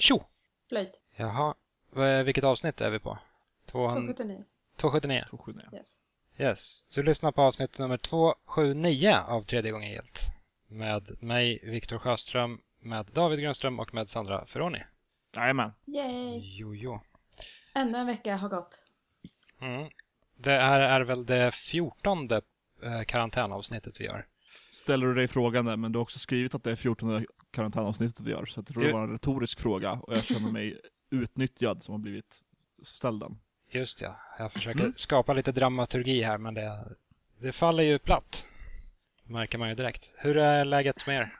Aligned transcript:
Tjo! 0.00 0.24
Flöjt. 0.68 1.00
Jaha, 1.16 1.54
vilket 2.24 2.44
avsnitt 2.44 2.80
är 2.80 2.90
vi 2.90 2.98
på? 2.98 3.18
200 3.66 4.14
279. 4.14 4.44
279. 4.76 5.24
279. 5.30 5.78
Yes. 5.78 6.00
Yes, 6.38 6.86
du 6.94 7.02
lyssnar 7.02 7.32
på 7.32 7.42
avsnitt 7.42 7.78
nummer 7.78 7.96
279 7.96 9.16
av 9.26 9.42
Tredje 9.42 9.70
gången 9.70 9.90
gillt. 9.90 10.20
Med 10.68 11.22
mig, 11.22 11.60
Viktor 11.62 11.98
Sjöström, 11.98 12.60
med 12.78 13.06
David 13.06 13.40
Grönström 13.40 13.80
och 13.80 13.94
med 13.94 14.08
Sandra 14.08 14.46
Ferroni. 14.46 14.82
Jajamän. 15.36 15.72
Yay! 15.86 16.38
Jojo. 16.58 17.00
Ännu 17.74 17.98
en 17.98 18.06
vecka 18.06 18.36
har 18.36 18.48
gått. 18.48 18.84
Mm. 19.60 19.90
Det 20.36 20.50
här 20.50 20.80
är 20.80 21.00
väl 21.00 21.26
det 21.26 21.52
fjortonde 21.52 22.42
eh, 22.82 23.02
karantänavsnittet 23.02 24.00
vi 24.00 24.04
gör. 24.04 24.26
Ställer 24.70 25.06
du 25.06 25.14
dig 25.14 25.28
frågan 25.28 25.64
där, 25.64 25.76
men 25.76 25.92
du 25.92 25.98
har 25.98 26.02
också 26.02 26.18
skrivit 26.18 26.54
att 26.54 26.64
det 26.64 26.70
är 26.70 26.76
14 26.76 27.26
karantänavsnittet 27.50 28.20
vi 28.20 28.30
gör, 28.30 28.46
så 28.46 28.58
jag 28.58 28.66
tror 28.66 28.82
det 28.84 28.92
var 28.92 29.02
en 29.02 29.10
retorisk 29.12 29.60
fråga 29.60 29.92
och 29.92 30.16
jag 30.16 30.24
känner 30.24 30.50
mig 30.52 30.80
utnyttjad 31.10 31.82
som 31.82 31.92
har 31.92 31.98
blivit 31.98 32.40
ställd 32.82 33.20
den. 33.20 33.38
Just 33.70 34.00
ja, 34.00 34.20
jag 34.38 34.52
försöker 34.52 34.80
Mm. 34.80 34.92
skapa 34.96 35.32
lite 35.32 35.52
dramaturgi 35.52 36.22
här 36.22 36.38
men 36.38 36.54
det, 36.54 36.94
det 37.40 37.52
faller 37.52 37.82
ju 37.82 37.98
platt. 37.98 38.46
Märker 39.24 39.58
man 39.58 39.68
ju 39.68 39.74
direkt. 39.74 40.12
Hur 40.16 40.36
är 40.36 40.64
läget 40.64 41.06
med 41.06 41.16
er? 41.16 41.36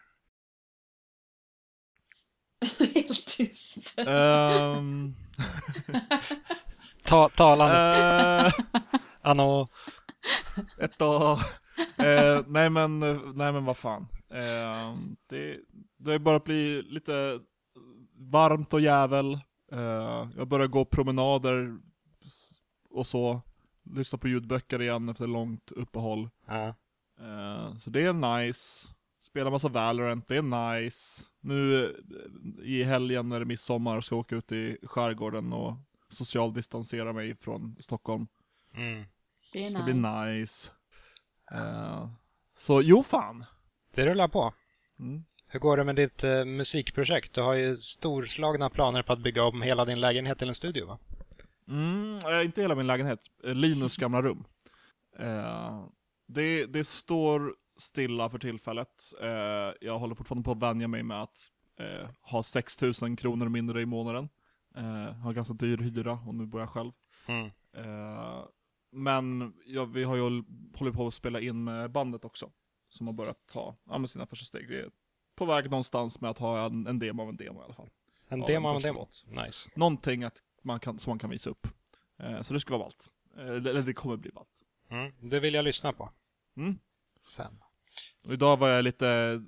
Helt 2.95 3.27
tyst. 3.27 3.99
Ehm, 3.99 5.15
Ta, 7.05 7.29
talan, 7.29 7.71
eh, 8.47 8.53
anno. 9.21 9.69
ett 10.81 10.99
dag. 10.99 11.39
Eh, 11.99 12.43
nej 12.47 12.71
men, 12.71 13.01
nej 13.35 13.53
men 13.53 13.65
vad 13.65 13.77
fan. 13.77 14.07
Eh, 14.31 14.97
det, 15.27 15.59
det 15.97 16.13
har 16.13 16.19
börjat 16.19 16.45
bli 16.45 16.83
lite 16.83 17.41
varmt 18.15 18.75
och 18.75 18.81
jävel. 18.81 19.33
Eh, 19.73 20.29
jag 20.37 20.49
börjar 20.49 20.67
gå 20.67 20.85
promenader 20.85 21.79
och 22.91 23.07
så. 23.07 23.43
Lyssna 23.83 24.19
på 24.19 24.29
ljudböcker 24.29 24.83
igen 24.83 25.09
efter 25.09 25.25
ett 25.25 25.31
långt 25.31 25.71
uppehåll. 25.71 26.31
Ja. 26.47 26.67
Eh, 27.21 27.77
så 27.79 27.91
det 27.91 28.03
är 28.03 28.13
nice. 28.13 28.89
Spela 29.23 29.51
massa 29.51 29.69
Valorant, 29.69 30.29
det 30.29 30.37
är 30.37 30.81
nice. 30.83 31.23
Nu 31.41 31.85
eh, 31.85 31.91
i 32.65 32.85
helgen 32.85 33.29
när 33.29 33.39
det 33.39 33.43
är 33.43 33.47
midsommar 33.47 34.01
ska 34.01 34.15
jag 34.15 34.21
åka 34.21 34.37
ut 34.37 34.53
i 34.53 34.79
skärgården 34.83 35.53
och 35.53 35.77
socialdistansera 36.09 37.13
mig 37.13 37.35
från 37.35 37.77
Stockholm. 37.81 38.27
Mm. 38.75 39.05
Det 39.53 39.65
är 39.65 39.71
ska 39.71 39.79
nice. 39.79 39.93
bli 39.93 39.95
nice. 39.95 40.71
Eh, 41.51 42.09
så 42.57 42.83
jo 42.83 43.03
fan. 43.03 43.45
Det 43.95 44.07
rullar 44.07 44.29
på. 44.29 44.55
Mm. 44.99 45.25
Hur 45.47 45.61
går 45.61 45.77
det 45.77 45.85
med 45.85 45.97
ditt 45.97 46.25
eh, 46.25 46.45
musikprojekt? 46.45 47.35
Du 47.35 47.41
har 47.41 47.55
ju 47.55 47.77
storslagna 47.77 48.71
planer 48.71 49.03
på 49.03 49.13
att 49.13 49.19
bygga 49.19 49.45
om 49.45 49.63
hela 49.63 49.85
din 49.85 50.01
lägenhet 50.01 50.39
till 50.39 50.49
en 50.49 50.55
studio 50.55 50.87
va? 50.87 50.99
Mm, 51.69 52.19
eh, 52.19 52.45
inte 52.45 52.63
hela 52.63 52.75
min 52.75 52.87
lägenhet. 52.87 53.21
Eh, 53.45 53.55
Linus 53.55 53.97
gamla 53.97 54.23
rum. 54.23 54.45
Eh, 55.19 55.85
det, 56.27 56.67
det 56.67 56.85
står 56.85 57.55
stilla 57.77 58.29
för 58.29 58.39
tillfället. 58.39 59.13
Eh, 59.23 59.29
jag 59.81 59.99
håller 59.99 60.15
fortfarande 60.15 60.45
på 60.45 60.53
att 60.53 60.63
vänja 60.63 60.89
mig 60.89 61.03
med 61.03 61.23
att 61.23 61.39
eh, 61.81 62.09
ha 62.21 62.43
6000 62.43 63.17
kronor 63.17 63.49
mindre 63.49 63.83
i 63.83 63.87
månaden. 63.87 64.29
Eh, 64.77 65.15
har 65.15 65.33
ganska 65.33 65.55
dyr 65.55 65.79
hyra 65.79 66.13
och 66.13 66.35
nu 66.35 66.47
bor 66.47 66.61
jag 66.61 66.71
själv. 66.71 66.93
Mm. 67.27 67.51
Men 68.93 69.53
ja, 69.67 69.85
vi 69.85 70.05
har 70.05 70.17
ju 70.17 70.23
håll- 70.23 70.45
hållit 70.75 70.95
på 70.95 71.07
att 71.07 71.15
spela 71.15 71.41
in 71.41 71.65
med 71.65 71.91
bandet 71.91 72.25
också. 72.25 72.51
Som 72.89 73.07
har 73.07 73.15
börjat 73.15 73.47
ta 73.47 73.77
ja, 73.85 73.99
med 73.99 74.11
sina 74.11 74.27
första 74.27 74.45
steg. 74.45 74.69
Vi 74.69 74.77
är 74.81 74.91
på 75.35 75.45
väg 75.45 75.71
någonstans 75.71 76.21
med 76.21 76.31
att 76.31 76.39
ha 76.39 76.67
en, 76.67 76.87
en 76.87 76.99
demo 76.99 77.23
av 77.23 77.29
en 77.29 77.37
demo 77.37 77.61
i 77.61 77.65
alla 77.65 77.75
fall. 77.75 77.91
En 78.29 78.41
Ja, 78.41 78.47
demo 78.47 78.69
av 78.69 78.77
en 78.77 78.83
demo. 78.83 78.99
låt. 78.99 79.25
Nice. 79.47 79.71
Någonting 79.77 80.25
att 80.25 80.39
man 80.63 80.81
kan, 80.81 80.99
som 80.99 81.11
man 81.11 81.19
kan 81.19 81.31
visa 81.31 81.51
upp. 81.51 81.67
Eh, 82.19 82.41
så 82.41 82.55
det 82.55 82.61
ska 82.61 82.71
vara 82.79 82.83
ballt. 82.85 83.09
Eh, 83.37 83.47
eller 83.71 83.83
det 83.83 83.93
kommer 83.95 84.17
bli 84.17 84.31
ballt. 84.31 84.49
Mm. 84.91 85.13
Det 85.31 85.41
vill 85.41 85.55
jag 85.55 85.65
lyssna 85.65 85.93
på 85.93 86.11
Mm. 86.57 86.79
sen. 87.21 87.59
Och 88.27 88.33
idag 88.33 88.57
var 88.57 88.69
jag 88.69 88.85
lite 88.85 89.41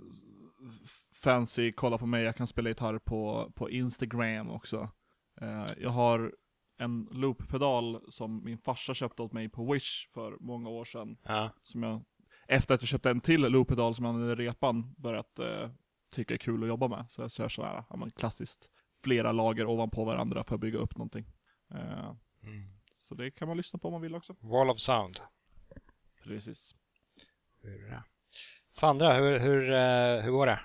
fancy, 1.12 1.72
kolla 1.72 1.98
på 1.98 2.06
mig, 2.06 2.24
jag 2.24 2.36
kan 2.36 2.46
spela 2.46 2.68
gitarr 2.68 2.98
på, 2.98 3.52
på 3.54 3.70
Instagram 3.70 4.50
också. 4.50 4.90
Eh, 5.40 5.66
jag 5.80 5.90
har 5.90 6.34
en 6.82 7.08
looppedal 7.10 8.12
som 8.12 8.44
min 8.44 8.58
farsa 8.58 8.94
köpte 8.94 9.22
åt 9.22 9.32
mig 9.32 9.48
på 9.48 9.72
Wish 9.72 10.10
för 10.14 10.36
många 10.40 10.68
år 10.68 10.84
sedan. 10.84 11.16
Ja. 11.22 11.50
Som 11.62 11.82
jag, 11.82 12.04
efter 12.48 12.74
att 12.74 12.82
jag 12.82 12.88
köpte 12.88 13.10
en 13.10 13.20
till 13.20 13.40
looppedal 13.40 13.94
som 13.94 14.04
jag 14.04 14.14
använde 14.14 14.42
i 14.42 14.46
repan, 14.46 14.94
börjat 14.98 15.38
eh, 15.38 15.70
tycka 16.10 16.34
är 16.34 16.38
kul 16.38 16.62
att 16.62 16.68
jobba 16.68 16.88
med. 16.88 17.04
Så 17.08 17.22
jag 17.22 17.30
kör 17.30 17.48
sådär, 17.48 17.84
ja, 17.90 17.96
men 17.96 18.10
klassiskt, 18.10 18.70
flera 19.02 19.32
lager 19.32 19.66
ovanpå 19.66 20.04
varandra 20.04 20.44
för 20.44 20.54
att 20.54 20.60
bygga 20.60 20.78
upp 20.78 20.96
någonting. 20.96 21.26
Eh, 21.74 22.12
Mm. 22.44 22.62
så 22.92 23.14
det 23.14 23.30
kan 23.30 23.48
man 23.48 23.56
lyssna 23.56 23.78
på 23.78 23.88
om 23.88 23.92
man 23.92 24.00
vill 24.02 24.14
också. 24.14 24.36
Wall 24.40 24.70
of 24.70 24.80
sound. 24.80 25.20
Precis. 26.24 26.74
Hur, 27.62 27.92
eh, 27.92 27.98
Sandra, 28.70 29.14
hur, 29.14 29.38
hur, 29.38 29.72
eh, 29.72 30.22
hur 30.24 30.30
går 30.30 30.46
det? 30.46 30.60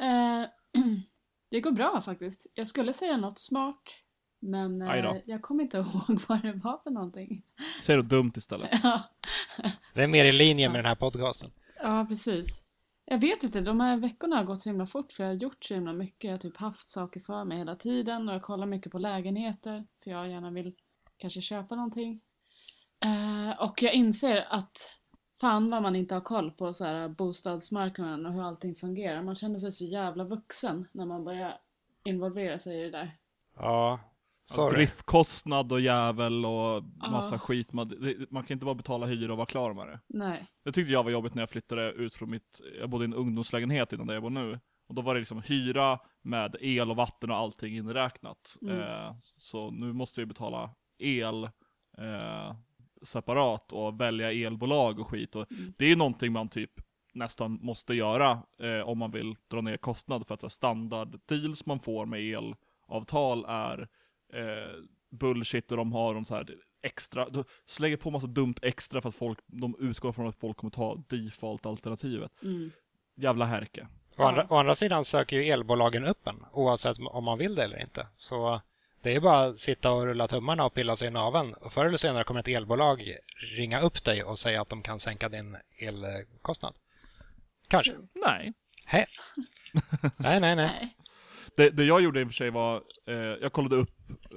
Eh, 0.00 0.48
det 1.50 1.60
går 1.60 1.72
bra 1.72 2.00
faktiskt. 2.04 2.46
Jag 2.54 2.66
skulle 2.66 2.92
säga 2.92 3.16
något 3.16 3.38
smart. 3.38 3.82
Men 4.40 4.78
då. 4.78 4.86
eh, 4.86 5.16
jag 5.24 5.42
kommer 5.42 5.62
inte 5.62 5.76
ihåg 5.78 6.20
vad 6.28 6.42
det 6.42 6.52
var 6.52 6.80
för 6.82 6.90
någonting. 6.90 7.42
Säg 7.82 7.96
något 7.96 8.08
dumt 8.08 8.32
istället. 8.36 8.70
ja. 8.82 9.02
Det 9.94 10.02
är 10.02 10.06
mer 10.08 10.24
i 10.24 10.32
linje 10.32 10.68
med 10.68 10.78
den 10.78 10.86
här 10.86 10.94
podcasten. 10.94 11.48
ja, 11.82 12.06
precis. 12.08 12.64
Jag 13.04 13.18
vet 13.18 13.42
inte, 13.42 13.60
de 13.60 13.80
här 13.80 13.96
veckorna 13.96 14.36
har 14.36 14.44
gått 14.44 14.62
så 14.62 14.68
himla 14.68 14.86
fort 14.86 15.12
för 15.12 15.22
jag 15.24 15.30
har 15.30 15.34
gjort 15.36 15.64
så 15.64 15.74
himla 15.74 15.92
mycket. 15.92 16.24
Jag 16.24 16.30
har 16.32 16.38
typ 16.38 16.56
haft 16.56 16.90
saker 16.90 17.20
för 17.20 17.44
mig 17.44 17.58
hela 17.58 17.76
tiden 17.76 18.28
och 18.28 18.34
jag 18.34 18.42
kollar 18.42 18.66
mycket 18.66 18.92
på 18.92 18.98
lägenheter 18.98 19.86
för 20.04 20.10
jag 20.10 20.28
gärna 20.28 20.50
vill 20.50 20.74
kanske 21.16 21.40
köpa 21.40 21.74
någonting. 21.74 22.20
Eh, 23.04 23.62
och 23.62 23.82
jag 23.82 23.94
inser 23.94 24.46
att 24.50 24.76
fan 25.40 25.70
vad 25.70 25.82
man 25.82 25.96
inte 25.96 26.14
har 26.14 26.20
koll 26.20 26.50
på 26.50 26.72
så 26.72 26.84
här 26.84 27.08
bostadsmarknaden 27.08 28.26
och 28.26 28.32
hur 28.32 28.42
allting 28.42 28.74
fungerar. 28.74 29.22
Man 29.22 29.34
känner 29.36 29.58
sig 29.58 29.72
så 29.72 29.84
jävla 29.84 30.24
vuxen 30.24 30.88
när 30.92 31.06
man 31.06 31.24
börjar 31.24 31.58
involvera 32.04 32.58
sig 32.58 32.80
i 32.80 32.82
det 32.84 32.90
där. 32.90 33.16
Ja, 33.56 34.00
sorry. 34.54 34.76
Driftkostnad 34.76 35.72
och 35.72 35.80
jävel 35.80 36.46
och 36.46 36.84
massa 37.10 37.34
Ja. 37.34 37.38
skit. 37.38 37.72
Man, 37.72 38.16
man 38.30 38.44
kan 38.44 38.54
inte 38.54 38.64
bara 38.64 38.74
betala 38.74 39.06
hyra 39.06 39.32
och 39.32 39.38
vara 39.38 39.46
klar 39.46 39.74
med 39.74 39.86
det. 39.88 40.00
Nej. 40.06 40.46
Det 40.64 40.72
tyckte 40.72 40.92
jag 40.92 41.04
var 41.04 41.10
jobbigt 41.10 41.34
när 41.34 41.42
jag 41.42 41.50
flyttade 41.50 41.92
ut 41.92 42.14
från 42.14 42.30
mitt, 42.30 42.60
jag 42.80 42.90
bodde 42.90 43.04
i 43.04 43.06
en 43.06 43.14
ungdomslägenhet 43.14 43.92
innan 43.92 44.06
där 44.06 44.14
jag 44.14 44.22
bor 44.22 44.30
nu. 44.30 44.60
Och 44.88 44.94
då 44.94 45.02
var 45.02 45.14
det 45.14 45.20
liksom 45.20 45.42
hyra 45.42 45.98
med 46.22 46.56
el 46.60 46.90
och 46.90 46.96
vatten 46.96 47.30
och 47.30 47.36
allting 47.36 47.76
inräknat. 47.76 48.56
Mm. 48.62 48.80
Eh, 48.80 49.14
så 49.36 49.70
nu 49.70 49.92
måste 49.92 50.20
jag 50.20 50.28
betala 50.28 50.70
el 50.98 51.44
eh, 51.98 52.54
separat 53.02 53.72
och 53.72 54.00
välja 54.00 54.32
elbolag 54.32 54.98
och 55.00 55.08
skit. 55.08 55.36
Och 55.36 55.52
Mm. 55.52 55.72
Det 55.78 55.84
är 55.84 55.88
ju 55.88 55.96
någonting 55.96 56.32
man 56.32 56.48
typ 56.48 56.70
nästan 57.14 57.58
måste 57.62 57.94
göra 57.94 58.42
eh, 58.62 58.88
om 58.88 58.98
man 58.98 59.10
vill 59.10 59.36
dra 59.50 59.60
ner 59.60 59.76
kostnad 59.76 60.26
för 60.26 60.34
att 60.34 60.52
standard 60.52 61.20
deals 61.26 61.66
man 61.66 61.80
får 61.80 62.06
med 62.06 62.20
elavtal 62.20 63.44
är 63.48 63.88
eh, 64.32 64.82
bullshit 65.10 65.70
och 65.70 65.76
de 65.76 65.92
har 65.92 66.14
de 66.14 66.24
så 66.24 66.34
här 66.34 66.54
extra, 66.82 67.28
de 67.28 67.44
slänger 67.66 67.96
på 67.96 68.10
massa 68.10 68.26
dumt 68.26 68.54
extra 68.62 69.00
för 69.00 69.08
att 69.08 69.14
folk, 69.14 69.38
de 69.46 69.76
utgår 69.80 70.12
från 70.12 70.28
att 70.28 70.36
folk 70.36 70.56
kommer 70.56 70.70
ta 70.70 71.02
default-alternativet. 71.08 72.42
Mm. 72.42 72.70
Jävla 73.16 73.44
härke. 73.44 73.88
Å 74.16 74.22
andra, 74.22 74.46
å 74.50 74.56
andra 74.56 74.74
sidan 74.74 75.04
söker 75.04 75.36
ju 75.36 75.48
elbolagen 75.48 76.04
upp 76.04 76.26
en 76.26 76.44
oavsett 76.52 76.98
om 76.98 77.24
man 77.24 77.38
vill 77.38 77.54
det 77.54 77.64
eller 77.64 77.82
inte. 77.82 78.06
Så 78.16 78.60
det 79.02 79.14
är 79.14 79.20
bara 79.20 79.44
att 79.44 79.60
sitta 79.60 79.90
och 79.90 80.04
rulla 80.04 80.28
tummarna 80.28 80.64
och 80.64 80.74
pilla 80.74 80.96
sig 80.96 81.08
i 81.08 81.10
naveln. 81.10 81.54
Och 81.54 81.72
förr 81.72 81.84
eller 81.84 81.96
senare 81.96 82.24
kommer 82.24 82.40
ett 82.40 82.48
elbolag 82.48 83.14
ringa 83.56 83.80
upp 83.80 84.04
dig 84.04 84.24
och 84.24 84.38
säga 84.38 84.62
att 84.62 84.68
de 84.68 84.82
kan 84.82 85.00
sänka 85.00 85.28
din 85.28 85.56
elkostnad. 85.78 86.74
Kanske. 87.68 87.94
Nej. 88.26 88.52
Hej. 88.84 89.06
Nej, 90.16 90.40
nej, 90.40 90.56
nej. 90.56 90.96
Det, 91.58 91.70
det 91.70 91.84
jag 91.84 92.00
gjorde 92.00 92.20
i 92.20 92.24
och 92.24 92.28
för 92.28 92.34
sig 92.34 92.50
var, 92.50 92.82
eh, 93.06 93.14
jag 93.16 93.52
kollade 93.52 93.76
upp 93.76 93.90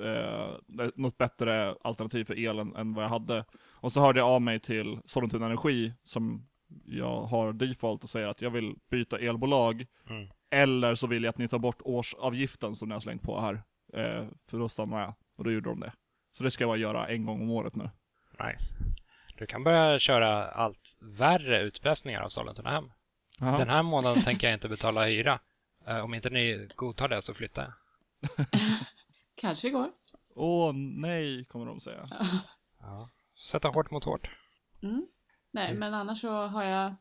eh, 0.04 0.90
något 0.96 1.18
bättre 1.18 1.76
alternativ 1.84 2.26
för 2.26 2.48
elen 2.48 2.76
än 2.76 2.94
vad 2.94 3.04
jag 3.04 3.10
hade. 3.10 3.46
Och 3.72 3.92
så 3.92 4.02
hörde 4.02 4.20
jag 4.20 4.28
av 4.28 4.42
mig 4.42 4.60
till 4.60 5.00
Sollentuna 5.06 5.46
Energi, 5.46 5.94
som 6.04 6.48
jag 6.86 7.22
har 7.22 7.54
default 7.54 8.04
och 8.04 8.10
säger 8.10 8.28
att 8.28 8.42
jag 8.42 8.50
vill 8.50 8.76
byta 8.92 9.20
elbolag. 9.20 9.86
Mm. 10.10 10.28
Eller 10.52 10.96
så 10.96 11.08
vill 11.08 11.24
jag 11.24 11.30
att 11.30 11.38
ni 11.38 11.48
tar 11.48 11.60
bort 11.60 11.82
årsavgiften 11.82 12.76
som 12.76 12.88
ni 12.88 12.94
har 12.94 13.00
slängt 13.00 13.24
på 13.24 13.42
här. 13.42 13.54
Eh, 13.94 14.28
för 14.50 14.60
då 14.60 14.70
stannar 14.70 15.02
jag. 15.02 15.14
Och 15.38 15.44
då 15.44 15.52
gjorde 15.52 15.70
de 15.70 15.80
det. 15.80 15.94
Så 16.38 16.44
det 16.44 16.52
ska 16.52 16.64
jag 16.64 16.70
bara 16.70 16.78
göra 16.78 17.08
en 17.08 17.26
gång 17.26 17.42
om 17.42 17.50
året 17.50 17.76
nu. 17.76 17.90
Nice. 18.32 18.74
Du 19.38 19.46
kan 19.46 19.64
börja 19.64 20.00
köra 20.00 20.48
allt 20.48 21.00
värre 21.04 21.62
utpressningar 21.62 22.22
av 22.22 22.30
Sollentuna 22.30 22.70
hem. 22.70 22.92
Den 23.40 23.70
här 23.70 23.84
månaden 23.84 24.24
tänker 24.24 24.48
jag 24.48 24.56
inte 24.56 24.70
betala 24.70 25.06
hyra. 25.06 25.40
Eh, 25.88 25.98
Om 26.00 26.14
inte 26.14 26.30
ni 26.30 26.70
godtar 26.76 27.08
det 27.08 27.22
så 27.22 27.34
flyttar 27.34 27.62
jag. 27.62 27.74
Kanske 29.36 29.70
går. 29.70 29.92
Åh 30.36 30.74
nej, 30.76 31.46
kommer 31.46 31.66
de 31.66 31.82
säga. 31.82 32.08
Ja. 32.80 33.10
Sätta 33.48 33.68
hårt 33.68 33.92
mot 33.92 34.04
hårt. 34.04 34.32
Mm. 34.84 35.08
Nej, 35.52 35.68
Mm. 35.68 35.80
men 35.80 35.94
annars 35.94 36.22
så 36.22 36.30
har 36.48 36.64
jag 36.64 36.96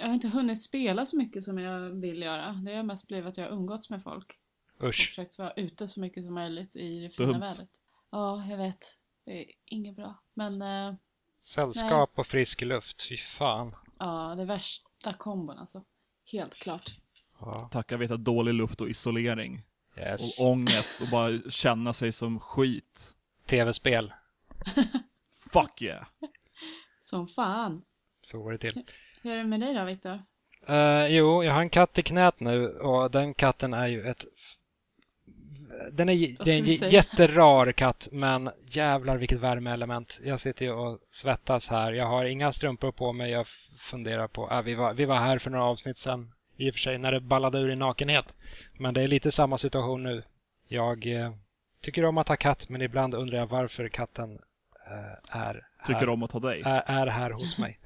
jag 0.00 0.06
har 0.06 0.14
inte 0.14 0.28
hunnit 0.28 0.62
spela 0.62 1.06
så 1.06 1.16
mycket 1.16 1.42
som 1.42 1.58
jag 1.58 1.80
vill 1.80 2.22
göra. 2.22 2.52
Det 2.52 2.74
har 2.74 2.82
mest 2.82 3.08
blivit 3.08 3.26
att 3.28 3.36
jag 3.36 3.44
har 3.44 3.52
umgåtts 3.52 3.90
med 3.90 4.02
folk. 4.02 4.40
Och 4.78 4.88
Usch. 4.88 5.08
försökt 5.08 5.38
vara 5.38 5.52
ute 5.52 5.88
så 5.88 6.00
mycket 6.00 6.24
som 6.24 6.34
möjligt 6.34 6.76
i 6.76 7.00
det 7.00 7.16
Dumt. 7.16 7.26
fina 7.34 7.38
vädret. 7.38 7.70
Ja, 8.10 8.44
jag 8.46 8.56
vet. 8.56 8.84
Det 9.24 9.40
är 9.40 9.52
inget 9.64 9.96
bra. 9.96 10.14
Men 10.34 10.62
eh, 10.62 10.94
Sällskap 11.42 12.18
och 12.18 12.26
frisk 12.26 12.60
luft. 12.60 13.02
Fy 13.08 13.16
fan. 13.16 13.74
ja, 13.98 14.34
det 14.36 14.42
är 14.42 14.46
värsta 14.46 15.12
kombon 15.12 15.58
alltså. 15.58 15.84
Helt 16.32 16.54
klart. 16.54 16.98
Ja. 17.40 17.68
Tacka 17.72 17.96
veta 17.96 18.16
dålig 18.16 18.54
luft 18.54 18.80
och 18.80 18.88
isolering. 18.88 19.62
Yes. 19.98 20.40
Och 20.40 20.46
ångest 20.46 21.00
och 21.00 21.08
bara 21.08 21.50
känna 21.50 21.92
sig 21.92 22.12
som 22.12 22.40
skit. 22.40 23.16
Tv-spel. 23.46 24.12
Fuck 25.52 25.82
yeah! 25.82 26.06
Som 27.00 27.26
fan. 27.26 27.82
Så 28.22 28.42
går 28.42 28.52
det 28.52 28.58
till. 28.58 28.84
Hur 29.22 29.32
är 29.32 29.36
det 29.36 29.44
med 29.44 29.60
dig 29.60 29.74
då, 29.74 29.84
Viktor? 29.84 30.20
Eh, 30.66 31.06
jo, 31.06 31.44
jag 31.44 31.52
har 31.52 31.60
en 31.60 31.70
katt 31.70 31.98
i 31.98 32.02
knät 32.02 32.40
nu 32.40 32.68
och 32.68 33.10
den 33.10 33.34
katten 33.34 33.74
är 33.74 33.86
ju 33.86 34.08
ett... 34.08 34.24
Den 35.92 36.08
är, 36.08 36.44
det 36.44 36.52
är 36.52 36.58
en 36.58 36.78
säga? 36.78 36.90
jätterar 36.90 37.72
katt, 37.72 38.08
men 38.12 38.50
jävlar 38.66 39.16
vilket 39.16 39.38
värmeelement. 39.38 40.20
Jag 40.24 40.40
sitter 40.40 40.64
ju 40.64 40.72
och 40.72 40.98
svettas 41.10 41.68
här. 41.68 41.92
Jag 41.92 42.06
har 42.06 42.24
inga 42.24 42.52
strumpor 42.52 42.92
på 42.92 43.12
mig. 43.12 43.30
Jag 43.30 43.46
funderar 43.76 44.28
på... 44.28 44.50
Äh, 44.50 44.62
vi, 44.62 44.74
var, 44.74 44.94
vi 44.94 45.04
var 45.04 45.18
här 45.18 45.38
för 45.38 45.50
några 45.50 45.64
avsnitt 45.64 45.96
sedan, 45.96 46.32
i 46.56 46.70
och 46.70 46.74
för 46.74 46.80
sig, 46.80 46.98
när 46.98 47.12
det 47.12 47.20
ballade 47.20 47.58
ur 47.58 47.70
i 47.70 47.76
nakenhet. 47.76 48.34
Men 48.78 48.94
det 48.94 49.02
är 49.02 49.08
lite 49.08 49.32
samma 49.32 49.58
situation 49.58 50.02
nu. 50.02 50.22
Jag 50.68 51.06
eh, 51.06 51.32
tycker 51.80 52.04
om 52.04 52.18
att 52.18 52.28
ha 52.28 52.36
katt, 52.36 52.68
men 52.68 52.82
ibland 52.82 53.14
undrar 53.14 53.38
jag 53.38 53.46
varför 53.46 53.88
katten 53.88 54.38
eh, 54.90 55.36
är 55.40 55.66
Tycker 55.86 56.00
här, 56.00 56.08
om 56.08 56.22
att 56.22 56.32
ha 56.32 56.40
dig. 56.40 56.62
är, 56.64 56.82
är 56.86 57.06
här 57.06 57.30
hos 57.30 57.58
mig. 57.58 57.78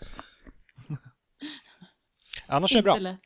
Annars 2.46 2.72
är 2.72 2.76
det 2.76 2.82
bra. 2.82 2.96
Mm. 2.96 3.16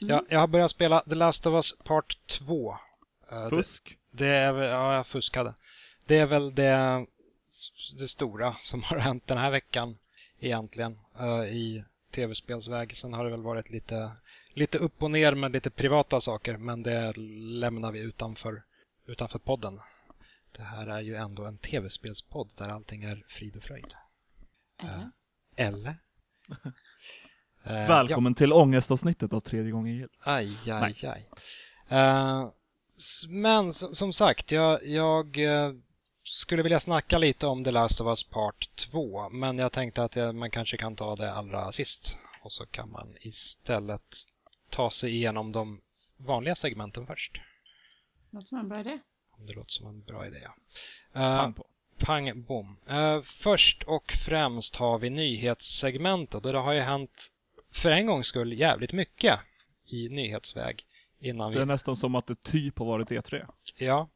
Ja, 0.00 0.24
jag 0.28 0.40
har 0.40 0.46
börjat 0.46 0.70
spela 0.70 1.00
The 1.00 1.14
Last 1.14 1.46
of 1.46 1.54
Us 1.54 1.78
Part 1.84 2.18
2. 2.26 2.76
Eh, 3.30 3.44
det, 3.44 3.50
Fusk. 3.50 3.96
det 4.10 4.26
är 4.26 4.52
väl, 4.52 4.68
ja, 4.70 4.94
jag 4.94 5.06
fuskade. 5.06 5.54
Det 6.06 6.18
är 6.18 6.26
väl 6.26 6.54
det, 6.54 7.06
det 7.98 8.08
stora 8.08 8.56
som 8.62 8.82
har 8.82 8.96
hänt 8.98 9.26
den 9.26 9.38
här 9.38 9.50
veckan 9.50 9.98
egentligen 10.40 10.98
eh, 11.20 11.44
i 11.44 11.84
tv-spelsväg. 12.14 12.96
Sen 12.96 13.12
har 13.12 13.24
det 13.24 13.30
väl 13.30 13.42
varit 13.42 13.70
lite, 13.70 14.10
lite 14.54 14.78
upp 14.78 15.02
och 15.02 15.10
ner 15.10 15.34
med 15.34 15.52
lite 15.52 15.70
privata 15.70 16.20
saker, 16.20 16.56
men 16.56 16.82
det 16.82 17.12
lämnar 17.60 17.92
vi 17.92 17.98
utanför, 17.98 18.62
utanför 19.06 19.38
podden. 19.38 19.80
Det 20.56 20.62
här 20.62 20.86
är 20.86 21.00
ju 21.00 21.14
ändå 21.16 21.44
en 21.44 21.58
tv-spelspodd 21.58 22.50
där 22.56 22.68
allting 22.68 23.02
är 23.04 23.24
frid 23.28 23.56
och 23.56 23.62
fröjd. 23.62 23.94
Eller? 24.82 25.10
Eller? 25.56 25.96
Eh, 27.64 27.74
ja. 27.74 27.86
Välkommen 27.86 28.34
till 28.34 28.52
ångestavsnittet 28.52 29.32
av 29.32 29.40
tredje 29.40 29.72
gången 29.72 29.96
gillt. 29.96 30.12
Aj, 30.20 30.58
aj, 30.70 30.96
Nej. 31.02 31.06
aj. 31.06 31.26
S- 32.98 33.26
men 33.28 33.72
som, 33.72 33.94
som 33.94 34.12
sagt, 34.12 34.50
jag, 34.50 34.86
jag 34.86 35.36
skulle 36.24 36.62
vilja 36.62 36.80
snacka 36.80 37.18
lite 37.18 37.46
om 37.46 37.64
The 37.64 37.70
Last 37.70 38.00
of 38.00 38.06
Us 38.06 38.24
Part 38.24 38.70
2. 38.76 39.28
Men 39.28 39.58
jag 39.58 39.72
tänkte 39.72 40.04
att 40.04 40.16
jag, 40.16 40.34
man 40.34 40.50
kanske 40.50 40.76
kan 40.76 40.96
ta 40.96 41.16
det 41.16 41.32
allra 41.32 41.72
sist. 41.72 42.16
Och 42.42 42.52
så 42.52 42.66
kan 42.66 42.90
man 42.90 43.14
istället 43.20 44.16
ta 44.70 44.90
sig 44.90 45.14
igenom 45.14 45.52
de 45.52 45.80
vanliga 46.16 46.54
segmenten 46.54 47.06
först. 47.06 47.40
Låter 48.30 48.46
som 48.46 48.58
en 48.58 48.68
bra 48.68 48.80
idé. 48.80 48.98
Om 49.30 49.46
det 49.46 49.52
låter 49.52 49.72
som 49.72 49.86
en 49.86 50.02
bra 50.02 50.26
idé. 50.26 50.38
Ja. 50.42 50.52
Eh, 51.20 51.38
Pang 51.38 51.52
på. 51.52 51.66
Pang 51.98 52.42
bom. 52.42 52.76
Eh, 52.88 53.22
först 53.22 53.82
och 53.82 54.12
främst 54.12 54.76
har 54.76 54.98
vi 54.98 55.10
nyhetssegmentet 55.10 56.46
och 56.46 56.52
det 56.52 56.58
har 56.58 56.72
ju 56.72 56.80
hänt 56.80 57.32
för 57.72 57.90
en 57.90 58.06
gångs 58.06 58.26
skull 58.26 58.52
jävligt 58.52 58.92
mycket 58.92 59.40
i 59.86 60.08
nyhetsväg 60.08 60.86
innan 61.18 61.50
vi 61.50 61.56
Det 61.56 61.62
är 61.62 61.66
nästan 61.66 61.96
som 61.96 62.14
att 62.14 62.26
det 62.26 62.42
typ 62.42 62.78
har 62.78 62.86
varit 62.86 63.10
E3. 63.10 63.46
Ja. 63.76 64.08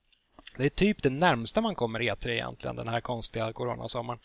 Det 0.56 0.65
är 0.65 0.71
typ 0.71 1.03
det 1.03 1.11
närmsta 1.11 1.61
man 1.61 1.75
kommer 1.75 2.01
E3 2.01 2.29
egentligen, 2.29 2.77
den 2.77 2.89
här 2.89 3.01
konstiga 3.01 3.53
coronasommaren. 3.53 4.21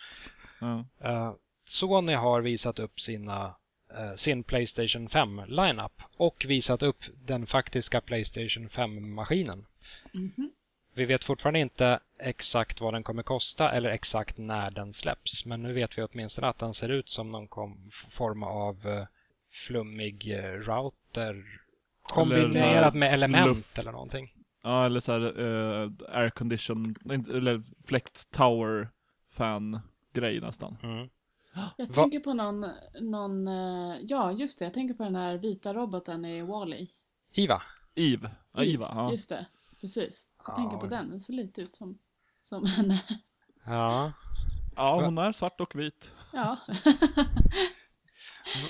Ja. 0.60 0.86
Eh, 1.04 1.34
Sony 1.66 2.14
har 2.14 2.42
visat 2.42 2.80
upp 2.80 3.00
sina, 3.00 3.56
sin 4.16 4.44
Playstation 4.44 5.08
5-lineup 5.08 6.02
och 6.18 6.46
visat 6.48 6.82
upp 6.84 6.98
den 7.26 7.46
faktiska 7.46 8.02
Playstation 8.02 8.68
5-maskinen. 8.68 9.66
Mhm. 10.14 10.52
Vi 10.94 11.06
vet 11.06 11.24
fortfarande 11.24 11.60
inte 11.60 12.00
exakt 12.20 12.82
vad 12.82 12.94
den 12.94 13.04
kommer 13.04 13.24
kosta 13.24 13.72
eller 13.72 13.90
exakt 13.90 14.38
när 14.38 14.72
den 14.72 14.94
släpps. 14.94 15.46
Men 15.46 15.64
nu 15.64 15.74
vet 15.74 15.98
vi 15.98 16.04
åtminstone 16.04 16.48
att 16.48 16.58
den 16.60 16.74
ser 16.74 16.90
ut 16.90 17.10
som 17.10 17.32
någon 17.32 17.48
kom, 17.48 17.90
form 18.10 18.44
av 18.44 18.88
eh, 18.88 19.06
flummig 19.52 20.32
eh, 20.34 20.52
router 20.52 21.46
kombinerat 22.02 22.94
med 22.94 23.14
element 23.14 23.48
luft. 23.48 23.78
eller 23.80 23.92
någonting. 23.92 24.34
Ja, 24.64 24.86
eller 24.86 25.00
så 25.00 25.12
här 25.12 25.40
uh, 25.40 25.92
air 26.10 26.30
condition, 26.30 26.96
inte- 27.12 27.32
eller 27.38 27.62
fläkt 27.88 28.32
tower 28.32 28.90
fan 29.32 29.80
grej 30.14 30.40
nästan. 30.40 30.78
Mm. 30.84 31.10
Jag 31.78 31.88
Va- 31.88 31.94
tänker 31.94 32.20
på 32.20 32.34
någon, 32.34 32.66
någon, 33.02 33.48
eh, 33.48 33.98
ja 34.02 34.32
just 34.32 34.60
det, 34.60 34.66
jag 34.66 34.74
tänker 34.74 34.94
på 34.94 35.04
den 35.04 35.16
här 35.16 35.38
vita 35.38 35.74
roboten 35.74 36.26
i 36.26 36.42
Wall-E. 36.42 36.88
Iva. 37.32 37.62
Eve. 37.96 38.32
Ja, 38.54 38.64
Iva. 38.64 38.92
Ja. 38.96 39.12
Just 39.12 39.30
det, 39.30 39.46
precis. 39.82 40.28
Jag 40.38 40.54
Ja. 40.54 40.56
tänker 40.56 40.78
på 40.78 40.88
den, 40.88 41.10
den 41.10 41.20
ser 41.22 41.34
lite 41.34 41.62
ut 41.62 41.76
som, 41.76 41.98
som 42.38 42.66
henne. 42.66 43.02
Ja. 43.66 44.14
ja, 44.76 45.02
hon 45.06 45.18
är 45.18 45.32
svart 45.32 45.62
och 45.62 45.76
vit. 45.76 46.12
Ja. 46.34 46.58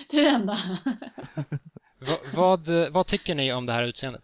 det 0.09 0.17
är 0.19 0.23
det 0.23 0.29
enda. 0.29 0.57
Va, 1.99 2.17
vad, 2.35 2.69
vad 2.91 3.07
tycker 3.07 3.35
ni 3.35 3.53
om 3.53 3.65
det 3.65 3.73
här 3.73 3.83
utseendet? 3.83 4.23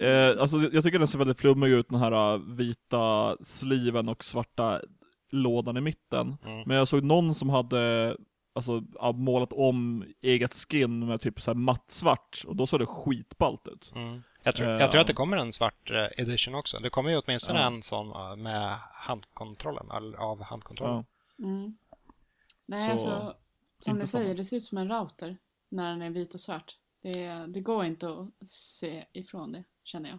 Eh, 0.00 0.28
alltså 0.40 0.58
jag 0.72 0.84
tycker 0.84 0.98
den 0.98 1.08
ser 1.08 1.18
väldigt 1.18 1.38
flummig 1.40 1.68
ut, 1.68 1.88
den 1.88 1.98
här 2.00 2.34
uh, 2.34 2.42
vita 2.56 3.36
sliven 3.42 4.08
och 4.08 4.24
svarta 4.24 4.80
lådan 5.30 5.76
i 5.76 5.80
mitten. 5.80 6.36
Mm. 6.44 6.62
Men 6.66 6.76
jag 6.76 6.88
såg 6.88 7.04
någon 7.04 7.34
som 7.34 7.50
hade 7.50 8.16
alltså, 8.52 8.84
målat 9.14 9.52
om 9.52 10.04
eget 10.22 10.54
skin 10.54 11.06
med 11.06 11.20
typ 11.20 11.40
så 11.40 11.50
här 11.50 11.56
mattsvart, 11.56 12.44
och 12.46 12.56
då 12.56 12.66
såg 12.66 12.80
det 12.80 12.86
skitballt 12.86 13.68
ut. 13.68 13.92
Mm. 13.94 14.22
Jag, 14.42 14.54
tror, 14.56 14.68
jag 14.68 14.90
tror 14.90 15.00
att 15.00 15.06
det 15.06 15.12
kommer 15.12 15.36
en 15.36 15.52
svart 15.52 15.90
eh, 15.90 16.22
edition 16.22 16.54
också. 16.54 16.78
Det 16.78 16.90
kommer 16.90 17.10
ju 17.10 17.16
åtminstone 17.18 17.60
Ja. 17.60 17.66
en 17.66 17.82
sån 17.82 18.10
eh, 18.10 18.36
med 18.36 18.78
handkontrollen, 18.92 19.90
eller 19.90 20.18
av 20.18 20.42
handkontrollen. 20.42 21.04
Ja. 21.36 21.44
Mm. 21.44 21.76
Nej, 22.66 22.86
Så, 22.86 22.92
alltså, 22.92 23.34
som 23.78 23.98
ni 23.98 24.06
säger, 24.06 24.34
det 24.34 24.44
ser 24.44 24.56
ut 24.56 24.64
som 24.64 24.78
en 24.78 24.88
router 24.88 25.36
när 25.68 25.90
den 25.90 26.02
är 26.02 26.10
vit 26.10 26.34
och 26.34 26.40
svart. 26.40 26.76
Det, 27.02 27.44
det 27.48 27.60
går 27.60 27.84
inte 27.84 28.08
att 28.08 28.48
se 28.48 29.04
ifrån 29.12 29.52
det, 29.52 29.64
känner 29.84 30.10
jag. 30.10 30.18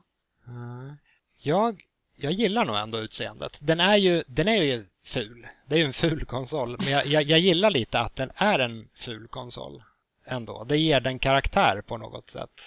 Jag, 1.37 1.81
jag 2.15 2.31
gillar 2.31 2.65
nog 2.65 2.75
ändå 2.75 2.99
utseendet. 2.99 3.57
Den 3.61 3.79
är 3.79 3.97
ju, 3.97 4.23
den 4.27 4.47
är 4.47 4.63
ju 4.63 4.85
ful. 5.03 5.47
Det 5.65 5.75
är 5.75 5.79
ju 5.79 5.85
en 5.85 5.93
ful 5.93 6.25
konsol. 6.25 6.77
Men 6.79 6.91
jag, 6.91 7.05
jag, 7.05 7.23
jag 7.23 7.39
gillar 7.39 7.69
lite 7.69 7.99
att 7.99 8.15
den 8.15 8.31
är 8.35 8.59
en 8.59 8.89
ful 8.95 9.27
konsol 9.27 9.83
ändå. 10.25 10.63
Det 10.63 10.77
ger 10.77 10.99
den 10.99 11.19
karaktär 11.19 11.81
på 11.81 11.97
något 11.97 12.29
sätt. 12.29 12.61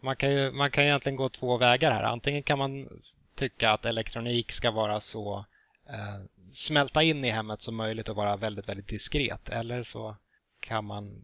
Man 0.00 0.16
kan 0.16 0.30
ju, 0.32 0.50
man 0.52 0.70
kan 0.70 0.84
ju 0.84 0.88
egentligen 0.90 1.16
gå 1.16 1.28
två 1.28 1.56
vägar 1.56 1.90
här. 1.90 2.02
Antingen 2.02 2.42
kan 2.42 2.58
man 2.58 2.88
tycka 3.34 3.70
att 3.70 3.84
elektronik 3.84 4.52
ska 4.52 4.70
vara 4.70 5.00
så 5.00 5.44
eh, 5.88 6.20
smälta 6.52 7.02
in 7.02 7.24
i 7.24 7.30
hemmet 7.30 7.62
som 7.62 7.76
möjligt 7.76 8.08
och 8.08 8.16
vara 8.16 8.36
väldigt, 8.36 8.68
väldigt 8.68 8.88
diskret. 8.88 9.48
Eller 9.48 9.82
så 9.82 10.16
kan 10.60 10.84
man 10.84 11.22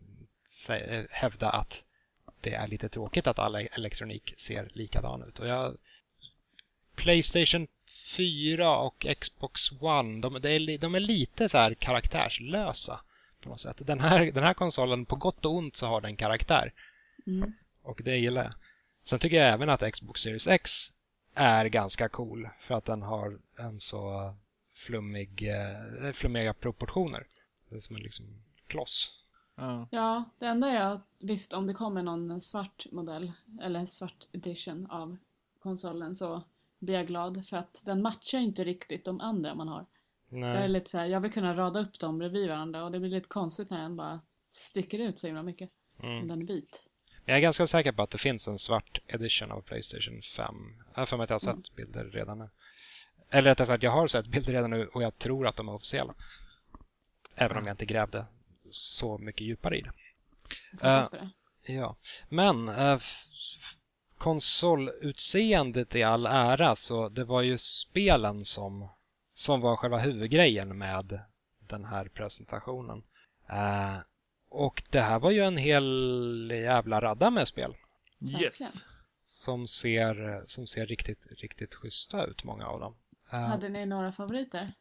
sä- 0.49 0.99
eh, 0.99 1.05
hävda 1.11 1.51
att 1.51 1.85
det 2.41 2.55
är 2.55 2.67
lite 2.67 2.89
tråkigt 2.89 3.27
att 3.27 3.39
all 3.39 3.55
e-, 3.57 3.69
elektronik 3.73 4.35
ser 4.37 4.69
likadan 4.73 5.23
ut. 5.29 5.39
Och 5.39 5.47
jag, 5.49 5.77
Playstation 6.97 7.67
4 8.17 8.77
och 8.79 9.07
Xbox 9.21 9.73
One, 9.81 10.21
de, 10.21 10.39
det 10.41 10.51
är, 10.51 10.79
de 10.79 10.95
är 10.95 11.01
lite 11.01 11.49
så 11.49 11.59
här 11.59 11.75
karaktärslösa 11.75 13.01
på 13.43 13.49
något 13.49 13.61
sätt. 13.61 13.77
Den 13.79 14.01
här, 14.01 14.33
den 14.33 14.45
här 14.45 14.55
konsolen, 14.55 15.05
på 15.07 15.17
gott 15.17 15.45
och 15.45 15.55
ont, 15.55 15.77
så 15.77 15.87
har 15.87 16.01
den 16.01 16.17
karaktär. 16.17 16.73
Mm. 17.27 17.53
Och 17.83 18.01
det 18.05 18.17
gillar 18.17 18.45
jag. 18.45 18.53
Sen 19.05 19.19
tycker 19.19 19.37
jag 19.37 19.53
även 19.53 19.69
att 19.69 19.93
Xbox 19.93 20.21
Series 20.21 20.47
X 20.47 20.93
är 21.35 21.67
ganska 21.67 22.09
cool 22.09 22.49
för 22.61 22.75
att 22.75 22.85
den 22.85 23.03
har 23.03 23.39
en 23.59 23.81
så 23.81 24.35
flummig, 24.75 25.49
eh, 25.49 26.13
flummiga 26.13 26.55
proportioner. 26.55 27.27
Det 27.69 27.77
är 27.77 27.81
som 27.81 27.97
en 27.97 28.03
liksom 28.03 28.25
kloss. 28.67 29.13
Ja. 29.55 29.89
Ja, 29.91 30.25
det 30.39 30.47
enda 30.47 30.75
jag 30.75 31.01
visst 31.19 31.53
om 31.53 31.67
det 31.67 31.75
kommer 31.75 32.03
någon 32.03 32.41
svart 32.41 32.87
modell 32.93 33.33
eller 33.63 33.87
svart 33.87 34.27
edition 34.33 34.87
av 34.91 35.17
konsolen 35.59 36.15
så 36.15 36.43
blir 36.79 36.95
jag 36.95 37.07
glad 37.07 37.47
för 37.47 37.57
att 37.57 37.83
den 37.87 38.03
matchar 38.03 38.39
inte 38.39 38.65
riktigt 38.65 39.05
de 39.05 39.21
andra 39.21 39.55
man 39.55 39.69
har. 39.69 39.87
Jag 40.31 40.41
är 40.41 40.55
Nej. 40.61 40.69
lite 40.69 40.91
så 40.91 40.99
här, 40.99 41.07
jag 41.07 41.21
vill 41.21 41.33
kunna 41.33 41.57
rada 41.57 41.81
upp 41.81 41.99
dem 41.99 42.19
bredvid 42.19 42.49
varandra 42.49 42.85
och 42.85 42.91
det 42.93 43.01
blir 43.01 43.11
lite 43.11 43.29
konstigt 43.29 43.71
när 43.71 43.83
den 43.83 43.97
bara 43.97 44.21
sticker 44.51 44.99
ut 44.99 45.19
så 45.19 45.27
himla 45.27 45.43
mycket. 45.43 45.71
Mm. 46.05 46.19
Om 46.23 46.29
den 46.29 46.43
är 46.43 46.47
vit. 46.47 46.89
Jag 47.25 47.37
är 47.37 47.41
ganska 47.41 47.67
säker 47.67 47.93
på 47.93 48.03
att 48.03 48.11
det 48.11 48.19
finns 48.19 48.49
en 48.49 48.59
svart 48.59 48.99
edition 49.07 49.51
av 49.53 49.61
Playstation 49.63 50.23
5. 50.23 50.55
Jag 50.95 51.01
har 51.01 51.07
för 51.07 51.17
mig 51.17 51.25
att 51.25 51.31
jag 51.31 51.41
har 51.41 51.53
Mm. 51.53 51.63
sett 51.65 51.75
bilder 51.77 52.05
redan 52.05 52.39
nu. 52.39 52.49
Eller 53.31 53.51
rättare 53.51 53.67
sagt, 53.67 53.83
jag 53.83 53.91
har 53.91 54.07
sett 54.07 54.27
bilder 54.27 54.53
redan 54.53 54.71
nu 54.71 54.87
och 54.87 55.03
jag 55.03 55.19
tror 55.19 55.47
att 55.47 55.57
de 55.57 55.69
är 55.69 55.73
officiella. 55.75 56.15
Även 57.35 57.57
om 57.57 57.63
jag 57.67 57.73
inte 57.73 57.87
grävde 57.87 58.27
så 58.71 59.19
mycket 59.19 59.41
djupare 59.47 59.79
i 59.79 59.81
det. 59.83 59.93
På 60.81 61.09
det. 61.17 61.31
Ja, 61.73 61.97
men 62.29 62.69
f- 62.69 63.25
konsolutseendet 64.19 65.95
i 65.95 66.03
all 66.03 66.27
ära 66.27 66.77
så 66.77 67.09
det 67.09 67.25
var 67.25 67.43
ju 67.43 67.59
spelen 67.59 68.45
som, 68.45 68.89
som 69.35 69.61
var 69.61 69.77
själva 69.77 69.99
huvudgrejen 69.99 70.79
med 70.79 71.21
den 71.61 71.85
här 71.85 72.05
presentationen. 72.09 73.03
Eh, 73.49 73.97
och 74.51 74.83
det 74.91 75.01
här 75.01 75.19
var 75.19 75.31
ju 75.31 75.41
en 75.43 75.57
hel 75.57 76.51
jävla 76.55 77.01
radda 77.01 77.31
med 77.31 77.49
spel 77.49 77.77
Yes. 78.41 78.59
som 79.27 79.69
ser, 79.69 80.43
som 80.47 80.67
ser 80.67 80.87
riktigt, 80.87 81.27
riktigt 81.31 81.75
schyssta 81.75 82.25
ut, 82.25 82.45
många 82.45 82.67
av 82.67 82.81
dem. 82.81 82.97
Eh, 83.33 83.41
Hade 83.41 83.69
ni 83.69 83.87
några 83.87 84.13
favoriter? 84.13 84.73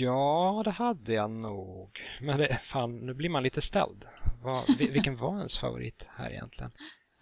Ja, 0.00 0.62
det 0.64 0.70
hade 0.70 1.12
jag 1.12 1.30
nog. 1.30 2.00
Men 2.20 2.38
det, 2.38 2.60
fan, 2.62 2.98
nu 3.06 3.14
blir 3.14 3.28
man 3.28 3.42
lite 3.42 3.60
ställd. 3.60 4.04
Vad, 4.42 4.64
vi- 4.78 4.90
vilken 4.90 5.16
var 5.16 5.36
ens 5.38 5.58
favorit 5.58 6.04
här 6.08 6.30
egentligen? 6.30 6.72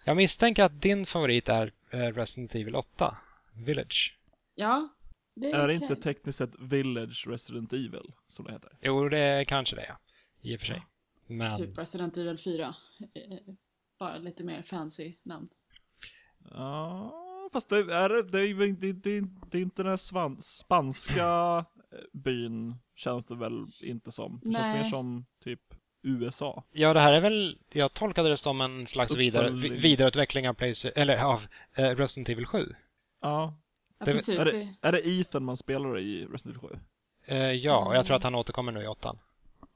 Jag 0.03 0.17
misstänker 0.17 0.63
att 0.63 0.81
din 0.81 1.05
favorit 1.05 1.49
är 1.49 1.71
eh, 1.91 1.97
Resident 1.99 2.55
Evil 2.55 2.75
8, 2.75 3.17
Village. 3.53 4.17
Ja, 4.55 4.89
det 5.35 5.51
Är 5.51 5.67
det 5.67 5.73
kan- 5.79 5.83
inte 5.83 5.95
tekniskt 5.95 6.37
sett 6.37 6.59
Village 6.59 7.27
Resident 7.27 7.73
Evil, 7.73 8.13
som 8.27 8.45
det 8.45 8.51
heter? 8.51 8.71
Jo, 8.81 9.09
det 9.09 9.19
är 9.19 9.43
kanske 9.43 9.75
det, 9.75 9.85
ja. 9.87 9.97
I 10.41 10.55
och 10.55 10.59
för 10.59 10.67
sig. 10.67 10.85
Men 11.27 11.57
Typ 11.57 11.77
Resident 11.77 12.17
Evil 12.17 12.37
4. 12.37 12.75
Eh, 13.13 13.53
Bara 13.99 14.17
lite 14.17 14.43
mer 14.43 14.61
fancy 14.61 15.13
namn. 15.23 15.49
Ja, 16.51 17.49
fast 17.53 17.69
det 17.69 17.75
är, 17.75 18.23
det 18.23 18.39
är, 18.39 18.67
det, 18.79 18.93
det, 18.93 19.21
det 19.51 19.57
är 19.57 19.61
inte 19.61 19.83
den 19.83 19.89
här 19.89 19.97
svan, 19.97 20.41
spanska 20.41 21.25
eh, 21.91 21.97
byn, 22.13 22.75
känns 22.95 23.27
det 23.27 23.35
väl 23.35 23.65
inte 23.83 24.11
som. 24.11 24.39
Det 24.43 24.51
känns 24.53 24.57
Nej. 24.67 24.81
mer 24.83 24.89
som 24.89 25.25
typ 25.43 25.61
USA. 26.03 26.63
ja, 26.71 26.93
det 26.93 26.99
här 26.99 27.13
är 27.13 27.21
väl, 27.21 27.57
jag 27.69 27.93
tolkade 27.93 28.29
det 28.29 28.37
som 28.37 28.61
en 28.61 28.87
slags 28.87 29.15
vidare, 29.15 29.49
vidareutveckling 29.69 30.49
av, 30.49 30.53
Playsta- 30.53 30.91
eller, 30.95 31.17
av 31.23 31.47
eh, 31.75 31.89
Resident 31.89 32.29
Evil 32.29 32.45
7. 32.45 32.75
Ja. 33.21 33.53
Ja, 33.99 34.05
Det- 34.05 34.11
precis. 34.11 34.39
Är 34.39 34.45
Det, 34.45 34.51
det, 34.51 34.75
är 34.81 34.91
det 34.91 35.07
Ethan 35.07 35.43
man 35.43 35.57
spelar 35.57 35.99
i 35.99 36.25
Resident 36.25 36.63
Evil 36.63 36.69
7? 36.69 36.79
Eh, 37.25 37.37
ja, 37.51 37.85
och 37.87 37.95
jag 37.95 38.05
tror 38.05 38.13
Mm. 38.13 38.17
att 38.17 38.23
han 38.23 38.35
återkommer 38.35 38.71
nu 38.71 38.83
i 38.83 38.87
8. 38.87 39.15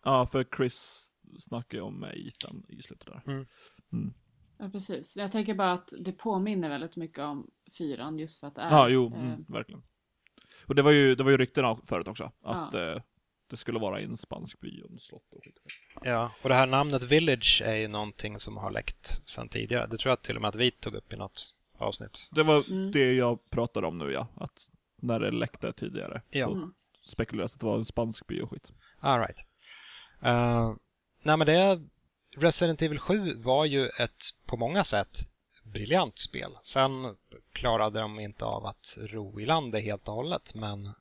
Ja, 0.04 0.26
för 0.28 0.46
Chris 0.58 1.10
snackar 1.40 1.78
ju 1.78 1.82
om 1.84 2.04
Ethan 2.04 2.64
i 2.70 2.82
slutet 2.82 3.08
där. 3.08 3.22
Mm. 3.34 3.46
Mm. 3.94 4.14
ja, 4.60 4.70
precis. 4.70 5.18
Jag 5.18 5.32
tänker 5.32 5.54
bara 5.54 5.72
att 5.72 5.94
det 6.00 6.12
påminner 6.12 6.70
väldigt 6.70 6.98
mycket 6.98 7.20
om 7.20 7.48
fyran 7.78 8.20
just 8.20 8.40
för 8.40 8.48
att 8.48 8.56
det 8.56 8.62
är... 8.62 8.70
Ja, 8.70 8.90
jo, 8.90 9.14
eh, 9.16 9.24
mm, 9.24 9.46
verkligen. 9.48 9.84
Och 10.68 10.76
det 10.76 10.82
var 10.82 10.92
ju, 10.92 11.16
det 11.16 11.24
var 11.24 11.32
ju 11.32 11.38
ryktena 11.38 11.78
förut 11.86 12.08
också, 12.08 12.32
att 12.44 12.74
eh, 12.74 12.96
det 13.50 13.58
skulle 13.58 13.80
vara 13.80 14.02
i 14.02 14.04
en 14.04 14.18
spansk 14.18 14.60
by 14.60 14.82
och 14.82 15.02
slott 15.02 15.34
och 15.34 15.44
skit. 15.44 15.60
Ja, 16.04 16.32
och 16.44 16.50
det 16.50 16.56
här 16.56 16.66
namnet 16.66 17.04
Village 17.04 17.62
är 17.66 17.76
ju 17.76 17.88
någonting 17.88 18.40
som 18.40 18.58
har 18.58 18.72
läckt 18.72 19.30
sedan 19.30 19.50
tidigare. 19.50 19.88
Det 19.88 19.98
tror 19.98 20.10
jag 20.12 20.22
till 20.22 20.36
och 20.36 20.42
med 20.42 20.50
att 20.50 20.56
vi 20.56 20.72
tog 20.72 20.96
upp 20.96 21.14
i 21.14 21.16
något 21.16 21.54
avsnitt. 21.78 22.28
Det 22.32 22.44
var 22.44 22.64
Mm. 22.72 22.92
det 22.92 23.14
jag 23.14 23.50
pratade 23.50 23.88
om 23.88 23.98
nu 23.98 24.12
ja, 24.12 24.28
att 24.36 24.70
när 25.02 25.20
det 25.20 25.32
läckte 25.32 25.74
tidigare 25.74 26.22
Ja. 26.30 26.46
så 26.46 26.52
Mm. 26.54 26.74
spekuleras 27.06 27.54
att 27.54 27.60
det 27.60 27.66
var 27.66 27.78
en 27.78 27.86
spansk 27.86 28.28
by 28.28 28.42
och 28.42 28.50
skit. 28.52 28.72
All 29.00 29.20
right. 29.20 29.38
Uh, 30.26 30.76
nej, 31.22 31.38
men 31.38 31.48
det... 31.48 31.82
Resident 32.38 32.82
Evil 32.82 33.00
7 33.00 33.34
var 33.36 33.66
ju 33.66 33.88
ett 33.88 34.24
på 34.46 34.58
många 34.58 34.84
sätt 34.84 35.18
briljant 35.64 36.20
spel. 36.20 36.52
Sen 36.64 37.16
klarade 37.54 38.00
de 38.00 38.20
inte 38.20 38.46
av 38.46 38.66
att 38.66 38.98
ro 38.98 39.40
i 39.40 39.46
land 39.46 39.72
det 39.72 39.80
helt 39.80 40.08
och 40.08 40.14
hållet, 40.14 40.56
men 40.56 40.94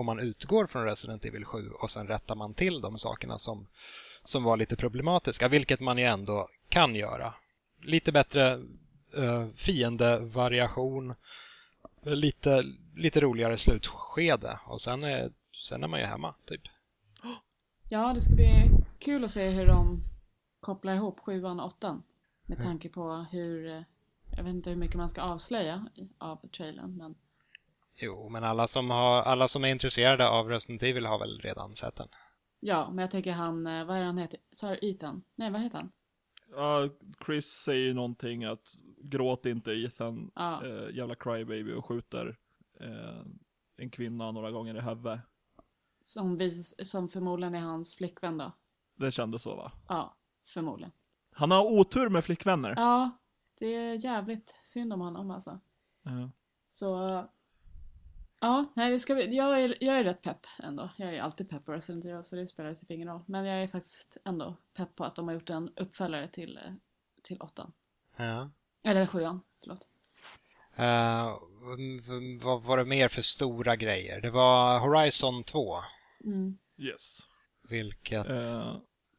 om 0.00 0.06
man 0.06 0.20
utgår 0.20 0.66
från 0.66 0.84
Resident 0.84 1.24
Evil 1.24 1.44
7 1.44 1.70
och 1.70 1.90
sen 1.90 2.06
rättar 2.06 2.34
man 2.34 2.54
till 2.54 2.80
de 2.80 2.98
sakerna 2.98 3.38
som, 3.38 3.66
som 4.24 4.44
var 4.44 4.56
lite 4.56 4.76
problematiska, 4.76 5.48
vilket 5.48 5.80
man 5.80 5.98
ju 5.98 6.04
ändå 6.04 6.48
kan 6.68 6.94
göra. 6.94 7.34
Lite 7.82 8.12
bättre 8.12 8.56
uh, 9.18 9.48
fiendevariation, 9.56 11.14
lite, 12.02 12.62
lite 12.96 13.20
roligare 13.20 13.56
slutskede 13.58 14.58
och 14.66 14.80
sen 14.80 15.04
är, 15.04 15.32
sen 15.68 15.84
är 15.84 15.88
man 15.88 16.00
ju 16.00 16.06
hemma, 16.06 16.34
typ. 16.44 16.62
Ja, 17.88 18.12
det 18.14 18.20
ska 18.20 18.34
bli 18.34 18.64
kul 18.98 19.24
att 19.24 19.30
se 19.30 19.48
hur 19.50 19.66
de 19.66 20.02
kopplar 20.60 20.94
ihop 20.94 21.20
sjuan 21.20 21.60
och 21.60 21.66
åttan. 21.66 22.02
Med 22.46 22.58
Mm. 22.58 22.68
tanke 22.70 22.88
på 22.88 23.26
hur... 23.30 23.68
eh, 23.70 23.82
Jag 24.36 24.44
vet 24.44 24.54
inte 24.54 24.70
hur 24.70 24.76
mycket 24.76 24.96
man 24.96 25.08
ska 25.08 25.22
avslöja 25.22 25.86
av 26.18 26.48
trailern, 26.48 26.96
men... 26.96 27.14
Jo, 28.02 28.28
men 28.28 28.44
alla 28.44 28.66
som, 28.66 28.90
har, 28.90 29.22
alla 29.22 29.48
som 29.48 29.64
är 29.64 29.68
intresserade 29.68 30.28
av 30.28 30.48
Resident 30.48 30.82
Evil 30.82 31.06
har 31.06 31.18
väl 31.18 31.40
redan 31.40 31.76
sett 31.76 31.96
den. 31.96 32.08
Ja, 32.60 32.88
men 32.90 32.98
jag 32.98 33.10
tänker 33.10 33.32
han... 33.32 33.66
eh, 33.66 33.84
Vad 33.84 33.96
är 33.96 34.02
han 34.04 34.18
heter? 34.18 34.40
Du 34.62 34.88
Ethan? 34.90 35.22
Nej, 35.34 35.50
vad 35.50 35.60
heter 35.60 35.76
han? 35.78 35.92
Ja, 36.50 36.88
Chris 37.26 37.46
säger 37.46 37.82
ju 37.86 37.94
någonting 37.94 38.44
att 38.44 38.74
gråt 38.98 39.46
inte 39.46 39.72
Ethan, 39.72 40.30
Ja. 40.34 40.66
eh, 40.66 40.96
jävla 40.96 41.14
crybaby 41.14 41.72
och 41.72 41.84
skjuter 41.86 42.38
eh, 42.80 43.22
en 43.76 43.90
kvinna 43.90 44.30
några 44.30 44.50
gånger 44.50 44.74
i 44.76 44.80
huvudet. 44.80 45.20
Som, 46.00 46.36
vis, 46.38 46.90
som 46.90 47.08
förmodligen 47.08 47.54
är 47.54 47.60
hans 47.60 47.96
flickvän 47.96 48.38
då. 48.38 48.52
Det 48.94 49.10
kändes 49.10 49.42
så 49.42 49.56
va? 49.56 49.72
Ja, 49.88 50.16
förmodligen. 50.46 50.92
Han 51.32 51.50
har 51.50 51.64
otur 51.80 52.08
med 52.08 52.24
flickvänner. 52.24 52.74
Ja, 52.76 53.10
det 53.58 53.66
är 53.66 54.04
jävligt 54.04 54.54
synd 54.64 54.92
om 54.92 55.00
honom 55.00 55.30
alltså. 55.30 55.60
Ja. 56.02 56.30
Så... 56.70 57.24
Ja, 58.40 58.64
nej, 58.74 58.90
det 58.90 58.98
ska 58.98 59.14
vi, 59.14 59.36
jag, 59.36 59.60
är, 59.62 59.76
jag 59.80 59.98
är 59.98 60.04
rätt 60.04 60.22
pepp 60.22 60.46
ändå. 60.62 60.90
Jag 60.96 61.14
är 61.14 61.22
alltid 61.22 61.48
pepp 61.50 61.64
på 61.64 61.72
Resident 61.72 62.04
Evil 62.04 62.22
så 62.24 62.36
det 62.36 62.46
spelar 62.46 62.74
typ 62.74 62.90
ingen 62.90 63.08
roll. 63.08 63.22
Men 63.26 63.44
jag 63.44 63.62
är 63.62 63.68
faktiskt 63.68 64.16
ändå 64.24 64.56
pepp 64.76 64.96
på 64.96 65.04
att 65.04 65.16
de 65.16 65.28
har 65.28 65.34
gjort 65.34 65.50
en 65.50 65.68
uppföljare 65.76 66.28
till, 66.28 66.56
eh, 66.56 66.72
till 67.22 67.40
åttan. 67.40 67.72
Ja. 68.16 68.50
Eller 68.84 69.06
sjuan, 69.06 69.40
förlåt. 69.60 69.88
V- 72.08 72.38
vad 72.42 72.62
var 72.62 72.76
det 72.78 72.84
mer 72.84 73.08
för 73.08 73.22
stora 73.22 73.76
grejer? 73.76 74.20
Det 74.20 74.30
var 74.30 74.78
Horizon 74.78 75.44
2, 75.44 75.76
Mm. 76.24 76.58
Yes. 76.78 77.18
vilket... 77.68 78.26
Eh, 78.30 78.76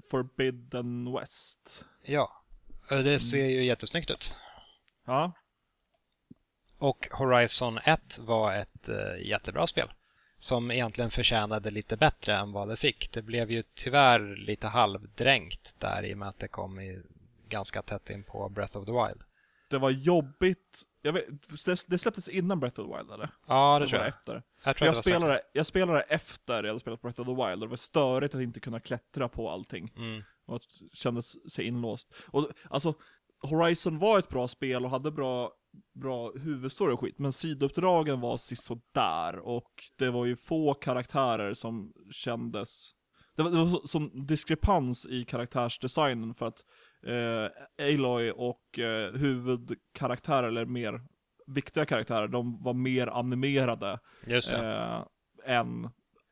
Forbidden 0.09 1.13
West. 1.13 1.85
Ja, 2.03 2.43
det 2.89 3.19
ser 3.19 3.45
ju 3.45 3.63
jättesnyggt 3.65 4.09
ut. 4.09 4.33
Ja, 5.05 5.31
Och 6.81 7.07
Horizon 7.11 7.77
1 7.85 8.19
var 8.19 8.53
ett 8.55 8.89
eh, 8.89 9.27
jättebra 9.27 9.67
spel. 9.67 9.87
Som 10.39 10.71
egentligen 10.71 11.11
förtjänade 11.11 11.71
lite 11.71 11.97
bättre 11.97 12.35
än 12.35 12.51
vad 12.51 12.67
det 12.67 12.77
fick. 12.77 13.11
Det 13.11 13.21
blev 13.21 13.51
ju 13.51 13.63
tyvärr 13.75 14.35
lite 14.35 14.67
halvdränkt 14.67 15.75
där 15.79 16.05
i 16.05 16.13
och 16.13 16.17
med 16.17 16.27
att 16.29 16.39
det 16.39 16.47
kom 16.47 16.79
i 16.79 17.01
ganska 17.49 17.81
tätt 17.81 18.09
in 18.09 18.23
på 18.23 18.49
Breath 18.49 18.77
of 18.77 18.85
the 18.85 18.91
Wild. 18.91 19.23
det 19.69 19.77
var 19.77 19.89
jobbigt. 19.89 20.81
Vet, 21.03 21.13
det, 21.65 21.85
det 21.87 21.97
släpptes 21.97 22.29
innan 22.29 22.59
Breath 22.59 22.79
of 22.79 22.87
the 22.87 22.97
Wild 22.97 23.11
eller? 23.11 23.29
Ja, 23.47 23.69
det 23.71 23.75
Eller 23.75 23.87
tror 23.87 23.99
jag. 24.01 24.07
efter? 24.09 24.43
Jag, 24.63 24.77
tror 24.77 24.87
Jag 24.87 24.93
det 24.93 24.97
var 24.97 25.03
säkert. 25.03 25.15
spelade, 25.15 25.41
jag 25.53 25.65
spelade 25.65 26.01
efter 26.01 26.53
jag 26.63 26.67
hade 26.69 26.79
spelat 26.79 27.01
Breath 27.01 27.21
of 27.21 27.27
the 27.27 27.33
Wild 27.33 27.53
och 27.63 27.67
det 27.67 27.67
var 27.67 27.75
störigt 27.77 28.35
att 28.35 28.41
inte 28.41 28.59
kunna 28.59 28.79
klättra 28.79 29.27
på 29.29 29.49
allting. 29.49 29.93
Mm. 29.97 30.23
Och 30.45 30.55
att 30.55 30.63
kändes 30.93 31.51
sig 31.51 31.65
inlåst. 31.65 32.13
Och 32.27 32.49
alltså, 32.69 32.93
Horizon 33.41 33.99
var 33.99 34.19
ett 34.19 34.29
bra 34.29 34.47
spel 34.47 34.85
och 34.85 34.91
hade 34.91 35.11
bra, 35.11 35.51
bra 35.93 36.31
huvudstory 36.31 36.93
och 36.93 36.99
skit, 36.99 37.19
men 37.19 37.31
sidouppdragen 37.31 38.19
var 38.19 38.37
sisådär 38.37 39.39
och 39.39 39.71
det 39.97 40.09
var 40.09 40.25
ju 40.25 40.35
få 40.35 40.73
karaktärer 40.73 41.53
som 41.53 41.93
kändes... 42.11 42.91
Det 43.35 43.43
var, 43.43 43.51
det 43.51 43.57
var 43.57 43.67
så, 43.67 43.87
som 43.87 44.25
diskrepans 44.25 45.05
i 45.05 45.25
karaktärsdesignen 45.25 46.33
för 46.33 46.45
att 46.45 46.59
eh, 47.07 47.85
Aloy 47.85 48.31
och 48.31 48.79
eh, 48.79 49.13
huvudkaraktärer, 49.13 50.47
eller 50.47 50.65
mer 50.65 51.01
viktiga 51.47 51.85
karaktärer, 51.85 52.27
de 52.27 52.63
var 52.63 52.73
mer 52.73 53.07
animerade 53.07 53.99
Just 54.27 54.51
eh, 54.51 55.03
än 55.45 55.89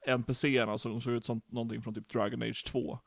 NPCerna 0.08 0.77
som 0.77 1.01
såg 1.01 1.13
ut 1.13 1.25
som 1.25 1.41
någonting 1.48 1.81
från 1.81 1.93
typ 1.93 2.10
Dragon 2.10 2.41
Age 2.41 2.65
2. 2.67 3.00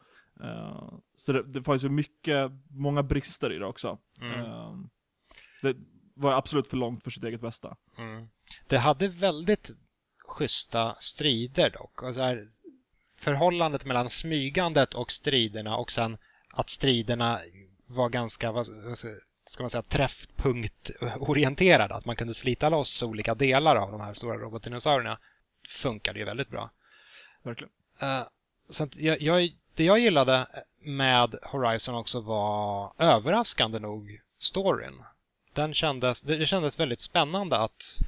Eh, 0.43 0.93
så 1.17 1.33
det, 1.33 1.43
det 1.43 1.63
fanns 1.63 1.85
ju 1.85 1.89
mycket, 1.89 2.53
många 2.71 3.03
brister 3.03 3.53
i 3.53 3.59
det 3.59 3.67
också. 3.67 3.99
Mm. 4.21 4.41
Eh, 4.41 4.75
det 5.63 5.77
var 6.15 6.33
absolut 6.33 6.69
för 6.69 6.77
långt 6.77 7.05
för 7.05 7.11
sitt 7.11 7.25
eget 7.25 7.41
bästa. 7.41 7.77
Mm. 7.99 8.29
Det 8.69 8.79
hade 8.79 9.09
väldigt 9.09 9.71
schyssta 10.19 10.97
strider 10.99 11.71
dock. 11.71 12.03
Och 12.03 12.15
så 12.15 12.21
här, 12.21 12.49
förhållandet 13.17 13.85
mellan 13.85 14.11
smygandet 14.11 14.95
och 14.95 15.13
striderna 15.13 15.77
och 15.77 15.93
sen 15.93 16.19
att 16.51 16.71
striderna 16.71 17.41
var 17.87 18.09
ganska, 18.09 18.53
vad 18.53 18.67
ska 19.45 19.63
man 19.63 19.71
säga, 19.71 19.83
träffpunktorienterade. 19.83 21.95
Att 21.95 22.05
man 22.05 22.17
kunde 22.17 22.35
slita 22.35 22.69
loss 22.69 23.03
olika 23.03 23.35
delar 23.35 23.77
av 23.77 23.93
de 23.93 24.01
här 24.01 24.15
stora 24.15 24.39
robotdinosaurierna 24.39 25.19
funkade 25.69 26.19
ju 26.19 26.25
väldigt 26.25 26.49
bra. 26.49 26.71
Verkligen. 27.43 27.73
Eh, 27.99 28.23
så 28.71 28.89
jag, 28.97 29.23
jag, 29.23 29.51
det 29.75 29.85
jag 29.85 29.99
gillade 29.99 30.47
med 30.79 31.39
Horizon 31.43 31.95
också 31.95 32.21
var 32.21 32.93
överraskande 32.99 33.79
nog 33.79 34.21
storyn. 34.39 35.03
Den 35.55 35.75
kändes, 35.75 36.21
det, 36.23 36.47
kändes 36.47 36.81
väldigt 36.81 37.01
spännande 37.01 37.57
att 37.59 37.99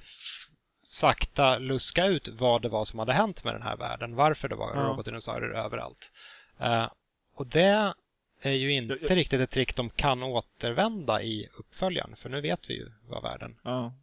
sakta 0.84 1.58
luska 1.58 2.06
ut 2.06 2.28
vad 2.28 2.62
det 2.62 2.68
var 2.68 2.84
som 2.84 2.98
hade 2.98 3.12
hänt 3.12 3.44
med 3.44 3.54
den 3.54 3.62
här 3.62 3.76
världen. 3.76 4.14
Varför 4.14 4.48
det 4.48 4.54
var 4.54 4.74
Ja. 4.74 4.80
robotdinosaurier 4.82 5.50
överallt. 5.50 6.10
Eh, 6.60 6.86
och 7.34 7.46
det 7.46 7.94
är 8.40 8.50
ju 8.50 8.72
inte 8.72 8.94
Jag- 9.00 9.10
jag- 9.10 9.16
riktigt 9.16 9.40
ett 9.40 9.50
trick 9.50 9.76
de 9.76 9.90
kan 9.90 10.22
återvända 10.22 11.22
i 11.22 11.48
uppföljaren, 11.58 12.16
för 12.16 12.28
nu 12.28 12.40
vet 12.40 12.70
vi 12.70 12.74
ju 12.74 12.92
vad 13.08 13.22
världen... 13.22 13.56
Ja. 13.64 13.94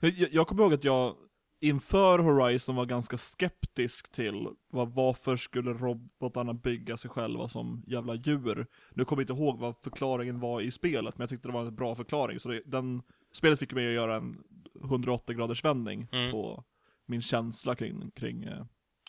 Jag, 0.00 0.10
jag- 0.12 0.32
jag 0.32 0.46
kommer 0.46 0.62
ihåg 0.62 0.74
att 0.74 0.84
jag 0.84 1.16
inför 1.60 2.18
Horizon 2.18 2.76
var 2.76 2.86
ganska 2.86 3.18
skeptisk 3.18 4.12
till 4.12 4.48
vad, 4.70 4.94
varför 4.94 5.36
skulle 5.36 5.72
robotarna 5.72 6.54
bygga 6.54 6.96
sig 6.96 7.10
själva 7.10 7.48
som 7.48 7.84
jävla 7.86 8.14
djur. 8.14 8.66
Nu 8.94 9.04
kommer 9.04 9.22
jag 9.22 9.30
inte 9.30 9.42
ihåg 9.42 9.58
vad 9.58 9.74
förklaringen 9.82 10.40
var 10.40 10.60
i 10.60 10.70
spelet, 10.70 11.18
men 11.18 11.22
jag 11.22 11.30
tyckte 11.30 11.48
det 11.48 11.52
var 11.54 11.66
en 11.66 11.74
bra 11.74 11.94
förklaring. 11.94 12.40
Så 12.40 12.48
det, 12.48 12.62
den, 12.66 13.02
spelet 13.32 13.58
fick 13.58 13.72
mig 13.72 13.86
att 13.86 13.92
göra 13.94 14.16
en 14.16 14.36
180 14.84 15.36
graders 15.36 15.64
vändning 15.64 16.08
Mm. 16.12 16.30
på 16.32 16.64
min 17.06 17.22
känsla 17.22 17.74
kring, 17.74 18.10
kring 18.10 18.44
eh, 18.44 18.64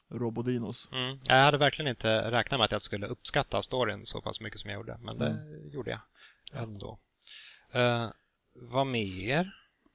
Robodinos. 0.10 0.90
Mm. 0.92 1.20
Jag 1.24 1.44
hade 1.44 1.58
verkligen 1.58 1.90
inte 1.90 2.32
räknat 2.32 2.60
med 2.60 2.66
att 2.66 2.72
jag 2.72 2.82
skulle 2.82 3.08
uppskatta 3.08 3.62
storyn 3.62 4.06
så 4.06 4.22
pass 4.22 4.42
mycket 4.42 4.60
som 4.60 4.70
jag 4.70 4.78
gjorde, 4.78 4.98
men 5.02 5.18
det 5.18 5.46
gjorde 5.74 5.92
jag 5.92 6.00
ändå. 6.64 7.00
Uh, 7.76 8.10
vad 8.56 8.88
mer? 8.88 9.52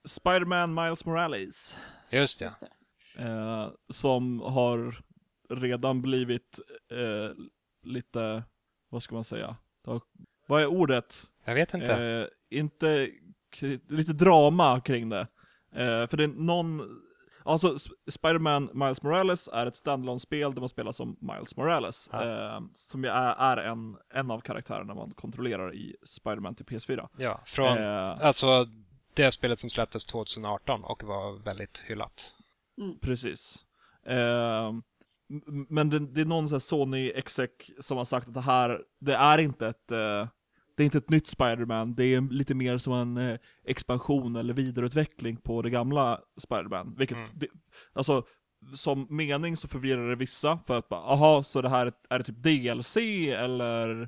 Spider-Man 0.07 0.73
Miles 0.73 1.05
Morales. 1.05 1.77
Just 2.09 2.39
det. 2.39 2.45
Just 2.45 2.59
det. 3.15 3.23
eh, 3.23 3.69
som 3.89 4.39
har 4.41 4.95
redan 5.49 6.01
blivit 6.01 6.59
eh, 6.91 7.35
lite, 7.83 8.43
vad 8.89 9.03
ska 9.03 9.15
man 9.15 9.23
säga? 9.23 9.55
Har- 9.85 10.01
Vad 10.47 10.61
är 10.61 10.65
ordet? 10.67 11.23
Jag 11.45 11.55
vet 11.55 11.73
inte. 11.73 11.95
Eh, 12.03 12.57
inte 12.59 13.09
lite 13.89 14.13
drama 14.13 14.81
kring 14.81 15.09
det. 15.09 15.27
Eh, 15.71 16.07
för 16.07 16.17
det 16.17 16.23
är 16.23 16.27
någon, 16.27 16.81
alltså 17.43 17.67
Sp- 17.73 17.91
Spider-Man 18.11 18.69
Miles 18.73 19.03
Morales 19.03 19.47
är 19.53 19.65
ett 19.65 19.75
standalone 19.75 20.19
spel 20.19 20.53
där 20.53 20.59
man 20.59 20.69
spelar 20.69 20.91
som 20.91 21.17
Miles 21.21 21.55
Morales. 21.55 22.09
Ja. 22.11 22.23
Eh, 22.55 22.61
som 22.73 23.03
är, 23.05 23.09
är 23.37 23.57
en, 23.57 23.97
en 24.13 24.31
av 24.31 24.39
karaktärerna 24.39 24.93
man 24.93 25.11
kontrollerar 25.11 25.75
i 25.75 25.95
Spider-Man 26.03 26.55
till 26.55 26.65
PS4. 26.65 27.07
Ja, 27.17 27.41
från 27.45 27.77
eh. 27.77 28.25
alltså 28.25 28.67
det 29.17 29.31
spelet 29.31 29.59
som 29.59 29.69
släpptes 29.69 30.05
2018 30.05 30.83
och 30.83 31.03
var 31.03 31.43
väldigt 31.43 31.83
hyllat. 31.87 32.33
Precis. 33.01 33.65
Eh, 34.07 34.73
men 35.69 35.89
det, 35.89 35.99
det 35.99 36.21
är 36.21 36.25
någon 36.25 36.49
sån 36.49 36.55
här 36.55 36.59
Sony 36.59 37.11
exec 37.15 37.49
som 37.79 37.97
har 37.97 38.05
sagt 38.05 38.27
att 38.27 38.33
det 38.33 38.41
här, 38.41 38.81
det 38.99 39.13
är 39.13 39.37
inte 39.37 39.67
ett, 39.67 39.91
eh, 39.91 40.27
det 40.77 40.83
är 40.83 40.85
inte 40.85 40.97
ett 40.97 41.09
nytt 41.09 41.27
Spider-Man, 41.27 41.95
det 41.95 42.03
är 42.03 42.21
lite 42.33 42.55
mer 42.55 42.77
som 42.77 42.93
en 42.93 43.17
eh, 43.17 43.39
expansion 43.65 44.35
eller 44.35 44.53
vidareutveckling 44.53 45.37
på 45.37 45.61
det 45.61 45.69
gamla 45.69 46.21
Spider-Man. 46.37 46.95
Vilket, 46.97 47.17
Mm. 47.17 47.29
det, 47.33 47.47
alltså, 47.93 48.23
som 48.75 49.07
mening 49.09 49.57
så 49.57 49.67
förvirrar 49.67 50.09
det 50.09 50.15
vissa, 50.15 50.59
för 50.67 50.77
att 50.77 50.89
bara, 50.89 51.01
aha, 51.01 51.43
så 51.43 51.61
det 51.61 51.69
här 51.69 51.85
är, 51.85 51.93
är 52.09 52.19
det 52.19 52.23
typ 52.25 52.43
DLC 52.43 52.97
eller? 53.31 54.01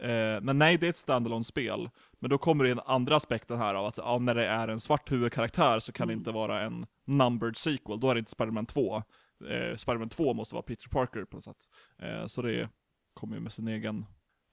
Eh, 0.00 0.40
men 0.42 0.58
nej, 0.58 0.78
det 0.78 0.86
är 0.86 0.90
ett 0.90 0.96
standalone 0.96 1.44
spel 1.44 1.88
Men 2.22 2.30
då 2.30 2.38
kommer 2.38 2.64
det 2.64 2.70
den 2.70 2.80
andra 2.86 3.16
aspekten 3.16 3.58
här 3.58 3.74
av 3.74 3.86
att 3.86 3.96
ja, 3.96 4.18
när 4.18 4.34
det 4.34 4.46
är 4.46 4.68
en 4.68 4.80
svart 4.80 5.12
huvudkaraktär 5.12 5.80
så 5.80 5.92
kan 5.92 6.08
det 6.08 6.12
Mm. 6.12 6.20
inte 6.20 6.30
vara 6.30 6.60
en 6.60 6.86
numbered 7.06 7.56
sequel, 7.56 8.00
då 8.00 8.10
är 8.10 8.14
det 8.14 8.18
inte 8.18 8.30
Spider-Man 8.30 8.66
2. 8.66 8.96
Eh, 8.96 9.76
Spider-Man 9.76 10.08
2 10.08 10.34
måste 10.34 10.54
vara 10.54 10.62
Peter 10.62 10.88
Parker 10.88 11.24
på 11.24 11.36
något 11.36 11.44
sätt. 11.44 11.56
Eh, 12.02 12.26
så 12.26 12.42
det 12.42 12.68
kommer 13.14 13.34
ju 13.36 13.40
med 13.42 13.52
sin 13.52 13.68
egen 13.68 14.06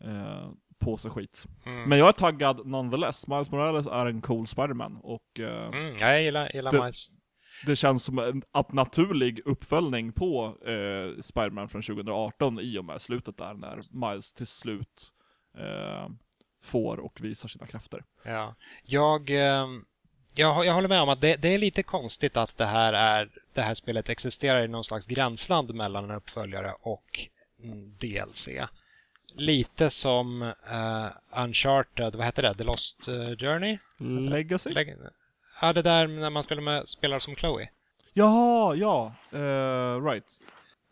eh, 0.04 0.50
påse 0.80 1.10
skit. 1.10 1.46
Mm. 1.66 1.90
Men 1.90 1.98
jag 1.98 2.08
är 2.08 2.12
taggad 2.12 2.68
nonetheless. 2.68 3.28
Miles 3.28 3.52
Morales 3.52 3.88
är 3.88 4.06
en 4.06 4.22
cool 4.22 4.48
Spider-Man 4.48 4.98
och 5.04 5.40
eh, 5.40 5.68
Mm, 5.68 5.98
jag 5.98 6.24
gillar, 6.24 6.52
gillar 6.54 6.72
Det- 6.72 6.82
Miles. 6.84 7.10
det 7.66 7.76
känns 7.76 8.04
som 8.04 8.20
en 8.20 8.42
naturlig 8.74 9.42
uppföljning 9.46 10.12
på 10.12 10.46
eh, 10.46 11.22
Spider-Man 11.22 11.70
från 11.70 11.82
2018 11.82 12.60
i 12.60 12.78
och 12.78 12.86
med 12.86 13.02
slutet 13.02 13.38
där 13.38 13.54
när 13.54 13.80
Miles 14.10 14.34
till 14.34 14.48
slut 14.48 15.10
eh, 15.58 16.10
får 16.64 17.00
och 17.00 17.22
visar 17.22 17.50
sina 17.50 17.68
krafter. 17.68 18.04
Ja. 18.24 18.56
Jag, 18.84 19.30
ehm, 19.30 19.86
jag, 20.36 20.66
jag 20.66 20.74
håller 20.74 20.88
med 20.88 21.02
om 21.02 21.10
att 21.10 21.22
det, 21.22 21.36
det 21.36 21.48
är 21.54 21.58
lite 21.58 21.84
konstigt 21.84 22.38
att 22.38 22.58
det 22.58 22.66
här, 22.66 22.94
är, 22.94 23.30
det 23.54 23.62
här 23.62 23.74
spelet 23.74 24.10
existerar 24.10 24.64
i 24.64 24.68
någon 24.68 24.84
slags 24.84 25.06
gränsland 25.06 25.74
mellan 25.76 26.04
en 26.04 26.12
uppföljare 26.16 26.74
och 26.82 27.20
DLC. 28.00 28.50
Lite 29.34 29.90
som 29.90 30.42
eh, 30.72 31.08
Uncharted, 31.44 32.16
vad 32.16 32.26
heter 32.26 32.42
det? 32.42 32.54
The 32.54 32.64
Lost 32.64 33.08
eh, 33.08 33.14
Journey? 33.38 33.78
Legacy? 34.30 34.70
Lägg- 34.70 34.96
Ja, 35.62 35.74
det 35.74 35.82
där 35.82 36.08
när 36.08 36.30
man 36.30 36.44
spelar, 36.44 36.62
med, 36.62 36.88
spelar 36.88 37.20
som 37.20 37.36
Chloe. 37.36 37.70
Jaha, 38.14 38.76
ja, 38.76 39.14
eh, 39.32 40.06
right. 40.06 40.26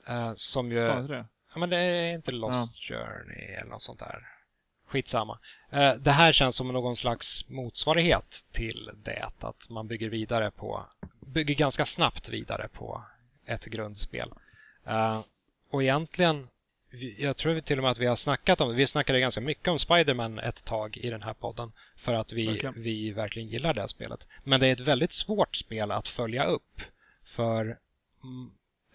Eh, 0.07 0.33
som 0.35 0.71
ju... 0.71 0.87
Fan, 0.87 1.07
det? 1.07 1.25
Ja, 1.53 1.59
men 1.59 1.69
det 1.69 1.77
är 1.77 2.13
inte 2.13 2.31
Lost 2.31 2.77
Journey 2.83 3.45
eller 3.61 3.69
något 3.71 3.81
sånt 3.81 3.99
där. 3.99 4.27
Skitsamma. 4.87 5.39
Eh, 5.69 5.93
Det 5.93 6.11
här 6.11 6.31
känns 6.31 6.55
som 6.55 6.67
någon 6.67 6.95
slags 6.95 7.49
motsvarighet 7.49 8.45
till 8.51 8.89
det. 9.03 9.29
Att 9.39 9.69
man 9.69 9.87
bygger 9.87 10.09
vidare 10.09 10.51
på, 10.51 10.85
bygger 11.19 11.55
ganska 11.55 11.85
snabbt 11.85 12.29
vidare 12.29 12.67
på 12.73 13.03
ett 13.45 13.65
grundspel. 13.65 14.29
Eh, 14.85 15.21
Och 15.69 15.83
egentligen, 15.83 16.47
jag 17.17 17.37
tror 17.37 17.59
till 17.59 17.77
och 17.79 17.83
med 17.83 17.91
att 17.91 17.97
vi 17.97 18.05
har 18.05 18.15
snackat 18.15 18.61
om, 18.61 18.75
vi 18.75 18.87
snackade 18.87 19.19
ganska 19.19 19.41
mycket 19.41 19.67
om 19.67 19.79
Spider-Man 19.79 20.39
ett 20.39 20.65
tag 20.65 20.97
i 20.97 21.09
den 21.09 21.21
här 21.23 21.33
podden. 21.33 21.71
För 21.95 22.13
att 22.13 22.31
vi, 22.33 22.47
Verkligen. 22.47 22.81
vi 22.81 23.11
verkligen 23.11 23.47
gillar 23.47 23.73
det 23.73 23.87
spelet. 23.87 24.27
Men 24.43 24.59
det 24.59 24.67
är 24.67 24.73
ett 24.73 24.79
väldigt 24.79 25.13
svårt 25.13 25.55
spel 25.55 25.91
att 25.91 26.07
följa 26.07 26.45
upp. 26.45 26.81
För 27.23 27.77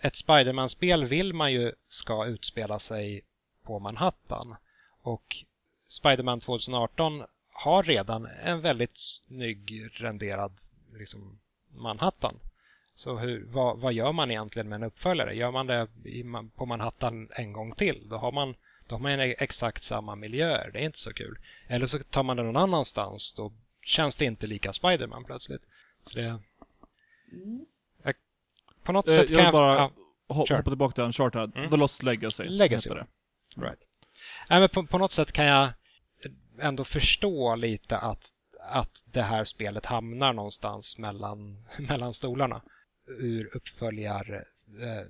ett 0.00 0.16
Spiderman-spel 0.16 1.04
vill 1.04 1.32
man 1.32 1.52
ju 1.52 1.72
ska 1.88 2.26
utspela 2.26 2.78
sig 2.78 3.22
på 3.62 3.78
Manhattan. 3.78 4.56
Och 5.02 5.36
Spiderman 5.92 6.40
2018 6.40 7.22
har 7.52 7.82
redan 7.82 8.26
en 8.44 8.60
väldigt 8.60 8.96
snygg 8.98 9.90
renderad 9.92 10.52
liksom, 10.92 11.38
Manhattan. 11.74 12.38
Så 12.94 13.18
hur, 13.18 13.44
vad, 13.46 13.78
vad 13.78 13.92
gör 13.92 14.12
man 14.12 14.30
egentligen 14.30 14.68
med 14.68 14.76
en 14.76 14.82
uppföljare? 14.82 15.34
Gör 15.36 15.50
man 15.50 15.66
det 15.66 15.88
i, 16.04 16.24
på 16.56 16.66
Manhattan 16.66 17.28
en 17.32 17.52
gång 17.52 17.72
till? 17.72 18.08
Då 18.08 18.16
har 18.16 18.32
man, 18.32 18.54
då 18.88 18.94
har 18.94 19.00
man 19.00 19.20
exakt 19.20 19.82
samma 19.82 20.14
miljöer. 20.14 20.70
Det 20.72 20.78
är 20.78 20.84
inte 20.84 20.98
så 20.98 21.12
kul. 21.14 21.38
Eller 21.68 21.86
så 21.86 21.98
tar 21.98 22.22
man 22.22 22.36
det 22.36 22.42
någon 22.42 22.56
annanstans. 22.56 23.34
Då 23.34 23.52
känns 23.82 24.16
det 24.16 24.24
inte 24.24 24.46
lika 24.46 24.72
Spiderman 24.72 25.24
plötsligt. 25.24 25.62
Så 26.02 26.18
det, 26.18 26.40
Mm. 27.32 27.66
på 28.84 28.92
något 28.92 29.08
Eh, 29.08 29.14
sätt 29.14 29.30
jag 29.30 29.38
kan 29.38 29.46
vill 29.46 29.52
bara 29.52 29.74
ja. 29.76 29.90
ho- 30.28 30.46
Kör. 30.46 30.56
hoppa 30.56 30.70
tillbaka 30.70 30.94
till 30.94 31.04
Uncharted. 31.04 31.52
Mm. 31.56 31.70
The 31.70 31.76
Lost 31.76 32.02
Legacy. 32.02 32.44
Legacy, 32.44 32.90
det. 32.90 33.06
Right. 33.56 33.78
Nej, 34.50 34.60
men 34.60 34.68
på, 34.68 34.86
på 34.86 34.98
något 34.98 35.12
sätt 35.12 35.32
kan 35.32 35.44
jag 35.44 35.68
ändå 36.62 36.84
förstå 36.84 37.54
lite 37.54 37.98
att, 37.98 38.30
att 38.60 39.02
det 39.04 39.22
här 39.22 39.44
spelet 39.44 39.86
hamnar 39.86 40.32
någonstans 40.32 40.98
mellan, 40.98 41.64
mellan 41.88 42.14
stolarna 42.14 42.62
ur 43.06 43.56
uppföljar 43.56 44.46
eh, 44.80 45.06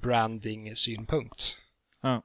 branding-synpunkt. 0.00 1.56
Ja. 2.00 2.22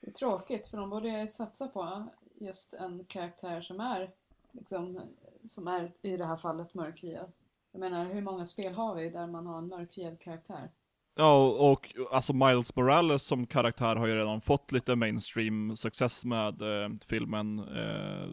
Det 0.00 0.06
är 0.06 0.12
tråkigt 0.12 0.66
för 0.66 0.78
de 0.78 0.90
borde 0.90 1.26
satsa 1.26 1.68
på 1.68 2.08
just 2.40 2.74
en 2.74 3.04
karaktär 3.04 3.60
som 3.60 3.80
är 3.80 4.10
liksom, 4.52 5.00
som 5.44 5.68
är 5.68 5.92
i 6.02 6.16
det 6.16 6.26
här 6.26 6.36
fallet 6.36 6.74
mörkhyad. 6.74 7.32
Jag 7.72 7.80
menar, 7.80 8.04
hur 8.04 8.22
många 8.22 8.46
spel 8.46 8.74
har 8.74 8.94
vi 8.94 9.10
där 9.10 9.26
man 9.26 9.46
har 9.46 9.58
en 9.58 9.68
mörkhyad 9.68 10.20
karaktär? 10.20 10.70
Ja, 11.16 11.46
och, 11.46 11.70
och 11.70 11.88
alltså 12.12 12.32
Miles 12.32 12.76
Morales 12.76 13.22
som 13.22 13.46
karaktär 13.46 13.96
har 13.96 14.06
ju 14.06 14.14
redan 14.16 14.40
fått 14.40 14.72
lite 14.72 14.96
mainstream 14.96 15.76
success 15.76 16.24
med 16.24 16.62
eh, 16.62 16.88
filmen 17.06 17.58
eh, 17.58 18.28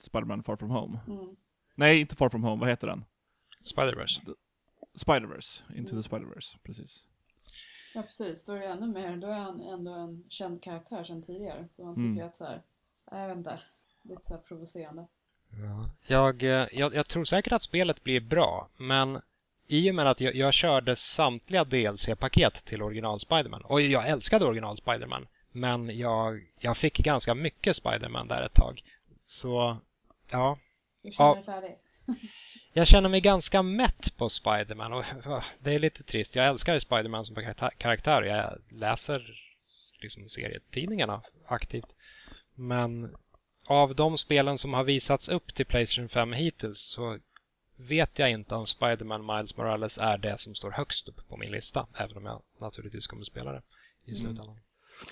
Spider-Man 0.00 0.42
Far 0.42 0.56
From 0.56 0.70
Home. 0.70 0.98
Mm. 1.08 1.36
Nej, 1.74 2.00
inte 2.00 2.16
Far 2.16 2.28
From 2.28 2.42
Home, 2.44 2.60
vad 2.60 2.68
heter 2.68 2.86
den? 2.86 3.04
Spider-Verse. 3.74 4.20
Spider-Verse, 4.94 5.62
Into 5.76 6.02
the 6.02 6.08
Spider-Verse, 6.08 6.56
precis. 6.62 7.04
Ja 7.94 8.02
precis, 8.02 8.44
då 8.44 8.52
är 8.52 8.60
det 8.60 8.66
ännu 8.66 8.86
mer, 8.86 9.16
då 9.16 9.26
är 9.26 9.38
han 9.38 9.60
ändå 9.60 9.92
en 9.92 10.24
känd 10.28 10.62
karaktär 10.62 11.04
sedan 11.04 11.22
tidigare. 11.22 11.68
Så 11.70 11.84
man 11.84 11.94
Mm. 11.96 12.14
tycker 12.14 12.26
att 12.26 12.36
så 12.36 12.44
här, 12.44 12.62
jag 13.10 13.28
vet 13.28 13.36
inte, 13.36 13.60
lite 14.02 14.22
så 14.24 14.34
här 14.34 14.40
provocerande. 14.40 15.06
Jag, 16.06 16.42
eh, 16.42 16.66
jag, 16.72 16.94
jag 16.94 17.08
tror 17.08 17.24
säkert 17.24 17.52
att 17.52 17.62
spelet 17.62 18.04
blir 18.04 18.20
bra, 18.20 18.68
men 18.76 19.20
i 19.68 19.90
och 19.90 19.94
med 19.94 20.06
att 20.06 20.20
jag, 20.20 20.34
jag 20.34 20.54
körde 20.54 20.96
samtliga 20.96 21.64
DLC-paket 21.64 22.64
till 22.64 22.82
original 22.82 23.20
Spiderman 23.20 23.62
och 23.62 23.80
jag 23.80 24.08
älskade 24.08 24.44
original 24.44 24.76
Spiderman, 24.76 25.26
men 25.52 25.98
jag, 25.98 26.40
jag 26.60 26.76
fick 26.76 26.98
ganska 26.98 27.34
mycket 27.34 27.76
Spiderman 27.76 28.28
där 28.28 28.42
ett 28.42 28.54
tag. 28.54 28.82
Så, 29.26 29.76
ja. 30.30 30.58
Du 31.02 31.12
känner 31.12 31.34
dig 31.34 31.44
färdig? 31.44 31.76
Jag 32.72 32.86
känner 32.86 33.08
mig 33.08 33.20
ganska 33.20 33.62
mätt 33.62 34.16
på 34.16 34.28
Spiderman 34.28 34.92
och 34.92 35.04
det 35.58 35.74
är 35.74 35.78
lite 35.78 36.02
trist. 36.02 36.36
Jag 36.36 36.46
älskar 36.46 36.78
Spiderman 36.78 37.24
som 37.24 37.36
karaktär- 37.36 37.72
karaktär 37.78 38.22
och 38.22 38.28
jag 38.28 38.58
läser 38.70 39.40
liksom 40.02 40.28
serietidningarna 40.28 41.22
aktivt. 41.46 41.94
Men 42.54 43.16
av 43.66 43.94
de 43.94 44.18
spelen 44.18 44.58
som 44.58 44.74
har 44.74 44.84
visats 44.84 45.28
upp 45.28 45.54
till 45.54 45.66
Playstation 45.66 46.08
5 46.08 46.32
hittills 46.32 46.78
så 46.78 47.18
vet 47.78 48.18
jag 48.18 48.30
inte 48.30 48.54
om 48.54 48.66
Spiderman 48.66 49.26
Miles 49.26 49.56
Morales 49.56 49.98
är 49.98 50.18
det 50.18 50.38
som 50.38 50.54
står 50.54 50.70
högst 50.70 51.08
upp 51.08 51.28
på 51.28 51.36
min 51.36 51.50
lista. 51.50 51.86
Även 51.94 52.16
om 52.16 52.24
jag 52.24 52.42
naturligtvis 52.60 53.06
kommer 53.06 53.24
spela 53.24 53.52
det 53.52 53.62
i 54.04 54.10
Mm. 54.10 54.20
slutändan. 54.22 54.60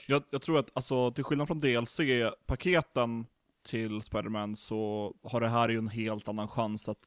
Jag, 0.08 0.22
jag 0.30 0.42
tror 0.42 0.58
att, 0.58 0.70
alltså, 0.74 1.10
till 1.12 1.24
skillnad 1.24 1.46
från 1.46 1.60
DLC-paketen 1.60 3.26
till 3.66 4.02
Spider-Man 4.02 4.56
så 4.56 5.14
har 5.22 5.40
det 5.40 5.48
här 5.48 5.68
ju 5.68 5.78
en 5.78 5.88
helt 5.88 6.28
annan 6.28 6.48
chans 6.48 6.88
att 6.88 6.98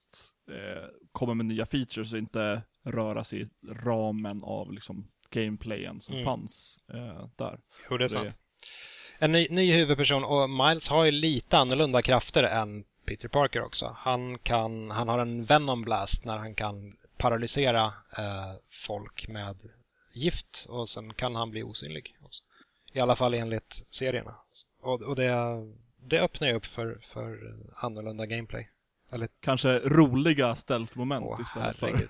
eh, 0.51 0.83
komma 1.11 1.33
med 1.33 1.45
nya 1.45 1.65
features 1.65 2.13
och 2.13 2.19
inte 2.19 2.61
röra 2.83 3.23
sig 3.23 3.41
i 3.41 3.47
ramen 3.69 4.43
av 4.43 4.73
liksom 4.73 5.07
gameplayen 5.29 6.01
som 6.01 6.13
Mm. 6.15 6.25
fanns 6.25 6.79
eh, 6.93 7.27
där. 7.35 7.59
Jo, 7.89 7.97
det 7.97 8.03
är 8.03 8.07
Så 8.07 8.17
det- 8.23 8.31
sant. 8.31 8.39
En 9.21 9.31
ny, 9.31 9.47
ny 9.49 9.71
huvudperson 9.73 10.23
och 10.23 10.49
Miles 10.49 10.87
har 10.87 11.05
ju 11.05 11.11
lite 11.11 11.57
annorlunda 11.57 12.01
krafter 12.01 12.43
än 12.43 12.83
Peter 13.09 13.27
Parker 13.27 13.63
också. 13.63 13.95
Han, 13.97 14.37
kan, 14.37 14.91
han 14.91 15.07
har 15.07 15.19
en 15.19 15.45
Venom 15.45 15.81
Blast 15.81 16.25
när 16.25 16.37
han 16.37 16.55
kan 16.55 16.97
paralysera 17.17 17.85
eh, 18.17 18.53
folk 18.71 19.27
med 19.27 19.57
gift 20.13 20.65
och 20.69 20.89
sen 20.89 21.13
kan 21.13 21.35
han 21.35 21.51
bli 21.51 21.63
osynlig. 21.63 22.17
Också. 22.21 22.43
I 22.93 22.99
alla 22.99 23.15
fall 23.15 23.33
enligt 23.33 23.85
serierna. 23.89 24.35
Och, 24.81 25.01
och 25.01 25.15
det, 25.15 25.35
det 25.97 26.19
öppnar 26.19 26.47
ju 26.47 26.53
upp 26.53 26.65
för, 26.65 26.99
för 27.01 27.55
annorlunda 27.75 28.25
gameplay. 28.25 28.69
Eller, 29.11 29.29
Kanske 29.39 29.79
roliga 29.79 30.55
stealth-moment 30.55 31.25
åh 31.25 31.41
istället, 31.41 31.77
för, 31.77 32.07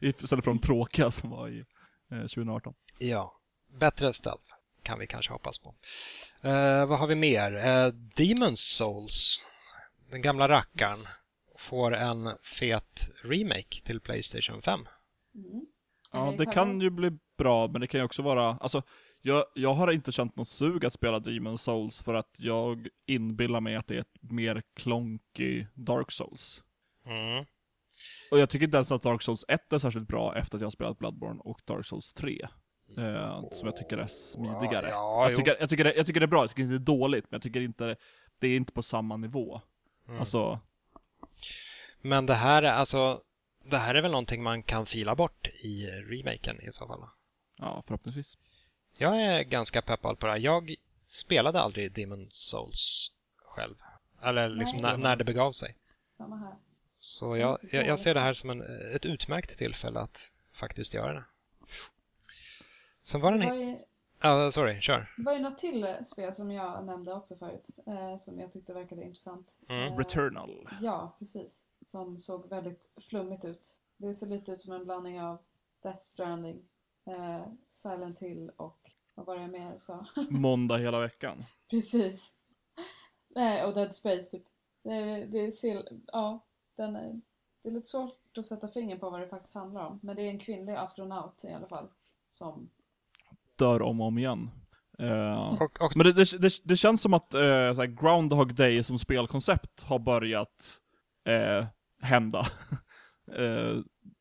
istället 0.00 0.44
för 0.44 0.50
de 0.50 0.58
tråkiga 0.58 1.10
som 1.10 1.30
var 1.30 1.48
i 1.48 1.64
eh, 2.10 2.18
2018. 2.18 2.74
Ja, 2.98 3.40
bättre 3.78 4.12
stealth 4.12 4.54
kan 4.82 4.98
vi 4.98 5.06
kanske 5.06 5.32
hoppas 5.32 5.58
på. 5.58 5.74
Eh, 6.42 6.86
vad 6.86 6.98
har 6.98 7.06
vi 7.06 7.14
mer? 7.14 7.52
Uh, 7.52 7.92
Demon's 8.16 8.56
Souls, 8.76 9.40
den 10.14 10.22
gamla 10.22 10.48
rackaren, 10.48 10.98
får 11.56 11.94
en 11.94 12.36
fet 12.42 13.10
remake 13.22 13.80
till 13.84 14.00
Playstation 14.00 14.62
5. 14.62 14.80
Mm. 15.34 15.66
Ja, 16.12 16.34
det 16.38 16.46
kan 16.46 16.80
ju 16.80 16.90
bli 16.90 17.10
bra, 17.38 17.68
men 17.68 17.80
det 17.80 17.86
kan 17.86 18.00
ju 18.00 18.04
också 18.04 18.22
vara, 18.22 18.56
alltså, 18.60 18.82
jag, 19.22 19.44
jag 19.54 19.74
har 19.74 19.92
inte 19.92 20.12
känt 20.12 20.36
något 20.36 20.48
sug 20.48 20.84
att 20.84 20.92
spela 20.92 21.18
Demon 21.18 21.58
Souls 21.58 22.02
för 22.02 22.14
att 22.14 22.34
jag 22.38 22.88
inbillar 23.06 23.60
mig 23.60 23.76
att 23.76 23.86
det 23.86 23.96
är 23.96 24.00
ett 24.00 24.18
mer 24.20 24.62
klonky 24.74 25.66
Dark 25.74 26.10
Souls. 26.12 26.64
Mm. 27.06 27.44
Och 28.30 28.38
jag 28.38 28.50
tycker 28.50 28.64
inte 28.64 28.76
ens 28.76 28.92
att 28.92 29.02
Dark 29.02 29.22
Souls 29.22 29.44
1 29.48 29.72
är 29.72 29.78
särskilt 29.78 30.08
bra 30.08 30.36
efter 30.36 30.56
att 30.56 30.60
jag 30.60 30.66
har 30.66 30.70
spelat 30.70 30.98
Bloodborne 30.98 31.40
och 31.44 31.60
Dark 31.64 31.86
Souls 31.86 32.14
3. 32.14 32.48
Eh, 32.96 33.50
som 33.52 33.66
jag 33.66 33.76
tycker 33.76 33.98
är 33.98 34.06
smidigare. 34.06 34.88
Ja, 34.88 35.22
jag, 35.22 35.30
jo. 35.30 35.36
tycker, 35.36 35.56
jag, 35.60 35.70
tycker 35.70 35.84
det, 35.84 35.94
jag 35.94 36.06
tycker 36.06 36.20
det 36.20 36.26
är 36.26 36.28
bra, 36.28 36.42
jag 36.42 36.50
tycker 36.50 36.62
inte 36.62 36.74
det 36.74 36.92
är 36.92 36.98
dåligt, 36.98 37.24
men 37.30 37.36
jag 37.36 37.42
tycker 37.42 37.60
inte, 37.60 37.96
det 38.38 38.48
är 38.48 38.56
inte 38.56 38.72
på 38.72 38.82
samma 38.82 39.16
nivå. 39.16 39.60
Mm. 40.08 40.20
Alltså, 40.20 40.60
Men 42.00 42.26
det 42.26 42.34
här, 42.34 42.62
är 42.62 42.72
alltså, 42.72 43.22
det 43.64 43.78
här 43.78 43.94
är 43.94 44.02
väl 44.02 44.10
någonting 44.10 44.42
man 44.42 44.62
kan 44.62 44.86
fila 44.86 45.14
bort 45.14 45.48
i 45.48 45.86
remaken 45.86 46.60
i 46.60 46.72
så 46.72 46.86
fall? 46.86 47.08
ja 47.58 47.82
förhoppningsvis. 47.86 48.38
Jag 48.96 49.22
är 49.22 49.42
ganska 49.42 49.82
peppad 49.82 50.18
på 50.18 50.26
det 50.26 50.32
här. 50.32 50.38
Jag 50.38 50.74
spelade 51.08 51.60
aldrig 51.60 51.92
Demon's 51.92 52.30
Souls 52.30 53.12
själv. 53.36 53.74
Eller 54.22 54.48
liksom 54.48 54.78
när, 54.78 54.96
när 54.96 55.16
det 55.16 55.24
begav 55.24 55.52
sig. 55.52 55.76
Samma 56.08 56.36
här. 56.36 56.54
Så 56.98 57.36
jag, 57.36 57.58
jag, 57.72 57.86
jag 57.86 57.98
ser 57.98 58.14
det 58.14 58.20
här 58.20 58.32
som 58.34 58.50
en, 58.50 58.62
ett 58.94 59.04
utmärkt 59.06 59.58
tillfälle 59.58 60.00
att 60.00 60.32
faktiskt 60.52 60.94
göra 60.94 61.12
det. 61.12 61.24
Sen 63.02 63.20
var 63.20 63.32
det 63.32 63.38
Det 63.38 63.44
en... 63.44 63.50
var 63.50 63.56
ju, 63.56 63.78
Ja, 64.24 64.52
sorry, 64.52 64.80
kör. 64.80 65.12
det 65.16 65.22
var 65.22 65.32
ju 65.32 65.38
något 65.40 65.58
till 65.58 65.84
eh, 65.84 66.02
spel 66.02 66.34
som 66.34 66.50
jag 66.50 66.84
nämnde 66.84 67.12
också 67.14 67.36
förut, 67.36 67.70
eh, 67.86 68.16
som 68.16 68.40
jag 68.40 68.52
tyckte 68.52 68.72
verkade 68.72 69.04
intressant. 69.04 69.56
Mm. 69.68 69.92
Eh, 69.92 69.96
Returnal. 69.98 70.68
Ja, 70.80 71.16
precis. 71.18 71.62
Som 71.84 72.18
såg 72.20 72.48
väldigt 72.48 72.92
flummigt 72.96 73.44
ut. 73.44 73.68
Det 73.96 74.14
ser 74.14 74.26
lite 74.26 74.52
ut 74.52 74.62
som 74.62 74.72
en 74.72 74.84
blandning 74.84 75.22
av 75.22 75.38
Death 75.82 76.00
Stranding, 76.00 76.62
eh, 77.06 77.42
Silent 77.68 78.18
Hill 78.18 78.50
och 78.56 78.90
vad 79.14 79.26
var 79.26 79.36
det 79.36 79.42
jag 79.42 79.50
mer 79.50 79.74
sa? 79.78 80.06
Måndag 80.30 80.76
hela 80.78 81.00
veckan. 81.00 81.44
precis. 81.70 82.36
Nej, 83.28 83.64
och 83.64 83.74
Dead 83.74 83.94
Space 83.94 84.30
typ. 84.30 84.44
Det, 84.82 85.24
det 85.24 85.52
ser, 85.52 85.88
ja, 86.06 86.40
den 86.74 86.96
är, 86.96 87.20
det 87.62 87.68
är 87.68 87.72
lite 87.72 87.88
svårt 87.88 88.38
att 88.38 88.46
sätta 88.46 88.68
fingret 88.68 89.00
på 89.00 89.10
vad 89.10 89.20
det 89.20 89.28
faktiskt 89.28 89.54
handlar 89.54 89.86
om. 89.86 90.00
Men 90.02 90.16
det 90.16 90.22
är 90.22 90.28
en 90.30 90.38
kvinnlig 90.38 90.74
astronaut 90.74 91.44
i 91.44 91.52
alla 91.52 91.66
fall. 91.68 91.88
Som, 92.28 92.70
Dör 93.58 93.82
om 93.82 94.00
och 94.00 94.06
om 94.06 94.18
igen. 94.18 94.50
Eh, 94.98 95.62
Och, 95.62 95.80
och, 95.82 95.96
Men 95.96 96.06
det, 96.06 96.12
det, 96.12 96.38
det, 96.38 96.52
det 96.64 96.76
känns 96.76 97.02
som 97.02 97.14
att 97.14 97.32
här, 97.32 97.86
Groundhog 97.86 98.54
Day 98.54 98.82
som 98.82 98.98
spelkoncept 98.98 99.82
har 99.82 99.98
börjat 99.98 100.78
eh, 101.28 101.66
hända. 102.02 102.46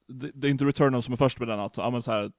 det, 0.07 0.31
det 0.33 0.47
är 0.47 0.51
inte 0.51 0.65
Returnal 0.65 1.03
som 1.03 1.13
är 1.13 1.17
först 1.17 1.39
med 1.39 1.47
den, 1.47 1.59
att 1.59 1.77
ja, 1.77 1.89
men 1.89 2.01
så 2.01 2.11
här, 2.11 2.31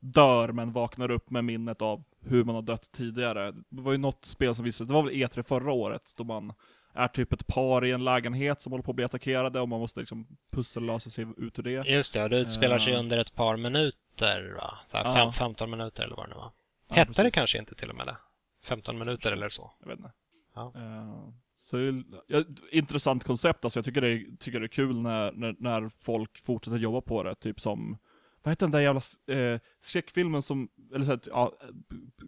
dör 0.00 0.52
men 0.52 0.72
vaknar 0.72 1.10
upp 1.10 1.30
med 1.30 1.44
minnet 1.44 1.82
av 1.82 2.02
hur 2.20 2.44
man 2.44 2.54
har 2.54 2.62
dött 2.62 2.92
tidigare. 2.92 3.52
Det 3.52 3.82
var 3.82 3.92
ju 3.92 3.98
något 3.98 4.24
spel 4.24 4.54
som 4.54 4.64
visade, 4.64 4.88
det 4.88 4.94
var 4.94 5.02
väl 5.02 5.12
E3 5.12 5.42
förra 5.42 5.72
året, 5.72 6.12
då 6.16 6.24
man 6.24 6.52
är 6.94 7.08
typ 7.08 7.32
ett 7.32 7.46
par 7.46 7.84
i 7.84 7.90
en 7.90 8.04
lägenhet 8.04 8.60
som 8.60 8.72
håller 8.72 8.82
på 8.82 8.90
att 8.90 8.96
bli 8.96 9.04
attackerade 9.04 9.60
och 9.60 9.68
man 9.68 9.80
måste 9.80 10.00
liksom 10.00 10.26
pussellösa 10.52 11.10
sig 11.10 11.26
ut 11.36 11.58
ur 11.58 11.62
det. 11.62 11.70
just 11.70 12.14
det, 12.14 12.22
och 12.22 12.30
det 12.30 12.38
utspelar 12.38 12.78
sig 12.78 12.96
under 12.96 13.18
ett 13.18 13.34
par 13.34 13.56
minuter, 13.56 13.98
va? 14.20 14.78
Så 14.90 14.96
här, 14.96 15.04
Ja. 15.04 15.14
fem, 15.14 15.32
15 15.32 15.70
minuter 15.70 16.02
eller 16.02 16.16
vad 16.16 16.26
det 16.26 16.30
nu 16.30 16.36
var. 16.36 16.52
Ja, 16.88 16.94
Hette 16.94 17.10
det 17.12 17.14
precis. 17.16 17.34
kanske 17.34 17.58
inte 17.58 17.74
till 17.74 17.90
och 17.90 17.96
med 17.96 18.06
det? 18.06 18.16
15 18.62 18.98
minuter 18.98 19.32
eller 19.32 19.48
så. 19.48 19.70
Jag 19.80 19.86
vet 19.88 19.98
inte. 19.98 20.12
Ja. 20.54 20.72
Eh, 20.76 21.28
så 21.58 21.76
det 21.76 21.82
är 21.88 22.04
ja, 22.26 22.44
intressant 22.70 23.24
koncept, 23.24 23.64
alltså 23.64 23.78
jag 23.78 23.84
tycker 23.84 24.00
det 24.00 24.08
är, 24.08 24.36
tycker 24.38 24.60
det 24.60 24.66
är 24.66 24.68
kul 24.68 25.00
när, 25.00 25.32
när, 25.32 25.54
när 25.58 25.88
folk 25.88 26.38
fortsätter 26.38 26.78
jobba 26.78 27.00
på 27.00 27.22
det, 27.22 27.34
typ 27.34 27.60
som 27.60 27.98
vad 28.42 28.52
heter 28.52 28.66
den 28.66 28.70
där 28.70 28.80
jävla 28.80 29.00
eh, 29.36 29.60
skräckfilmen 29.80 30.42
som, 30.42 30.68
eller 30.94 31.04
så 31.04 31.10
här, 31.10 31.20
ja, 31.26 31.52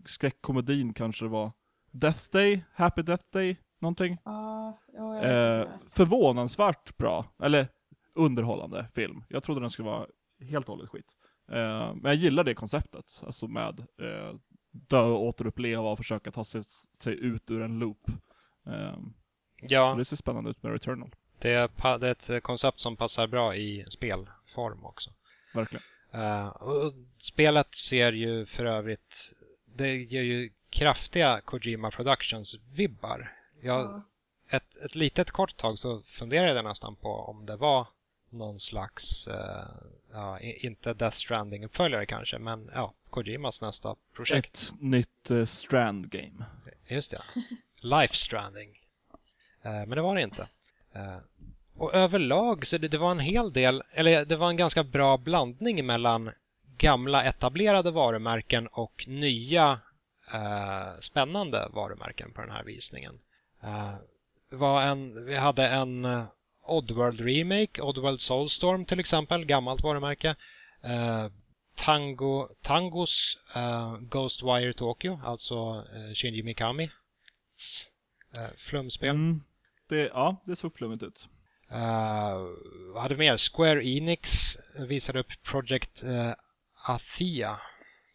skräckkomedin 0.06 0.94
kanske 0.94 1.24
det 1.24 1.28
var 1.28 1.52
Death 1.90 2.20
Day? 2.32 2.64
Happy 2.74 3.02
Death 3.02 3.24
Day? 3.32 3.56
Någonting? 3.78 4.18
ja, 4.24 4.78
ja 4.92 5.14
jag 5.14 5.20
vet 5.22 5.66
Eh, 5.68 5.72
inte. 5.74 5.88
förvånansvärt 5.94 6.96
bra, 6.96 7.24
eller 7.42 7.68
underhållande 8.14 8.86
film. 8.94 9.24
Jag 9.28 9.42
trodde 9.42 9.60
den 9.60 9.70
skulle 9.70 9.88
vara 9.88 10.06
helt 10.40 10.68
och 10.68 10.74
hållet 10.74 10.90
skit. 10.90 11.16
Eh, 11.48 11.94
men 11.94 12.02
jag 12.04 12.14
gillar 12.14 12.44
det 12.44 12.54
konceptet, 12.54 13.22
alltså 13.26 13.46
med 13.48 13.78
eh, 13.80 14.34
dö 14.70 15.00
och 15.02 15.22
återuppleva 15.22 15.90
och 15.90 15.98
försöka 15.98 16.30
ta 16.30 16.44
sig, 16.44 16.62
sig 16.98 17.14
ut 17.20 17.50
ur 17.50 17.62
en 17.62 17.78
loop. 17.78 18.08
Eh, 18.66 18.92
Så 19.60 19.66
Ja, 19.68 19.94
det 19.94 20.04
ser 20.04 20.16
spännande 20.16 20.50
ut 20.50 20.62
med 20.62 20.72
Returnal, 20.72 21.10
det 21.38 21.50
är, 21.52 21.98
det 21.98 22.08
är 22.08 22.36
ett 22.36 22.42
koncept 22.42 22.80
som 22.80 22.96
passar 22.96 23.26
bra 23.26 23.56
i 23.56 23.84
spelform 23.90 24.84
också. 24.84 25.10
verkligen. 25.54 25.82
Eh, 26.12 26.46
och 26.48 26.92
spelet 27.18 27.74
ser 27.74 28.12
ju 28.12 28.46
för 28.46 28.64
övrigt, 28.64 29.32
det 29.76 29.96
ger 29.96 30.22
ju 30.22 30.50
kraftiga 30.70 31.40
Kojima 31.40 31.90
Productions-vibbar. 31.90 33.32
Jag, 33.62 33.80
Ja. 33.84 34.02
ett, 34.50 34.76
ett 34.76 34.94
litet 34.94 35.30
kort 35.30 35.56
tag 35.56 35.78
så 35.78 36.02
funderade 36.02 36.54
jag 36.54 36.64
nästan 36.64 36.96
på 36.96 37.08
om 37.08 37.46
det 37.46 37.56
var 37.56 37.88
någon 38.30 38.60
slags, 38.60 39.28
eh, 39.28 39.64
ja, 40.12 40.40
inte 40.40 40.94
Death 40.94 41.16
Stranding-uppföljare 41.16 42.06
kanske, 42.06 42.38
men 42.38 42.70
ja, 42.74 42.94
Kojimas 43.10 43.60
nästa 43.60 43.96
projekt. 44.14 44.54
Ett 44.54 44.80
nytt 44.80 45.30
eh, 45.30 45.44
Strand 45.44 46.10
Game. 46.10 46.44
Just 46.88 47.10
det. 47.10 47.22
Life 47.80 48.14
Stranding. 48.14 48.78
Eh, 49.62 49.70
men 49.72 49.90
det 49.90 50.02
var 50.02 50.14
det 50.14 50.22
inte. 50.22 50.48
Eh, 50.92 51.18
och 51.76 51.94
överlag 51.94 52.66
så 52.66 52.78
det, 52.78 52.88
det 52.88 52.98
var 52.98 53.10
en 53.10 53.20
hel 53.20 53.52
del, 53.52 53.82
eller 53.90 54.24
det 54.24 54.36
var 54.36 54.48
en 54.48 54.56
ganska 54.56 54.84
bra 54.84 55.16
blandning 55.16 55.86
mellan 55.86 56.30
gamla 56.78 57.24
etablerade 57.24 57.90
varumärken 57.90 58.66
och 58.66 59.04
nya 59.08 59.80
eh, 60.32 60.98
spännande 61.00 61.68
varumärken 61.72 62.32
på 62.32 62.40
den 62.40 62.50
här 62.50 62.64
visningen. 62.64 63.18
Eh, 63.62 63.94
var 64.50 64.82
en, 64.82 65.24
vi 65.24 65.36
hade 65.36 65.68
en 65.68 66.04
Oddworld 66.68 67.20
Remake, 67.20 67.82
Oddworld 67.82 68.20
Soulstorm 68.20 68.84
till 68.84 69.00
exempel, 69.00 69.44
gammalt 69.44 69.82
varumärke. 69.82 70.34
Eh, 70.82 71.26
Tango, 71.76 72.48
Tangos 72.62 73.38
eh, 73.54 73.96
Ghostwire 74.00 74.72
Tokyo, 74.72 75.20
alltså 75.24 75.84
eh, 75.94 76.14
Shinji 76.14 76.42
Mikami. 76.42 76.90
Eh, 78.36 78.48
flumspel. 78.56 79.10
Mm. 79.10 79.42
Det, 79.88 79.96
ja, 80.14 80.36
det 80.46 80.56
såg 80.56 80.74
flummigt 80.76 81.02
ut. 81.02 81.28
Eh, 81.70 82.36
vad 82.94 83.02
hade 83.02 83.16
mer? 83.16 83.36
Square 83.36 83.84
Enix 83.86 84.56
visade 84.88 85.20
upp 85.20 85.32
Project 85.42 86.04
uh, 86.04 86.32
Athia 86.88 87.60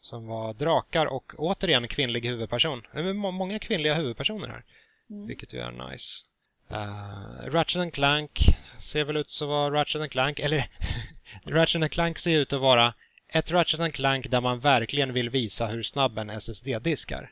som 0.01 0.27
var 0.27 0.53
drakar 0.53 1.05
och 1.05 1.33
återigen 1.37 1.87
kvinnlig 1.87 2.25
huvudperson. 2.25 2.81
Det 2.93 2.99
är 2.99 3.13
må- 3.13 3.31
många 3.31 3.59
kvinnliga 3.59 3.93
huvudpersoner 3.93 4.47
här, 4.47 4.63
Mm. 5.09 5.27
vilket 5.27 5.53
ju 5.53 5.59
är 5.59 5.89
nice. 5.91 6.25
Uh, 6.71 7.49
Ratchet 7.51 7.81
and 7.81 7.93
Clank 7.93 8.39
ser 8.79 9.03
väl 9.03 9.17
ut 9.17 9.29
som 9.29 9.47
vara 9.49 9.73
Ratchet 9.73 10.01
and 10.01 10.11
Clank, 10.11 10.39
eller 10.39 10.69
Ratchet 11.45 11.81
and 11.81 11.91
Clank 11.91 12.17
ser 12.19 12.39
ut 12.39 12.53
att 12.53 12.61
vara 12.61 12.93
ett 13.27 13.51
Ratchet 13.51 13.79
and 13.79 13.93
Clank 13.93 14.29
där 14.31 14.41
man 14.41 14.59
verkligen 14.59 15.13
vill 15.13 15.29
visa 15.29 15.67
hur 15.67 15.83
snabb 15.83 16.17
en 16.17 16.29
SSD-disk 16.29 17.11
är. 17.11 17.31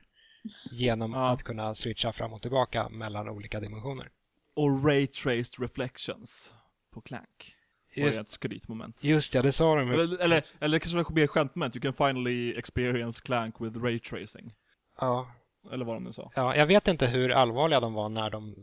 Genom 0.71 1.13
Ja. 1.13 1.29
att 1.29 1.43
kunna 1.43 1.75
switcha 1.75 2.11
fram 2.13 2.33
och 2.33 2.41
tillbaka 2.41 2.89
mellan 2.89 3.29
olika 3.29 3.59
dimensioner. 3.59 4.09
Och 4.55 4.85
Ray 4.85 5.07
Traced 5.07 5.59
Reflections 5.61 6.51
på 6.93 7.01
Clank. 7.01 7.55
Var 7.97 8.03
Just- 8.03 8.19
ett 8.19 8.27
skrytmoment. 8.27 9.03
Just 9.03 9.33
ja, 9.33 9.41
det 9.41 9.51
sa 9.51 9.75
de. 9.75 9.91
Eller, 9.91 10.21
eller, 10.21 10.43
eller 10.59 10.79
kanske 10.79 10.97
det 10.97 11.03
var 11.03 11.11
mer 11.15 11.27
skämtmoment, 11.27 11.75
you 11.75 11.81
can 11.81 11.93
finally 11.93 12.53
experience 12.57 13.21
Clank 13.21 13.55
with 13.61 13.77
ray 13.77 13.99
tracing. 13.99 14.53
Ja, 14.99 15.31
Eller 15.71 15.85
vad 15.85 15.95
de 15.95 16.03
nu 16.03 16.13
sa. 16.13 16.31
ja, 16.35 16.55
jag 16.55 16.65
vet 16.65 16.87
inte 16.87 17.07
hur 17.07 17.29
allvarliga 17.31 17.79
de 17.79 17.93
var 17.93 18.09
när 18.09 18.29
de 18.29 18.55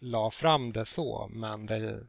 la 0.00 0.30
fram 0.30 0.72
det 0.72 0.86
så, 0.86 1.28
men 1.32 1.66
det, 1.66 2.06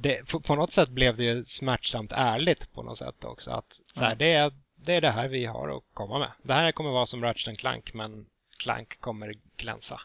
det, 0.00 0.28
på, 0.28 0.40
på 0.40 0.54
något 0.54 0.72
sätt 0.72 0.88
blev 0.88 1.16
det 1.16 1.24
ju 1.24 1.44
smärtsamt 1.44 2.12
ärligt 2.12 2.72
på 2.72 2.82
något 2.82 2.98
sätt 2.98 3.24
också. 3.24 3.50
Att 3.50 3.80
så 3.94 4.00
här, 4.00 4.10
Ja. 4.10 4.14
det, 4.14 4.32
är, 4.32 4.52
det 4.76 4.94
är 4.94 5.00
det 5.00 5.10
här 5.10 5.28
vi 5.28 5.44
har 5.44 5.68
att 5.76 5.84
komma 5.94 6.18
med. 6.18 6.32
Det 6.42 6.52
här 6.54 6.72
kommer 6.72 6.90
vara 6.90 7.06
som 7.06 7.22
Ratchet 7.22 7.58
Clank, 7.58 7.94
men 7.94 8.26
Clank 8.58 9.00
kommer 9.00 9.34
glänsa 9.56 10.00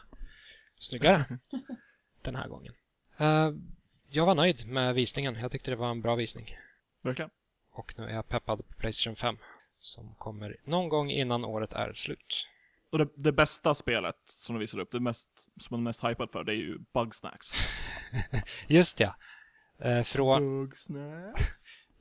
snyggare 0.78 1.24
den 2.22 2.36
här 2.36 2.48
gången. 2.48 2.74
Eh, 3.18 3.50
jag 4.10 4.26
var 4.26 4.34
nöjd 4.34 4.66
med 4.66 4.94
visningen. 4.94 5.34
Jag 5.36 5.50
tyckte 5.52 5.70
det 5.70 5.76
var 5.76 5.90
en 5.90 6.02
bra 6.02 6.14
visning. 6.14 6.56
Verkligen. 7.02 7.30
Och 7.72 7.94
nu 7.98 8.04
är 8.04 8.14
jag 8.14 8.28
peppad 8.28 8.68
på 8.68 8.74
Playstation 8.74 9.16
5 9.16 9.38
som 9.78 10.14
kommer 10.14 10.56
någon 10.64 10.88
gång 10.88 11.10
innan 11.10 11.44
året 11.44 11.72
är 11.72 11.92
slut. 11.92 12.46
Och 12.92 12.98
det, 12.98 13.08
det 13.16 13.32
bästa 13.32 13.74
spelet 13.74 14.16
som 14.24 14.54
de 14.54 14.60
visar 14.60 14.78
upp, 14.78 14.92
det 14.92 15.00
mest, 15.00 15.30
som 15.60 15.68
man 15.70 15.80
är 15.80 15.84
mest 15.84 16.04
hypad 16.04 16.30
för, 16.32 16.44
det 16.44 16.52
är 16.52 16.56
ju 16.56 16.78
Bugsnacks. 16.94 17.52
Just 18.66 19.00
ja. 19.00 19.16
Eh, 19.78 20.02
från 20.02 20.66
Bugsnacks? 20.66 21.42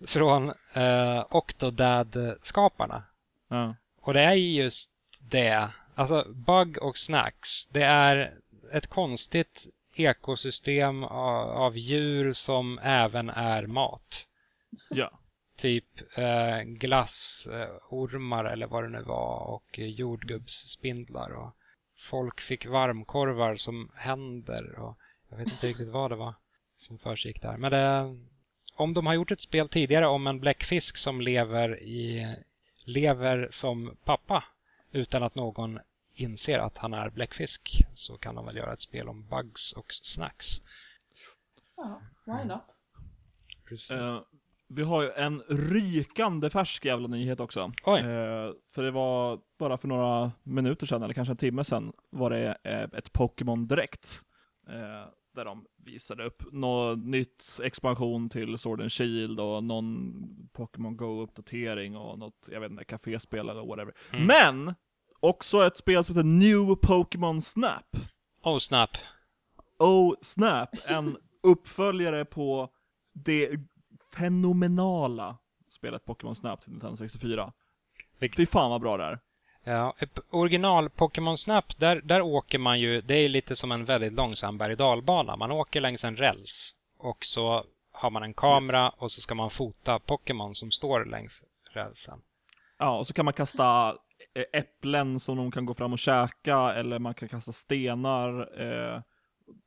från 0.08 0.50
eh, 0.74 1.26
Octodad-skaparna. 1.30 3.04
Ja. 3.50 3.76
Och 4.02 4.14
det 4.14 4.22
är 4.22 4.34
just 4.34 4.92
det. 5.20 5.70
Alltså 5.96 6.26
Bug 6.34 6.78
och 6.78 6.98
Snacks. 6.98 7.68
Det 7.68 7.84
är 7.84 8.38
ett 8.72 8.88
konstigt 8.88 9.68
ekosystem 9.96 11.04
av, 11.04 11.50
av 11.50 11.78
djur 11.78 12.34
som 12.34 12.80
även 12.84 13.30
är 13.30 13.68
mat. 13.68 14.28
ja. 14.90 15.21
Typ 15.62 16.18
eh, 16.18 16.62
glassormar 16.62 18.46
eller 18.46 18.68
vad 18.68 18.84
det 18.84 18.90
nu 18.90 19.02
var 19.02 19.40
och 19.40 19.80
eh, 19.80 19.86
jordgubbsspindlar. 19.86 21.32
Och 21.32 21.56
folk 21.96 22.42
fick 22.42 22.66
varmkorvar 22.66 23.56
som 23.56 23.92
händer. 23.96 24.80
Och 24.80 24.98
jag 25.30 25.38
vet 25.38 25.48
inte 25.48 25.68
riktigt 25.68 25.90
vad 25.90 26.12
det 26.12 26.16
var 26.16 26.34
som 26.78 27.00
försiggick 27.00 27.42
där. 27.42 27.58
Men 27.58 27.72
det, 27.72 28.18
om 28.76 28.94
de 28.94 29.06
har 29.06 29.14
gjort 29.14 29.32
ett 29.32 29.42
spel 29.42 29.70
tidigare 29.70 30.08
om 30.08 30.28
en 30.28 30.40
bläckfisk 30.40 30.98
som 30.98 31.22
lever, 31.22 31.84
i, 31.84 32.36
lever 32.84 33.48
som 33.52 33.98
pappa 34.04 34.44
utan 34.92 35.24
att 35.24 35.36
någon 35.36 35.80
inser 36.16 36.60
att 36.60 36.78
han 36.78 36.94
är 36.94 37.10
bläckfisk 37.10 37.86
så 37.94 38.18
kan 38.18 38.36
de 38.36 38.46
väl 38.46 38.58
göra 38.58 38.74
ett 38.74 38.82
spel 38.82 39.10
om 39.10 39.28
bugs 39.28 39.74
och 39.74 39.94
snacks. 39.94 40.48
Ja, 41.78 42.02
why 42.26 42.44
not? 42.44 42.78
Precis. 43.66 43.92
Eh, 43.92 44.22
vi 44.76 44.84
har 44.84 45.04
ju 45.04 45.10
en 45.10 45.42
rykande 45.48 46.50
färsk 46.50 46.86
jävla 46.86 47.08
nyhet 47.08 47.40
också. 47.40 47.72
Oj. 47.84 48.00
Eh, 48.00 48.52
för 48.76 48.84
det 48.84 48.92
var 48.92 49.40
bara 49.60 49.78
för 49.78 49.88
några 49.88 50.32
minuter 50.44 50.88
sedan, 50.88 51.04
eller 51.04 51.14
kanske 51.14 51.32
en 51.32 51.38
timme 51.38 51.64
sedan, 51.64 51.94
var 52.10 52.30
det 52.30 52.58
eh, 52.64 53.00
ett 53.00 53.14
Pokémon 53.14 53.68
Direkt. 53.68 54.22
Eh, 54.68 55.10
där 55.36 55.46
de 55.46 55.66
visade 55.86 56.26
upp 56.26 56.44
något 56.52 57.06
nytt 57.06 57.60
expansion 57.64 58.30
till 58.30 58.58
Sword 58.58 58.82
and 58.82 58.92
Shield 58.92 59.40
och 59.40 59.64
någon 59.64 60.14
Pokémon 60.54 60.98
Go-uppdatering 60.98 61.98
och 61.98 62.20
något, 62.20 62.50
jag 62.52 62.62
vet 62.62 62.72
inte, 62.72 62.84
kaféspel 62.84 63.50
eller 63.50 63.66
whatever. 63.66 63.94
Mm. 64.14 64.28
Men! 64.28 64.76
Också 65.20 65.66
ett 65.66 65.78
spel 65.78 66.04
som 66.04 66.16
heter 66.16 66.28
New 66.28 66.76
Pokémon 66.76 67.42
Snap. 67.42 67.98
Oh 68.44 68.60
snap. 68.60 68.90
Oh 69.80 70.16
Snap, 70.22 70.70
en 70.86 71.18
uppföljare 71.44 72.26
på 72.26 72.70
det 73.14 73.50
fenomenala 74.16 75.38
spelet 75.70 76.06
Pokémon 76.06 76.36
Snap 76.36 76.62
till 76.62 76.72
Nintendo 76.72 76.98
64. 76.98 77.52
Vilk- 78.20 78.36
Fy 78.36 78.46
fan 78.46 78.72
vad 78.72 78.82
bra 78.82 78.98
det 78.98 79.04
är. 79.04 79.20
Ja, 79.64 79.96
original 80.30 80.90
Pokémon 80.90 81.38
Snap, 81.38 81.78
där, 81.80 82.02
där 82.04 82.22
åker 82.22 82.60
man 82.60 82.80
ju, 82.80 83.02
det 83.02 83.16
är 83.16 83.30
lite 83.30 83.56
som 83.56 83.72
en 83.72 83.86
väldigt 83.86 84.14
långsam 84.14 84.58
berg 84.58 84.76
dalbana. 84.76 85.36
Man 85.36 85.52
åker 85.52 85.82
längs 85.82 86.04
en 86.04 86.18
räls 86.18 86.76
och 86.98 87.26
så 87.26 87.66
har 87.92 88.10
man 88.10 88.24
en 88.24 88.34
kamera 88.34 88.90
och 88.90 89.12
så 89.12 89.22
ska 89.22 89.36
man 89.36 89.50
fota 89.50 90.00
Pokémon 90.00 90.56
som 90.56 90.72
står 90.72 91.06
längs 91.06 91.44
rälsen. 91.72 92.22
Ja, 92.78 92.98
och 92.98 93.08
så 93.08 93.14
kan 93.14 93.26
man 93.26 93.34
kasta 93.34 93.96
eh, 94.34 94.44
äpplen 94.60 95.20
som 95.20 95.38
de 95.38 95.52
kan 95.52 95.66
gå 95.66 95.74
fram 95.74 95.94
och 95.94 96.00
käka, 96.00 96.58
eller 96.74 97.00
man 97.00 97.14
kan 97.14 97.30
kasta 97.30 97.52
stenar, 97.52 98.62
eh, 98.62 99.02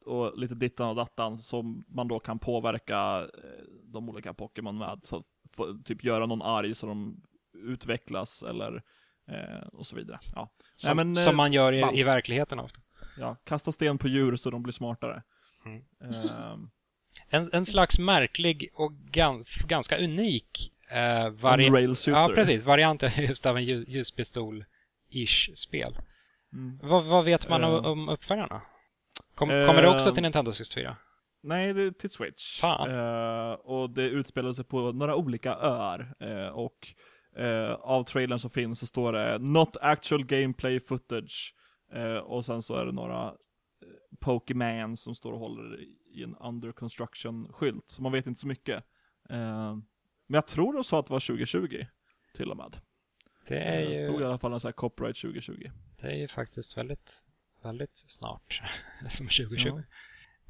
och 0.04 0.38
lite 0.38 0.54
dittan 0.54 0.88
och 0.88 0.94
dattan 0.96 1.38
som 1.38 1.84
man 1.88 2.08
då 2.08 2.20
kan 2.20 2.38
påverka 2.38 3.28
eh, 3.44 3.64
de 3.84 4.08
olika 4.08 4.34
Pokémon 4.34 4.78
med. 4.78 5.00
Så 5.02 5.24
få, 5.56 5.78
typ 5.84 6.04
göra 6.04 6.26
någon 6.26 6.42
arg 6.42 6.74
så 6.74 6.86
de 6.86 7.22
utvecklas, 7.54 8.42
eller 8.42 8.82
eh, 9.30 9.68
och 9.72 9.86
så 9.86 9.96
vidare. 9.96 10.18
Ja. 10.34 10.50
Som, 10.76 10.96
Nej, 10.96 11.04
men, 11.06 11.16
eh, 11.16 11.22
som 11.24 11.36
man 11.36 11.52
gör 11.52 11.72
i, 11.72 11.80
ball. 11.82 11.98
i 11.98 12.02
verkligheten 12.02 12.58
ofta. 12.58 12.80
Ja, 13.18 13.36
kasta 13.44 13.72
sten 13.72 13.98
på 13.98 14.08
djur 14.08 14.36
så 14.36 14.50
de 14.50 14.62
blir 14.62 14.72
smartare. 14.72 15.22
Mm. 15.66 15.82
Ehm, 16.14 16.70
En, 17.28 17.48
en 17.52 17.66
slags 17.66 17.98
märklig 17.98 18.70
och 18.74 18.92
gan, 18.92 19.44
ganska 19.66 19.98
unik 19.98 20.72
eh, 20.90 21.30
vari- 21.30 21.70
ja, 22.06 22.30
precis, 22.34 22.64
variant 22.64 23.02
just 23.18 23.46
av 23.46 23.56
en 23.56 23.64
ljus, 23.64 23.88
ljuspistol-ish 23.88 25.54
spel. 25.54 25.98
Mm. 26.52 26.78
Vad, 26.82 27.04
vad 27.04 27.24
vet 27.24 27.48
man 27.48 27.64
om, 27.64 27.74
Eh. 27.84 27.90
om 27.90 28.08
uppföljarna? 28.08 28.62
Kom, 29.34 29.48
kommer 29.48 29.82
det 29.82 29.88
också 29.88 30.14
till 30.14 30.22
Nintendo 30.22 30.52
64? 30.52 30.96
Nej, 31.42 31.72
det 31.74 31.82
är 31.82 31.90
till 31.90 32.10
Switch. 32.10 32.60
Eh, 32.90 33.52
och 33.52 33.90
det 33.90 34.02
utspelar 34.02 34.52
sig 34.52 34.64
på 34.64 34.92
några 34.92 35.16
olika 35.16 35.54
öar. 35.54 36.14
Eh, 36.20 36.48
och 36.48 36.88
eh, 37.36 37.72
av 37.72 38.04
trailern 38.04 38.38
som 38.38 38.50
finns 38.50 38.80
så 38.80 38.86
står 38.86 39.12
det 39.12 39.38
Not 39.38 39.76
actual 39.80 40.24
gameplay 40.24 40.80
footage. 40.80 41.54
Och 42.22 42.44
sen 42.44 42.62
så 42.62 42.76
är 42.76 42.86
det 42.86 42.92
några 42.92 43.32
Pokémon 44.20 44.96
som 44.96 45.14
står 45.14 45.32
och 45.32 45.38
håller 45.38 45.80
i 46.14 46.22
en 46.22 46.34
under 46.36 46.72
construction-skylt. 46.72 47.84
Så 47.90 48.02
man 48.02 48.12
vet 48.12 48.26
inte 48.26 48.40
så 48.40 48.46
mycket. 48.46 48.84
Men 49.28 50.34
jag 50.34 50.46
tror 50.46 50.72
de 50.72 50.84
sa 50.84 50.98
att 51.00 51.06
det 51.06 51.12
var 51.12 51.20
2020 51.20 51.84
till 52.34 52.50
och 52.50 52.56
med. 52.56 52.76
Det 53.48 53.58
är 53.58 53.88
Det 53.88 53.94
stod 53.94 54.14
i 54.14 54.18
ju, 54.18 54.24
alla 54.24 54.38
fall 54.38 54.52
en 54.52 54.60
sån 54.60 54.68
här 54.68 54.72
copyright 54.72 55.16
2020. 55.16 55.70
det 56.00 56.06
är 56.06 56.16
ju 56.16 56.28
faktiskt 56.28 56.76
väldigt, 56.76 57.24
väldigt 57.64 57.96
snart. 57.96 58.62
som 59.10 59.26
2020. 59.26 59.68
Ja. 59.68 59.82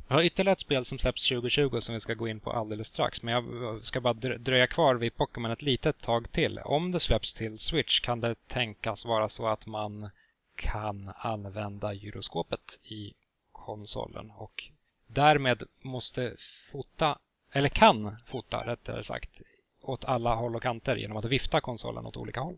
Jag 0.08 0.14
har 0.14 0.22
ytterligare 0.22 0.52
ett 0.52 0.60
spel 0.60 0.84
som 0.84 0.98
släpps 0.98 1.28
2020 1.28 1.80
som 1.80 1.94
vi 1.94 2.00
ska 2.00 2.14
gå 2.14 2.28
in 2.28 2.40
på 2.40 2.52
alldeles 2.52 2.88
strax. 2.88 3.22
Men 3.22 3.34
jag 3.34 3.84
ska 3.84 4.00
bara 4.00 4.14
drö- 4.14 4.38
dröja 4.38 4.66
kvar 4.66 4.94
vid 4.94 5.16
Pokémon 5.16 5.50
ett 5.50 5.62
litet 5.62 6.00
tag 6.00 6.32
till. 6.32 6.58
Om 6.58 6.92
det 6.92 7.00
släpps 7.00 7.34
till 7.34 7.58
Switch 7.58 8.00
kan 8.00 8.20
det 8.20 8.48
tänkas 8.48 9.04
vara 9.04 9.28
så 9.28 9.46
att 9.46 9.66
man 9.66 10.10
kan 10.54 11.12
använda 11.16 11.92
gyroskopet 11.92 12.80
i 12.82 13.14
konsolen 13.52 14.30
och 14.30 14.64
därmed 15.06 15.62
måste 15.82 16.36
fota, 16.72 17.18
eller 17.52 17.68
kan 17.68 18.18
fota 18.26 18.66
rättare 18.66 19.04
sagt, 19.04 19.42
åt 19.80 20.04
alla 20.04 20.34
håll 20.34 20.56
och 20.56 20.62
kanter 20.62 20.96
genom 20.96 21.16
att 21.16 21.24
vifta 21.24 21.60
konsolen 21.60 22.06
åt 22.06 22.16
olika 22.16 22.40
håll. 22.40 22.56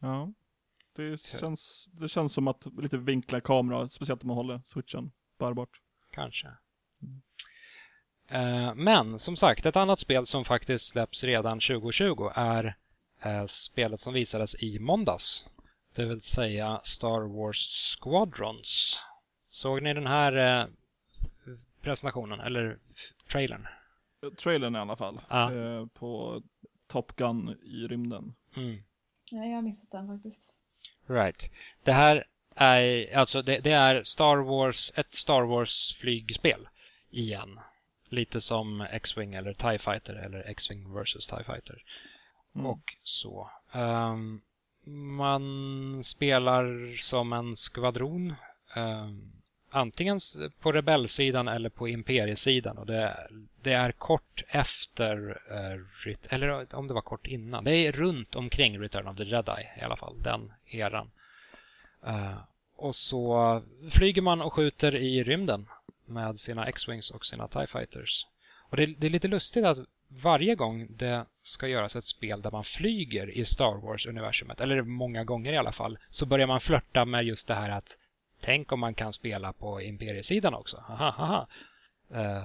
Ja. 0.00 0.32
Det 0.96 1.26
känns, 1.26 1.90
det 1.92 2.08
känns 2.08 2.32
som 2.32 2.48
att 2.48 2.66
lite 2.78 2.96
vinkla 2.96 3.40
kamera, 3.40 3.88
speciellt 3.88 4.22
om 4.22 4.28
man 4.28 4.36
håller 4.36 4.60
switchen 4.64 5.12
bärbart. 5.38 5.80
Kanske. 6.10 6.48
Eh, 8.28 8.74
Men 8.74 9.18
som 9.18 9.36
sagt, 9.36 9.66
ett 9.66 9.76
annat 9.76 9.98
spel 9.98 10.26
som 10.26 10.44
faktiskt 10.44 10.86
släpps 10.86 11.24
redan 11.24 11.60
2020 11.60 12.30
är 12.34 12.76
eh, 13.22 13.46
spelet 13.46 14.00
som 14.00 14.14
visades 14.14 14.62
i 14.62 14.78
måndags. 14.78 15.44
Det 15.94 16.04
vill 16.04 16.22
säga 16.22 16.80
Star 16.84 17.20
Wars 17.20 17.68
Squadrons. 18.00 18.98
Såg 19.48 19.82
ni 19.82 19.94
den 19.94 20.06
här 20.06 20.60
eh, 20.60 20.66
presentationen, 21.80 22.40
eller 22.40 22.78
trailern? 23.30 23.66
trailern 24.38 24.76
i 24.76 24.78
alla 24.78 24.96
fall. 24.96 25.20
Ja. 25.28 25.54
Eh, 25.54 25.86
på 25.86 26.42
Top 26.86 27.16
Gun 27.16 27.48
i 27.62 27.86
rymden. 27.88 28.34
Mm. 28.56 28.82
Nej, 29.32 29.48
jag 29.48 29.56
har 29.56 29.62
missat 29.62 29.90
den 29.90 30.06
faktiskt. 30.06 30.54
Right. 31.12 31.50
Det 31.84 31.92
här 31.92 32.24
är 32.56 33.16
alltså 33.16 33.42
det, 33.42 33.58
det 33.58 33.72
är 33.72 34.02
Star 34.02 34.36
Wars, 34.36 34.92
ett 34.96 35.14
Star 35.14 35.42
Wars 35.42 35.96
flygspel 36.00 36.68
igen. 37.10 37.60
Lite 38.08 38.40
som 38.40 38.80
X-Wing 38.80 39.34
eller 39.34 39.54
TIE 39.54 39.78
Fighter 39.78 40.14
eller 40.14 40.48
X-Wing 40.48 40.94
vs 40.94 41.26
TIE 41.26 41.44
Fighter. 41.44 41.82
Mm. 42.54 42.66
Och 42.66 42.94
så. 43.02 43.50
Ehm, 43.72 44.40
man 45.16 46.04
spelar 46.04 46.96
som 46.96 47.32
en 47.32 47.56
skvadron. 47.56 48.34
ehm, 48.74 49.41
antingen 49.72 50.18
på 50.60 50.72
rebellsidan 50.72 51.48
eller 51.48 51.68
på 51.68 51.88
imperiesidan. 51.88 52.78
Och 52.78 52.86
det, 52.86 53.16
det 53.62 53.72
är 53.72 53.92
kort 53.92 54.42
efter, 54.48 55.40
eh, 55.50 56.14
eller 56.30 56.74
om 56.74 56.88
det 56.88 56.94
var 56.94 57.00
kort 57.00 57.26
innan. 57.26 57.64
Det 57.64 57.76
är 57.76 57.92
runt 57.92 58.36
omkring 58.36 58.80
Return 58.80 59.08
of 59.08 59.16
the 59.16 59.24
Jedi 59.24 59.68
i 59.80 59.84
alla 59.84 59.96
fall, 59.96 60.22
den 60.22 60.52
eran. 60.66 61.10
Eh, 62.06 62.38
och 62.76 62.96
så 62.96 63.62
flyger 63.90 64.22
man 64.22 64.40
och 64.40 64.52
skjuter 64.52 64.96
i 64.96 65.24
rymden 65.24 65.68
med 66.06 66.40
sina 66.40 66.66
X-Wings 66.66 67.10
och 67.10 67.26
sina 67.26 67.48
TIE 67.48 67.66
Fighters. 67.66 68.26
Och 68.58 68.76
det, 68.76 68.86
det 68.86 69.06
är 69.06 69.10
lite 69.10 69.28
lustigt 69.28 69.64
att 69.64 69.78
varje 70.08 70.54
gång 70.54 70.86
det 70.90 71.24
ska 71.42 71.68
göras 71.68 71.96
ett 71.96 72.04
spel 72.04 72.42
där 72.42 72.50
man 72.50 72.64
flyger 72.64 73.30
i 73.30 73.44
Star 73.44 73.80
Wars-universumet, 73.80 74.60
eller 74.60 74.82
många 74.82 75.24
gånger 75.24 75.52
i 75.52 75.56
alla 75.56 75.72
fall, 75.72 75.98
så 76.10 76.26
börjar 76.26 76.46
man 76.46 76.60
flörta 76.60 77.04
med 77.04 77.24
just 77.24 77.48
det 77.48 77.54
här 77.54 77.70
att 77.70 77.98
tänk 78.42 78.72
om 78.72 78.80
man 78.80 78.94
kan 78.94 79.12
spela 79.12 79.52
på 79.52 79.82
Imperiesidan 79.82 80.54
också. 80.54 80.84
Haha, 80.86 81.10
haha. 81.10 81.46
Eh, 82.10 82.44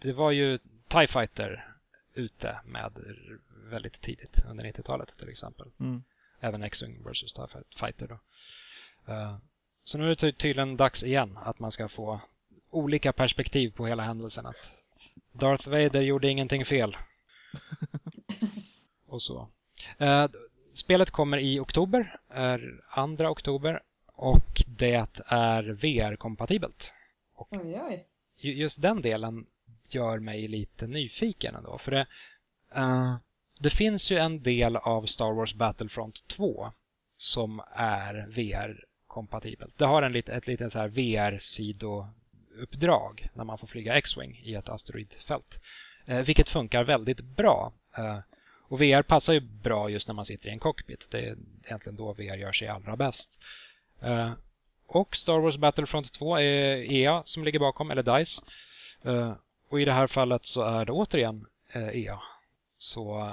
det 0.00 0.12
var 0.12 0.30
ju 0.30 0.58
TIE 0.88 1.06
Fighter 1.06 1.68
ute 2.14 2.60
med 2.64 2.92
väldigt 3.70 4.00
tidigt 4.00 4.44
under 4.48 4.64
90-talet 4.64 5.16
till 5.18 5.28
exempel. 5.28 5.70
Mm. 5.80 6.02
Även 6.40 6.62
X-Wing 6.62 7.02
vs 7.04 7.32
TIE 7.32 7.46
Fighter 7.76 8.06
då. 8.08 8.18
Eh, 9.12 9.36
så 9.84 9.98
nu 9.98 10.04
är 10.04 10.08
det 10.08 10.16
ty- 10.16 10.32
tydligen 10.32 10.76
dags 10.76 11.04
igen 11.04 11.38
att 11.44 11.58
man 11.58 11.72
ska 11.72 11.88
få 11.88 12.20
olika 12.70 13.12
perspektiv 13.12 13.70
på 13.70 13.86
hela 13.86 14.02
händelsen. 14.02 14.46
Att 14.46 14.70
Darth 15.32 15.68
Vader 15.68 16.02
gjorde 16.02 16.28
ingenting 16.28 16.64
fel. 16.64 16.96
Och 19.06 19.22
så. 19.22 19.48
Eh, 19.98 20.26
Spelet 20.74 21.10
kommer 21.10 21.38
i 21.38 21.60
oktober, 21.60 22.20
är 22.28 22.80
2 23.16 23.24
oktober 23.24 23.82
och 24.12 24.62
det 24.66 25.22
är 25.26 25.62
VR-kompatibelt. 25.62 26.92
Oj, 27.36 27.80
oj. 27.88 28.06
Ju- 28.36 28.54
Just 28.54 28.82
den 28.82 29.02
delen 29.02 29.46
gör 29.88 30.18
mig 30.18 30.48
lite 30.48 30.86
nyfiken 30.86 31.54
ändå. 31.54 31.78
För 31.78 31.90
det, 31.90 32.06
eh, 32.74 33.16
det 33.58 33.70
finns 33.70 34.10
ju 34.10 34.18
en 34.18 34.42
del 34.42 34.76
av 34.76 35.06
Star 35.06 35.32
Wars 35.34 35.54
Battlefront 35.54 36.28
2 36.28 36.72
som 37.16 37.62
är 37.74 38.26
VR-kompatibelt. 38.28 39.78
Det 39.78 39.86
har 39.86 40.02
en 40.02 40.12
lit, 40.12 40.28
ett 40.28 40.46
litet 40.46 40.72
så 40.72 40.78
här 40.78 40.88
VR-sidouppdrag 40.88 43.28
när 43.34 43.44
man 43.44 43.58
får 43.58 43.66
flyga 43.66 43.94
X-Wing 43.94 44.40
i 44.44 44.54
ett 44.54 44.68
asteroidfält. 44.68 45.60
Eh, 46.06 46.20
vilket 46.20 46.48
funkar 46.48 46.84
väldigt 46.84 47.20
bra. 47.20 47.72
Eh, 47.96 48.18
och 48.68 48.80
VR 48.80 49.02
passar 49.02 49.32
ju 49.32 49.40
bra 49.40 49.88
just 49.90 50.08
när 50.08 50.14
man 50.14 50.24
sitter 50.24 50.48
i 50.48 50.52
en 50.52 50.58
cockpit. 50.58 51.08
Det 51.10 51.26
är 51.26 51.36
egentligen 51.64 51.96
då 51.96 52.12
VR 52.12 52.36
gör 52.36 52.52
sig 52.52 52.68
allra 52.68 52.96
bäst. 52.96 53.42
Eh, 54.02 54.32
och 54.86 55.16
Star 55.16 55.38
Wars 55.38 55.56
Battlefront 55.56 56.12
2 56.12 56.36
är 56.36 56.92
EA 56.92 57.22
som 57.24 57.44
ligger 57.44 57.58
bakom, 57.58 57.90
eller 57.90 58.18
DICE. 58.18 58.42
Eh, 59.02 59.34
och 59.68 59.80
i 59.80 59.84
det 59.84 59.92
här 59.92 60.06
fallet 60.06 60.44
så 60.44 60.62
är 60.62 60.84
det 60.84 60.92
återigen 60.92 61.46
eh, 61.72 61.88
EA. 61.88 62.18
Så 62.78 63.30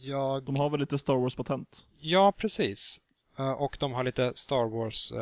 jag... 0.00 0.42
De 0.42 0.56
har 0.56 0.70
väl 0.70 0.80
lite 0.80 0.98
Star 0.98 1.14
Wars-patent? 1.14 1.86
Ja, 1.98 2.32
precis. 2.32 3.00
Och 3.58 3.76
de 3.80 3.92
har 3.92 4.04
lite 4.04 4.32
Star 4.34 4.68
Wars 4.68 5.12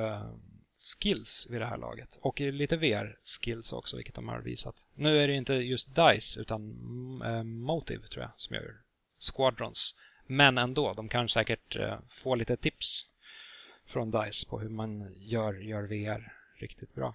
skills 0.78 1.46
vid 1.50 1.60
det 1.60 1.66
här 1.66 1.76
laget. 1.76 2.18
Och 2.20 2.40
lite 2.40 2.76
VR-skills 2.76 3.72
också, 3.72 3.96
vilket 3.96 4.14
de 4.14 4.28
har 4.28 4.38
visat. 4.38 4.74
Nu 4.94 5.18
är 5.18 5.28
det 5.28 5.34
inte 5.34 5.54
just 5.54 5.88
DICE, 5.94 6.40
utan 6.40 6.62
Motive 7.62 8.06
tror 8.06 8.22
jag, 8.22 8.30
som 8.36 8.56
gör 8.56 8.74
Squadrons. 9.18 9.94
Men 10.26 10.58
ändå, 10.58 10.92
de 10.92 11.08
kan 11.08 11.28
säkert 11.28 11.76
få 12.08 12.34
lite 12.34 12.56
tips 12.56 13.06
från 13.86 14.10
DICE 14.10 14.46
på 14.48 14.60
hur 14.60 14.68
man 14.68 15.14
gör, 15.16 15.54
gör 15.54 15.82
VR 15.82 16.32
riktigt 16.54 16.94
bra. 16.94 17.14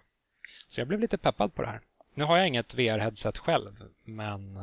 Så 0.70 0.82
jag 0.82 0.88
blev 0.88 1.00
lite 1.00 1.18
peppad 1.18 1.54
på 1.54 1.62
det 1.62 1.68
här. 1.68 1.82
Nu 2.14 2.24
har 2.24 2.38
jag 2.38 2.48
inget 2.48 2.74
VR-headset 2.74 3.38
själv, 3.38 3.90
men 4.04 4.56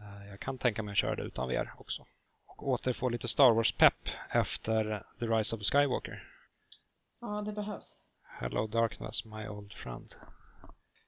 eh, 0.00 0.28
jag 0.28 0.40
kan 0.40 0.58
tänka 0.58 0.82
mig 0.82 0.92
att 0.92 0.98
köra 0.98 1.16
det 1.16 1.22
utan 1.22 1.48
VR 1.48 1.72
också 1.78 2.06
och 2.60 2.68
återfå 2.68 3.08
lite 3.08 3.28
Star 3.28 3.52
Wars-pepp 3.52 4.08
efter 4.30 5.06
The 5.18 5.26
Rise 5.26 5.56
of 5.56 5.62
Skywalker. 5.62 6.28
Ja, 7.20 7.42
det 7.42 7.52
behövs. 7.52 8.02
Hello 8.22 8.66
Darkness, 8.66 9.24
my 9.24 9.48
old 9.48 9.72
friend. 9.72 10.14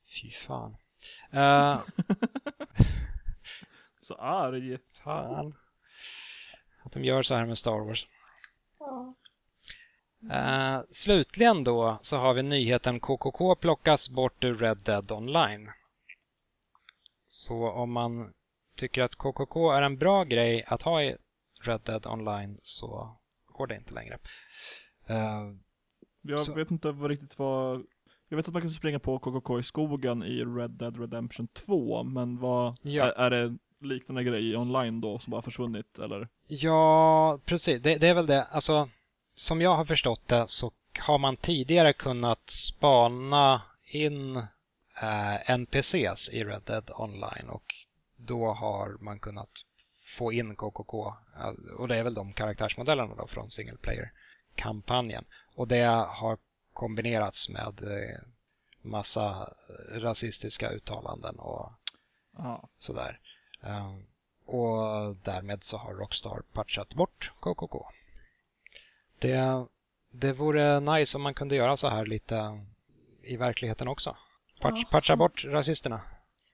Fy 0.06 0.30
fan. 0.30 0.76
Uh, 1.34 1.80
Så 4.00 4.14
arg. 4.14 4.78
fan. 5.04 5.54
Att 6.82 6.92
de 6.92 7.04
gör 7.04 7.22
så 7.22 7.34
här 7.34 7.46
med 7.46 7.58
Star 7.58 7.78
Wars. 7.78 8.06
Ja. 8.78 9.14
Eh, 10.30 10.80
slutligen 10.90 11.64
då 11.64 11.98
så 12.02 12.16
har 12.16 12.34
vi 12.34 12.42
nyheten 12.42 13.00
KKK 13.00 13.54
plockas 13.54 14.08
bort 14.10 14.44
ur 14.44 14.54
Red 14.58 14.78
Dead 14.78 15.12
Online. 15.12 15.70
Så 17.28 17.70
om 17.70 17.92
man 17.92 18.32
tycker 18.76 19.02
att 19.02 19.14
KKK 19.14 19.70
är 19.72 19.82
en 19.82 19.98
bra 19.98 20.24
grej 20.24 20.64
att 20.66 20.82
ha 20.82 21.02
i 21.02 21.16
Red 21.62 21.80
Dead 21.84 22.06
Online 22.06 22.58
så 22.62 23.16
går 23.46 23.66
det 23.66 23.76
inte 23.76 23.94
längre. 23.94 24.18
Eh, 25.06 25.42
Jag 26.22 26.44
Så- 26.44 26.54
vet 26.54 26.70
inte 26.70 26.90
vad 26.92 27.10
riktigt 27.10 27.38
vad... 27.38 27.86
Jag 28.28 28.36
vet 28.36 28.48
att 28.48 28.52
man 28.52 28.62
kan 28.62 28.70
springa 28.70 28.98
på 28.98 29.18
KKK 29.18 29.58
i 29.58 29.62
skogen 29.62 30.22
i 30.22 30.44
Red 30.44 30.70
Dead 30.70 31.00
Redemption 31.00 31.48
2, 31.48 32.02
men 32.02 32.38
vad... 32.38 32.76
Ja. 32.82 33.04
Är, 33.04 33.12
är 33.12 33.30
det 33.30 33.56
liknande 33.80 34.24
grej 34.24 34.56
online 34.56 35.00
då 35.00 35.18
som 35.18 35.30
bara 35.30 35.42
försvunnit, 35.42 35.98
eller? 35.98 36.28
Ja, 36.46 37.38
precis. 37.44 37.82
Det, 37.82 37.96
det 37.96 38.06
är 38.08 38.14
väl 38.14 38.26
det. 38.26 38.44
Alltså, 38.44 38.88
som 39.34 39.60
jag 39.60 39.74
har 39.74 39.84
förstått 39.84 40.28
det 40.28 40.48
så 40.48 40.72
har 40.98 41.18
man 41.18 41.36
tidigare 41.36 41.92
kunnat 41.92 42.50
spana 42.50 43.62
in 43.84 44.36
eh, 45.02 45.50
NPCs 45.50 46.28
i 46.28 46.44
Red 46.44 46.62
Dead 46.66 46.90
Online 46.94 47.48
och 47.48 47.74
då 48.16 48.52
har 48.52 48.88
man 49.00 49.18
kunnat 49.18 49.50
få 50.16 50.32
in 50.32 50.56
KKK. 50.56 51.14
eh, 51.36 51.74
Och 51.78 51.88
det 51.88 51.96
är 51.96 52.02
väl 52.02 52.14
de 52.14 52.32
karaktärsmodellerna 52.32 53.14
då 53.14 53.26
från 53.26 53.50
single 53.50 53.76
player-kampanjen. 53.76 55.24
Och 55.54 55.68
det 55.68 55.84
har 56.08 56.38
kombinerats 56.72 57.48
med 57.48 57.82
eh, 57.82 58.20
massa 58.82 59.54
rasistiska 59.90 60.70
uttalanden 60.70 61.38
och 61.38 61.72
Ja. 62.36 62.68
Sådär. 62.78 63.20
Eh, 63.62 63.94
och 64.46 65.16
därmed 65.16 65.64
så 65.64 65.76
har 65.76 65.94
Rockstar 65.94 66.42
patchat 66.52 66.94
bort 66.94 67.30
KKK. 67.40 67.86
Det, 69.22 69.66
det 70.10 70.32
vore 70.32 70.80
nice 70.80 71.16
om 71.16 71.22
man 71.22 71.34
kunde 71.34 71.56
göra 71.56 71.76
så 71.76 71.88
här 71.88 72.06
lite 72.06 72.64
i 73.22 73.36
verkligheten 73.36 73.88
också. 73.88 74.16
Patch, 74.60 74.80
Ja. 74.82 74.88
Patcha 74.90 75.16
bort 75.16 75.44
rasisterna. 75.44 76.00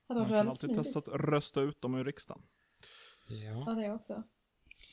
Man 0.09 0.29
kan 0.29 0.49
alltid 0.49 0.75
testa 0.75 0.99
att 0.99 1.07
rösta 1.07 1.61
ut 1.61 1.81
dem 1.81 1.95
ur 1.95 2.03
riksdagen. 2.03 2.43
Ja, 3.27 3.63
Ja, 3.67 3.71
det 3.71 3.91
också. 3.91 4.23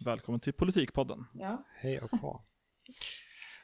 Välkommen 0.04 0.40
till 0.40 0.52
Politikpodden. 0.52 1.24
Ja. 1.32 1.64
hej 1.76 2.00
och 2.00 2.10
hå. 2.10 2.42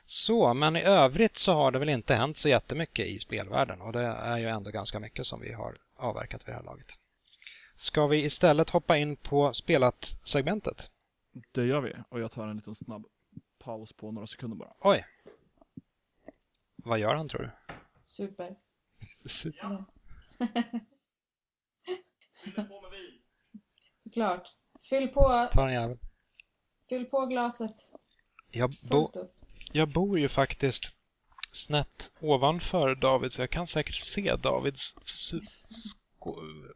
Så, 0.06 0.54
men 0.54 0.76
i 0.76 0.82
övrigt 0.82 1.38
så 1.38 1.52
har 1.52 1.70
det 1.70 1.78
väl 1.78 1.88
inte 1.88 2.14
hänt 2.14 2.36
så 2.36 2.48
jättemycket 2.48 3.06
i 3.06 3.18
spelvärlden 3.18 3.80
och 3.80 3.92
det 3.92 4.02
är 4.04 4.38
ju 4.38 4.48
ändå 4.48 4.70
ganska 4.70 5.00
mycket 5.00 5.26
som 5.26 5.40
vi 5.40 5.52
har 5.52 5.74
avverkat 5.96 6.48
vid 6.48 6.54
det 6.54 6.56
här 6.56 6.64
laget. 6.64 6.86
Ska 7.76 8.06
vi 8.06 8.24
istället 8.24 8.70
hoppa 8.70 8.96
in 8.96 9.16
på 9.16 9.52
spelat-segmentet? 9.52 10.90
Det 11.52 11.64
gör 11.64 11.80
vi, 11.80 11.94
och 12.08 12.20
jag 12.20 12.32
tar 12.32 12.48
en 12.48 12.56
liten 12.56 12.74
snabb 12.74 13.06
paus 13.64 13.92
på 13.92 14.12
några 14.12 14.26
sekunder 14.26 14.56
bara. 14.56 14.74
Oj! 14.80 15.06
Vad 16.76 16.98
gör 16.98 17.14
han 17.14 17.28
tror 17.28 17.40
du? 17.42 17.50
Super. 18.02 18.56
Super. 19.26 19.84
Såklart. 23.98 24.48
Fyll 24.90 25.08
på, 25.08 25.48
Ta 25.52 25.68
en 25.68 25.72
jävel. 25.74 25.98
fyll 26.88 27.04
på 27.06 27.26
glaset 27.26 27.74
Jag, 28.50 28.74
bo, 28.90 29.10
jag 29.72 29.88
bor 29.92 30.18
ju 30.18 30.28
faktiskt 30.28 30.84
snett 31.52 32.12
ovanför 32.20 32.94
David 32.94 33.32
så 33.32 33.42
jag 33.42 33.50
kan 33.50 33.66
säkert 33.66 33.94
se 33.94 34.36
Davids 34.36 34.94
su, 35.04 35.40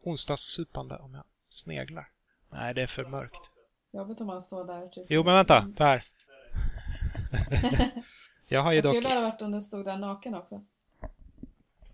onsdagssupande 0.02 0.96
om 0.98 1.14
jag 1.14 1.24
sneglar. 1.48 2.08
Nej, 2.50 2.74
det 2.74 2.82
är 2.82 2.86
för 2.86 3.04
mörkt. 3.04 3.50
Jobbigt 3.92 4.20
om 4.20 4.26
man 4.26 4.42
står 4.42 4.64
där 4.64 4.88
typ. 4.88 5.06
Jo, 5.08 5.24
men 5.24 5.34
vänta. 5.34 5.60
Där. 5.60 6.04
jag 8.48 8.62
har 8.62 8.72
ju 8.72 8.80
dock... 8.80 8.94
kul 8.94 9.02
det 9.02 9.08
hade 9.08 9.20
varit 9.20 9.42
om 9.42 9.52
du 9.52 9.60
stod 9.60 9.84
där 9.84 9.96
naken 9.96 10.34
också. 10.34 10.64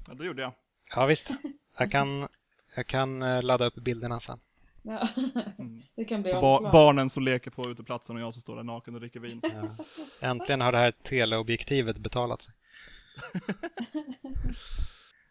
Ja, 0.09 0.15
det 0.15 0.27
gjorde 0.27 0.43
jag. 0.43 0.53
Ja, 0.95 1.07
visst. 1.07 1.31
Jag 1.79 1.91
kan, 1.91 2.29
jag 2.75 2.87
kan 2.87 3.23
eh, 3.23 3.43
ladda 3.43 3.65
upp 3.65 3.75
bilderna 3.75 4.21
sen. 4.21 4.41
Ja. 4.83 5.09
Det 5.95 6.05
kan 6.05 6.23
bli 6.23 6.33
Ba- 6.33 6.71
barnen 6.73 7.11
som 7.11 7.23
leker 7.23 7.51
på 7.51 7.71
uteplatsen 7.71 8.17
och 8.17 8.23
jag 8.23 8.35
som 8.35 8.41
står 8.41 8.57
där 8.57 8.63
naken 8.63 8.95
och 8.95 9.01
dricker 9.01 9.21
vin. 9.21 9.41
Ja. 9.43 9.85
Äntligen 10.29 10.61
har 10.61 10.73
det 10.73 10.79
här 10.79 10.91
teleobjektivet 11.03 11.99
betalat 11.99 12.43
sig. 12.43 12.55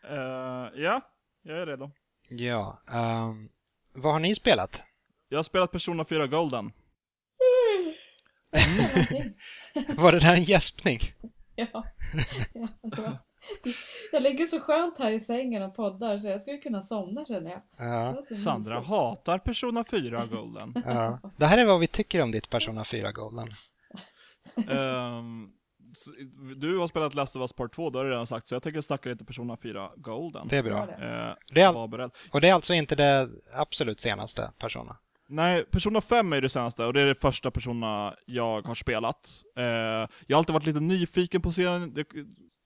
Eh, 0.03 0.81
ja, 0.81 1.01
jag 1.41 1.57
är 1.57 1.65
redo. 1.65 1.91
Ja. 2.29 2.81
ehm, 2.91 3.49
vad 3.93 4.13
har 4.13 4.19
ni 4.19 4.35
spelat? 4.35 4.83
Jag 5.29 5.37
har 5.37 5.43
spelat 5.43 5.71
Persona 5.71 6.05
4 6.05 6.27
Golden. 6.27 6.71
Någonting. 8.77 9.33
Var 9.97 10.11
det 10.11 10.19
där 10.19 10.33
en 10.33 10.43
gäspning? 10.43 10.99
Ja. 11.55 11.83
ja. 12.81 13.17
Jag 14.11 14.23
ligger 14.23 14.45
så 14.45 14.59
skönt 14.59 14.99
här 14.99 15.11
i 15.11 15.19
sängen 15.19 15.63
och 15.63 15.75
poddar 15.75 16.17
så 16.19 16.27
jag 16.27 16.41
skulle 16.41 16.57
kunna 16.57 16.81
somna 16.81 17.25
känner 17.25 17.51
jag. 17.51 17.61
Ja. 17.77 18.21
Sandra 18.43 18.75
mysigt. 18.75 18.89
hatar 18.89 19.39
Persona 19.39 19.83
4 19.83 20.25
Golden. 20.25 20.73
ja. 20.85 21.19
Det 21.37 21.45
här 21.45 21.57
är 21.57 21.65
vad 21.65 21.79
vi 21.79 21.87
tycker 21.87 22.21
om 22.21 22.31
ditt 22.31 22.49
Persona 22.49 22.83
4 22.85 23.11
Golden. 23.11 23.47
Så- 25.93 26.11
du 26.57 26.77
har 26.77 26.87
spelat 26.87 27.13
Last 27.15 27.35
of 27.35 27.39
Us 27.41 27.53
Part 27.53 27.73
2, 27.75 27.89
det 27.89 27.97
har 27.97 28.05
du 28.05 28.11
redan 28.11 28.27
sagt, 28.27 28.47
så 28.47 28.55
jag 28.55 28.63
tänker 28.63 28.81
snacka 28.81 29.09
lite 29.09 29.25
Persona 29.25 29.57
4 29.57 29.89
Golden. 29.95 30.47
Det 30.47 30.57
är 30.57 30.63
bra. 30.63 30.77
Gör 30.77 30.87
det. 30.87 30.93
Eh, 30.93 31.35
Det 31.55 31.61
är, 31.61 31.87
beredd. 31.87 32.11
och 32.31 32.41
det 32.41 32.49
är 32.49 32.53
alltså 32.53 32.73
inte 32.73 32.95
det 32.95 33.29
absolut 33.53 33.99
senaste 34.01 34.51
Persona? 34.59 34.97
Nej, 35.31 35.65
Persona 35.65 36.01
5 36.01 36.33
är 36.33 36.41
det 36.41 36.49
senaste, 36.49 36.85
och 36.85 36.93
det 36.93 37.01
är 37.01 37.05
det 37.05 37.15
första 37.15 37.51
Persona 37.51 38.15
jag 38.25 38.61
har 38.61 38.75
spelat. 38.75 39.29
Eh, 39.57 39.63
jag 39.63 40.07
har 40.29 40.37
alltid 40.37 40.53
varit 40.53 40.65
lite 40.65 40.79
nyfiken 40.79 41.41
på 41.41 41.51
serien. 41.51 41.93
Jag 41.95 42.05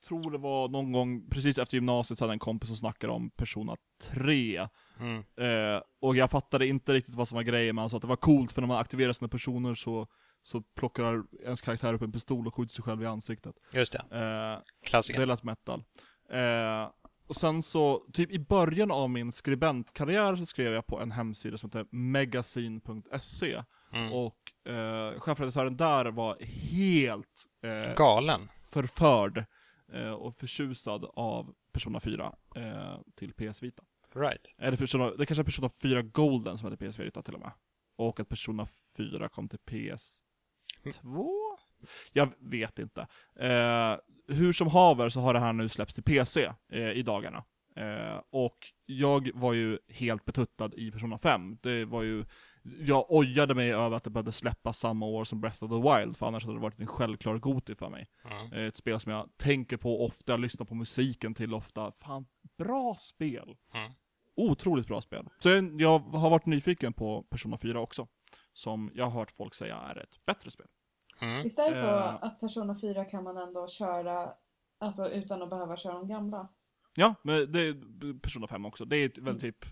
tror 0.08 0.32
det 0.32 0.38
var 0.38 0.68
någon 0.68 0.92
gång 0.92 1.30
precis 1.30 1.58
efter 1.58 1.78
gymnasiet 1.78 2.18
så 2.20 2.24
hade 2.26 2.30
jag 2.32 2.36
en 2.36 2.40
kompis 2.40 2.68
som 2.70 2.76
snackade 2.78 3.14
om 3.14 3.30
Persona 3.30 3.76
3. 4.04 4.68
Mm. 5.00 5.18
Eh, 5.18 5.82
och 6.02 6.16
jag 6.16 6.32
fattade 6.32 6.68
inte 6.68 6.94
riktigt 6.94 7.16
vad 7.16 7.28
som 7.28 7.36
var 7.36 7.44
grejen, 7.44 7.76
men 7.76 7.82
han 7.82 7.90
sa 7.90 7.98
att 7.98 8.02
det 8.02 8.08
var 8.08 8.16
coolt 8.16 8.52
för 8.54 8.62
när 8.62 8.68
man 8.68 8.80
aktiverar 8.80 9.14
sina 9.14 9.28
personer 9.28 9.76
så, 9.76 10.08
så 10.44 10.62
plockar 10.62 11.24
ens 11.44 11.62
karaktär 11.62 11.94
upp 11.94 12.02
en 12.02 12.12
pistol 12.12 12.48
och 12.48 12.56
skjuter 12.56 12.74
sig 12.74 12.84
själv 12.84 13.04
i 13.04 13.06
ansiktet. 13.06 13.56
Just 13.74 13.94
det, 13.94 14.18
Eh, 14.20 14.60
klassiker. 14.90 15.20
det 15.20 15.26
lät 15.26 15.44
metal. 15.44 15.84
Eh, 16.32 16.90
och 17.28 17.36
sen 17.36 17.62
så, 17.62 18.04
typ 18.14 18.32
i 18.32 18.40
början 18.40 18.92
av 18.92 19.10
min 19.10 19.32
skribentkarriär 19.32 20.36
så 20.36 20.46
skrev 20.46 20.74
jag 20.74 20.88
på 20.88 21.00
en 21.00 21.12
hemsida 21.12 21.58
som 21.58 21.70
heter 21.70 21.88
magasin.se. 21.92 23.64
Mm. 23.94 24.14
Och 24.14 24.72
eh, 24.72 25.20
chefredaktören 25.20 25.78
där 25.78 26.06
var 26.06 26.38
helt 26.72 27.46
eh, 27.62 27.96
Galen. 27.96 28.50
förförd 28.70 29.46
eh, 29.94 30.12
och 30.12 30.36
förtjusad 30.36 31.06
av 31.14 31.54
Persona 31.72 32.00
4 32.00 32.36
eh, 32.56 32.98
till 33.16 33.34
PS 33.34 33.64
Vita. 33.64 33.84
Right. 34.16 34.56
Eller 34.58 34.78
Persona, 34.78 35.12
det 35.12 35.26
kanske 35.26 35.42
är 35.42 35.46
Persona 35.46 35.70
4 35.70 36.02
Golden 36.02 36.58
som 36.58 36.72
heter 36.72 36.92
PS 36.92 37.00
Vita 37.00 37.22
till 37.22 37.34
och 37.34 37.40
med. 37.40 37.52
Och 37.96 38.20
att 38.20 38.30
Persona 38.30 38.68
4 38.98 39.30
kom 39.30 39.50
till 39.50 39.60
PS2? 39.60 41.28
Jag 42.14 42.30
vet 42.40 42.80
inte. 42.80 43.08
Eh, 43.40 43.96
hur 44.28 44.54
som 44.54 44.68
haver 44.68 45.10
så 45.10 45.20
har 45.20 45.34
det 45.34 45.40
här 45.40 45.54
nu 45.54 45.70
släppts 45.70 45.96
till 45.96 46.04
PC 46.04 46.52
eh, 46.72 46.92
i 46.92 47.02
dagarna. 47.02 47.44
Eh, 47.76 48.22
och 48.30 48.58
jag 48.86 49.30
var 49.34 49.54
ju 49.54 49.80
helt 49.90 50.26
betuttad 50.26 50.74
i 50.74 50.92
Persona 50.92 51.18
5. 51.18 51.58
Det 51.62 51.86
var 51.86 52.04
ju, 52.04 52.26
jag 52.80 53.06
ojade 53.10 53.56
mig 53.56 53.74
över 53.74 53.98
att 53.98 54.04
det 54.04 54.10
behövde 54.10 54.32
släppas 54.32 54.80
samma 54.80 55.06
år 55.06 55.24
som 55.24 55.42
Breath 55.42 55.64
of 55.64 55.70
the 55.70 55.76
Wild, 55.90 56.18
för 56.18 56.26
annars 56.26 56.44
hade 56.46 56.58
det 56.58 56.62
varit 56.62 56.80
en 56.80 56.88
självklar 56.88 57.38
goti 57.38 57.76
för 57.76 57.90
mig. 57.90 58.08
Mm. 58.26 58.68
Ett 58.68 58.76
spel 58.76 59.00
som 59.00 59.12
jag 59.12 59.30
tänker 59.38 59.78
på 59.78 60.06
ofta, 60.06 60.34
jag 60.34 60.40
lyssnar 60.40 60.66
på 60.66 60.76
musiken 60.76 61.34
till 61.34 61.54
ofta. 61.54 61.92
Fan, 61.92 62.26
bra 62.58 62.96
spel! 63.00 63.56
Mm. 63.74 63.92
Otroligt 64.36 64.88
bra 64.88 65.02
spel. 65.02 65.30
Så 65.40 65.50
jag, 65.50 65.82
jag 65.82 66.00
har 66.00 66.30
varit 66.30 66.46
nyfiken 66.46 66.94
på 66.94 67.24
Persona 67.30 67.58
4 67.58 67.80
också. 67.80 68.08
Som 68.54 68.92
jag 68.94 69.06
har 69.06 69.12
hört 69.12 69.32
folk 69.32 69.54
säga 69.54 69.78
är 69.78 69.96
ett 69.96 70.26
bättre 70.26 70.52
spel. 70.52 70.68
Mm. 71.22 71.44
Visst 71.44 71.60
är 71.60 71.70
det 71.70 71.76
så 71.76 71.88
Eh. 71.88 72.24
att 72.24 72.40
Persona 72.40 72.76
4 72.80 73.06
kan 73.06 73.24
man 73.24 73.38
ändå 73.38 73.68
köra 73.68 74.34
alltså 74.78 75.10
utan 75.10 75.42
att 75.42 75.50
behöva 75.50 75.78
köra 75.78 75.94
de 75.94 76.08
gamla? 76.08 76.48
Ja, 76.94 77.16
men 77.24 77.52
det 77.52 77.60
är 77.60 78.20
Persona 78.20 78.48
5 78.48 78.66
också. 78.66 78.86
Det 78.86 78.98
är 78.98 79.06
ett 79.06 79.18
väldigt 79.18 79.42
typ 79.42 79.66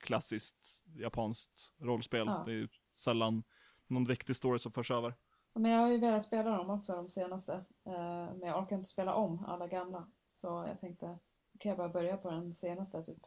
klassiskt 0.00 0.82
japanskt 0.96 1.72
rollspel. 1.78 2.26
Ja. 2.26 2.42
Det 2.46 2.52
är 2.52 2.56
ju 2.56 2.68
sällan 2.96 3.42
någon 3.86 4.04
viktig 4.04 4.36
story 4.36 4.58
som 4.58 4.72
förs 4.72 4.90
över. 4.90 5.14
Ja, 5.52 5.60
Men 5.60 5.70
jag 5.72 5.80
har 5.80 5.88
ju 5.88 5.98
velat 5.98 6.24
spela 6.24 6.50
dem 6.56 6.70
också 6.70 6.96
de 6.96 7.08
senaste. 7.10 7.52
eh, 7.86 8.34
Men 8.34 8.40
jag 8.42 8.62
orkar 8.62 8.76
inte 8.76 8.88
spela 8.88 9.14
om 9.14 9.44
alla 9.44 9.66
gamla. 9.66 10.08
Så 10.34 10.64
jag 10.68 10.80
tänkte, 10.80 11.18
kan 11.58 11.68
jag 11.68 11.78
bara 11.78 11.88
börja 11.88 12.16
på 12.16 12.30
den 12.30 12.54
senaste 12.54 13.02
typ. 13.02 13.22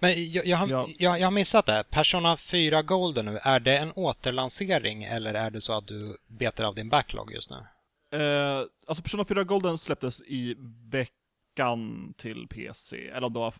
Men 0.00 0.32
jag, 0.32 0.46
jag, 0.46 0.56
har, 0.56 0.68
Ja. 0.68 0.88
jag, 0.98 1.20
jag 1.20 1.26
har 1.26 1.30
missat 1.30 1.66
det. 1.66 1.84
Persona 1.90 2.36
4 2.36 2.82
Golden 2.82 3.24
nu, 3.24 3.38
är 3.42 3.60
det 3.60 3.78
en 3.78 3.92
återlansering 3.92 5.04
eller 5.04 5.34
är 5.34 5.50
det 5.50 5.60
så 5.60 5.72
att 5.72 5.86
du 5.86 6.16
betar 6.26 6.64
av 6.64 6.74
din 6.74 6.88
backlog 6.88 7.32
just 7.32 7.50
nu? 7.50 7.56
Eh, 8.18 8.62
alltså 8.86 9.02
Persona 9.02 9.24
4 9.24 9.44
Golden 9.44 9.78
släpptes 9.78 10.20
i 10.20 10.56
veckan 10.90 12.14
till 12.16 12.46
PC, 12.48 13.08
eller 13.08 13.26
om 13.26 13.32
det 13.32 13.38
var 13.38 13.54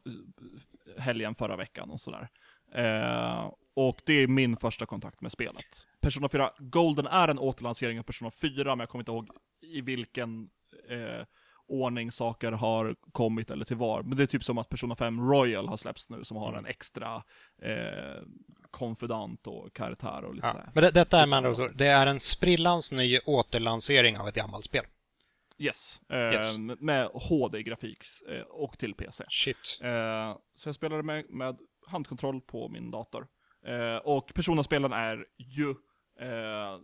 helgen 0.98 1.34
förra 1.34 1.56
veckan 1.56 1.90
och 1.90 2.00
sådär. 2.00 2.28
Eh, 2.74 3.50
och 3.76 4.00
det 4.06 4.12
är 4.12 4.26
min 4.26 4.56
första 4.56 4.86
kontakt 4.86 5.20
med 5.20 5.32
spelet. 5.32 5.86
Persona 6.00 6.28
4 6.28 6.50
Golden 6.58 7.06
är 7.06 7.28
en 7.28 7.38
återlansering 7.38 7.98
av 7.98 8.02
Persona 8.02 8.30
4, 8.30 8.64
men 8.76 8.80
jag 8.80 8.88
kommer 8.88 9.02
inte 9.02 9.12
ihåg 9.12 9.28
i 9.62 9.80
vilken 9.80 10.50
eh, 10.88 11.26
ordning 11.70 12.12
saker 12.12 12.52
har 12.52 12.96
kommit 13.12 13.50
eller 13.50 13.64
till 13.64 13.76
var. 13.76 14.02
Men 14.02 14.16
det 14.16 14.22
är 14.22 14.26
typ 14.26 14.44
som 14.44 14.58
att 14.58 14.68
Persona 14.68 14.96
5 14.96 15.20
Royal 15.30 15.68
har 15.68 15.76
släppts 15.76 16.10
nu, 16.10 16.24
som 16.24 16.36
har 16.36 16.52
en 16.54 16.66
extra 16.66 17.22
eh, 17.62 18.22
konfidant 18.70 19.46
och 19.46 19.72
karaktär 19.74 20.24
och 20.24 20.34
lite 20.34 20.46
Ja. 20.46 20.52
sådär. 20.52 20.70
Men 20.74 20.82
det, 20.84 20.90
detta 20.90 21.20
är 21.20 21.26
med 21.26 21.36
andra 21.36 21.50
ord, 21.64 21.72
det 21.74 21.86
är 21.86 22.06
en 22.06 22.20
sprillans 22.20 22.92
ny 22.92 23.18
återlansering 23.26 24.18
av 24.18 24.28
ett 24.28 24.34
gammalt 24.34 24.64
spel. 24.64 24.84
Yes, 25.58 26.00
eh, 26.08 26.18
Yes. 26.18 26.58
med 26.58 27.06
HD-grafik 27.14 27.98
eh, 28.28 28.40
och 28.42 28.78
till 28.78 28.94
PC. 28.94 29.24
Shit. 29.28 29.78
Eh, 29.82 30.36
så 30.56 30.68
jag 30.68 30.74
spelade 30.74 31.02
med, 31.02 31.24
med 31.30 31.58
handkontroll 31.86 32.40
på 32.40 32.68
min 32.68 32.90
dator. 32.90 33.26
Eh, 33.66 33.96
och 33.96 34.32
personaspelen 34.34 34.92
är 34.92 35.26
ju 35.36 35.70
eh, 36.20 36.78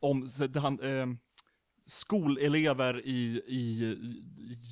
om, 0.00 0.28
han, 0.54 0.80
eh, 0.80 1.06
skolelever 1.86 3.06
i, 3.06 3.42
i 3.46 3.96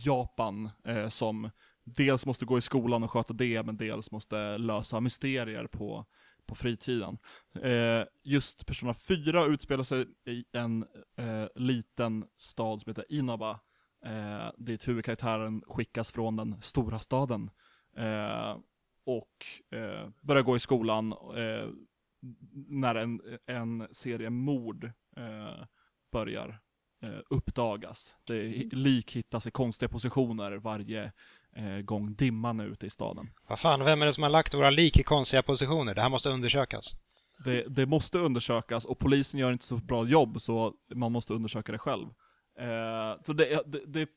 Japan 0.05 0.71
eh, 0.85 1.09
som 1.09 1.51
dels 1.85 2.27
måste 2.27 2.45
gå 2.45 2.59
i 2.59 2.61
skolan 2.61 3.03
och 3.03 3.11
sköta 3.11 3.35
det, 3.35 3.63
men 3.63 3.77
dels 3.77 4.11
måste 4.11 4.59
lösa 4.59 5.01
mysterier 5.01 5.67
på, 5.67 6.07
på 6.47 6.55
fritiden. 6.55 7.19
Eh, 7.63 8.03
just 8.23 8.67
Persona 8.67 8.95
4 8.95 9.45
utspelar 9.45 9.85
sig 9.85 10.07
i 10.27 10.45
en 10.53 10.87
eh, 11.17 11.47
liten 11.55 12.25
stad 12.37 12.81
som 12.81 12.91
heter 12.91 13.05
Inaba, 13.09 13.61
eh, 14.05 14.49
dit 14.57 14.89
huvudkaraktären 14.89 15.63
skickas 15.67 16.13
från 16.13 16.37
den 16.37 16.63
stora 16.63 16.99
staden. 16.99 17.51
Eh, 17.97 18.57
och 19.07 19.47
eh, 19.79 20.09
börjar 20.21 20.43
gå 20.43 20.57
i 20.57 20.61
skolan 20.61 21.13
eh, 21.13 21.69
när 22.69 22.95
en, 22.95 23.21
en 23.47 23.89
serie 23.93 24.31
mord 24.31 24.85
eh, 25.17 25.65
börjar 26.13 26.61
uppdagas. 27.31 28.15
Det 28.27 28.43
lik 28.73 29.17
hittas 29.17 29.47
i 29.47 29.51
konstiga 29.51 29.89
positioner 29.89 30.53
varje 30.53 31.13
eh, 31.57 31.79
gång 31.79 32.15
dimman 32.15 32.61
är 32.61 32.67
ute 32.67 32.87
i 32.87 32.91
staden. 32.91 33.31
Vad 33.49 33.59
fan, 33.59 33.85
vem 33.85 34.03
är 34.03 34.07
det 34.07 34.13
som 34.13 34.23
har 34.23 34.31
lagt 34.31 34.55
våra 34.55 34.71
lik 34.71 34.99
i 34.99 35.03
konstiga 35.03 35.43
positioner? 35.43 35.95
Det 35.95 36.03
här 36.03 36.09
måste 36.09 36.29
undersökas. 36.29 36.95
Det, 37.45 37.65
det 37.69 37.87
måste 37.87 38.19
undersökas 38.19 38.85
och 38.85 38.99
polisen 38.99 39.41
gör 39.41 39.53
inte 39.53 39.65
så 39.65 39.77
bra 39.77 40.07
jobb 40.07 40.41
så 40.41 40.75
man 40.95 41.13
måste 41.13 41.35
undersöka 41.35 41.73
det 41.73 41.79
själv. 41.79 42.07
Eh, 42.59 43.23
så 43.27 43.33
det, 43.33 43.63
det, 43.87 44.09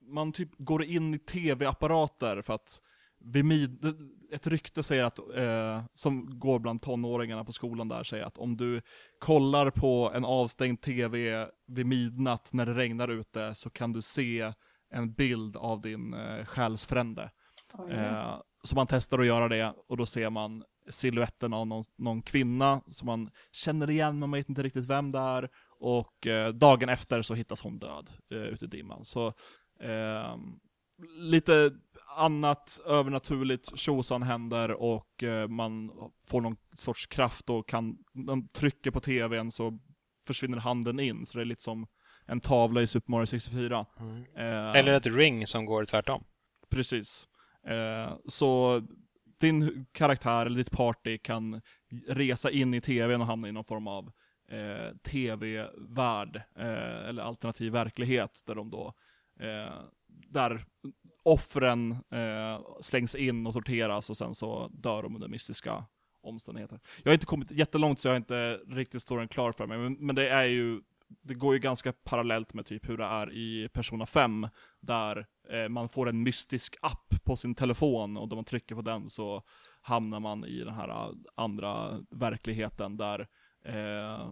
man 0.00 0.32
typ 0.32 0.50
går 0.58 0.84
in 0.84 1.14
i 1.14 1.18
tv-apparater 1.18 2.42
för 2.42 2.54
att 2.54 2.82
vid 3.20 3.44
mid, 3.44 3.94
ett 4.32 4.46
rykte 4.46 4.82
säger 4.82 5.04
att, 5.04 5.18
eh, 5.18 5.84
som 5.94 6.38
går 6.38 6.58
bland 6.58 6.82
tonåringarna 6.82 7.44
på 7.44 7.52
skolan 7.52 7.88
där, 7.88 8.04
säger 8.04 8.24
att 8.24 8.38
om 8.38 8.56
du 8.56 8.82
kollar 9.18 9.70
på 9.70 10.12
en 10.14 10.24
avstängd 10.24 10.80
tv 10.80 11.46
vid 11.66 11.86
midnatt 11.86 12.52
när 12.52 12.66
det 12.66 12.74
regnar 12.74 13.08
ute 13.08 13.54
så 13.54 13.70
kan 13.70 13.92
du 13.92 14.02
se 14.02 14.52
en 14.90 15.12
bild 15.12 15.56
av 15.56 15.80
din 15.80 16.14
eh, 16.14 16.44
själsfrände. 16.44 17.30
Eh, 17.90 18.36
så 18.62 18.74
man 18.76 18.86
testar 18.86 19.18
att 19.18 19.26
göra 19.26 19.48
det 19.48 19.74
och 19.88 19.96
då 19.96 20.06
ser 20.06 20.30
man 20.30 20.64
siluetten 20.90 21.52
av 21.52 21.66
någon, 21.66 21.84
någon 21.96 22.22
kvinna 22.22 22.82
som 22.88 23.06
man 23.06 23.30
känner 23.52 23.90
igen, 23.90 24.18
men 24.18 24.30
man 24.30 24.38
vet 24.38 24.48
inte 24.48 24.62
riktigt 24.62 24.86
vem 24.86 25.12
det 25.12 25.18
är. 25.18 25.48
Och 25.78 26.26
eh, 26.26 26.48
dagen 26.48 26.88
efter 26.88 27.22
så 27.22 27.34
hittas 27.34 27.62
hon 27.62 27.78
död 27.78 28.10
eh, 28.30 28.38
ute 28.38 28.64
i 28.64 28.68
dimman. 28.68 29.04
Så 29.04 29.26
eh, 29.80 30.36
lite 31.08 31.70
annat 32.16 32.80
övernaturligt 32.86 33.78
tjosan 33.78 34.22
händer 34.22 34.70
och 34.70 35.22
eh, 35.22 35.48
man 35.48 35.90
får 36.26 36.40
någon 36.40 36.56
sorts 36.76 37.06
kraft 37.06 37.50
och 37.50 37.68
kan, 37.68 37.98
man 38.12 38.48
trycker 38.48 38.90
på 38.90 39.00
tvn 39.00 39.50
så 39.50 39.78
försvinner 40.26 40.58
handen 40.58 41.00
in. 41.00 41.26
Så 41.26 41.38
det 41.38 41.42
är 41.42 41.46
lite 41.46 41.62
som 41.62 41.86
en 42.26 42.40
tavla 42.40 42.82
i 42.82 42.86
Super 42.86 43.10
Mario 43.10 43.26
64. 43.26 43.86
Eh, 44.36 44.76
Eller 44.76 44.92
ett 44.92 45.06
ring 45.06 45.46
som 45.46 45.64
går 45.64 45.84
tvärtom. 45.84 46.24
Precis. 46.70 47.28
Eh, 47.66 48.16
så 48.28 48.82
din 49.40 49.86
karaktär 49.92 50.46
eller 50.46 50.56
ditt 50.56 50.70
party 50.70 51.18
kan 51.18 51.60
resa 52.08 52.50
in 52.50 52.74
i 52.74 52.80
tvn 52.80 53.20
och 53.20 53.26
hamna 53.26 53.48
i 53.48 53.52
någon 53.52 53.64
form 53.64 53.86
av 53.86 54.12
eh, 54.50 54.96
tv-värld, 55.02 56.36
eh, 56.56 57.08
eller 57.08 57.22
alternativ 57.22 57.72
verklighet, 57.72 58.40
där 58.46 58.54
de 58.54 58.70
då, 58.70 58.94
där 60.28 60.64
offren 61.22 61.92
eh, 61.92 62.60
slängs 62.80 63.14
in 63.14 63.46
och 63.46 63.54
torteras 63.54 64.10
och 64.10 64.16
sen 64.16 64.34
så 64.34 64.68
dör 64.68 65.02
de 65.02 65.14
under 65.14 65.28
mystiska 65.28 65.84
omständigheter. 66.22 66.80
Jag 67.02 67.10
har 67.10 67.14
inte 67.14 67.26
kommit 67.26 67.50
jättelångt 67.50 68.00
så 68.00 68.08
jag 68.08 68.12
har 68.12 68.16
inte 68.16 68.60
riktigt 68.68 69.02
storyn 69.02 69.28
klar 69.28 69.52
för 69.52 69.66
mig, 69.66 69.78
men, 69.78 69.92
men 69.92 70.16
det 70.16 70.28
är 70.28 70.44
ju 70.44 70.80
det 71.22 71.34
går 71.34 71.54
ju 71.54 71.60
ganska 71.60 71.92
parallellt 71.92 72.54
med 72.54 72.66
typ 72.66 72.88
hur 72.88 72.96
det 72.96 73.04
är 73.04 73.32
i 73.32 73.68
Persona 73.72 74.06
5, 74.06 74.48
där 74.80 75.26
eh, 75.50 75.68
man 75.68 75.88
får 75.88 76.08
en 76.08 76.22
mystisk 76.22 76.76
app 76.82 77.24
på 77.24 77.36
sin 77.36 77.54
telefon 77.54 78.16
och 78.16 78.28
då 78.28 78.36
man 78.36 78.44
trycker 78.44 78.74
på 78.74 78.82
den 78.82 79.08
så 79.08 79.42
hamnar 79.80 80.20
man 80.20 80.44
i 80.44 80.64
den 80.64 80.74
här 80.74 80.88
eh, 80.88 81.12
andra 81.34 82.00
verkligheten 82.10 82.96
där 82.96 83.28
eh, 83.64 84.30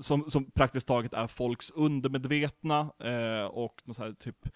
som, 0.00 0.30
som 0.30 0.50
praktiskt 0.50 0.88
taget 0.88 1.12
är 1.12 1.26
folks 1.26 1.70
undermedvetna 1.70 2.80
eh, 2.98 3.44
och 3.44 3.82
något 3.84 3.96
så 3.96 4.02
här 4.02 4.12
typ 4.12 4.48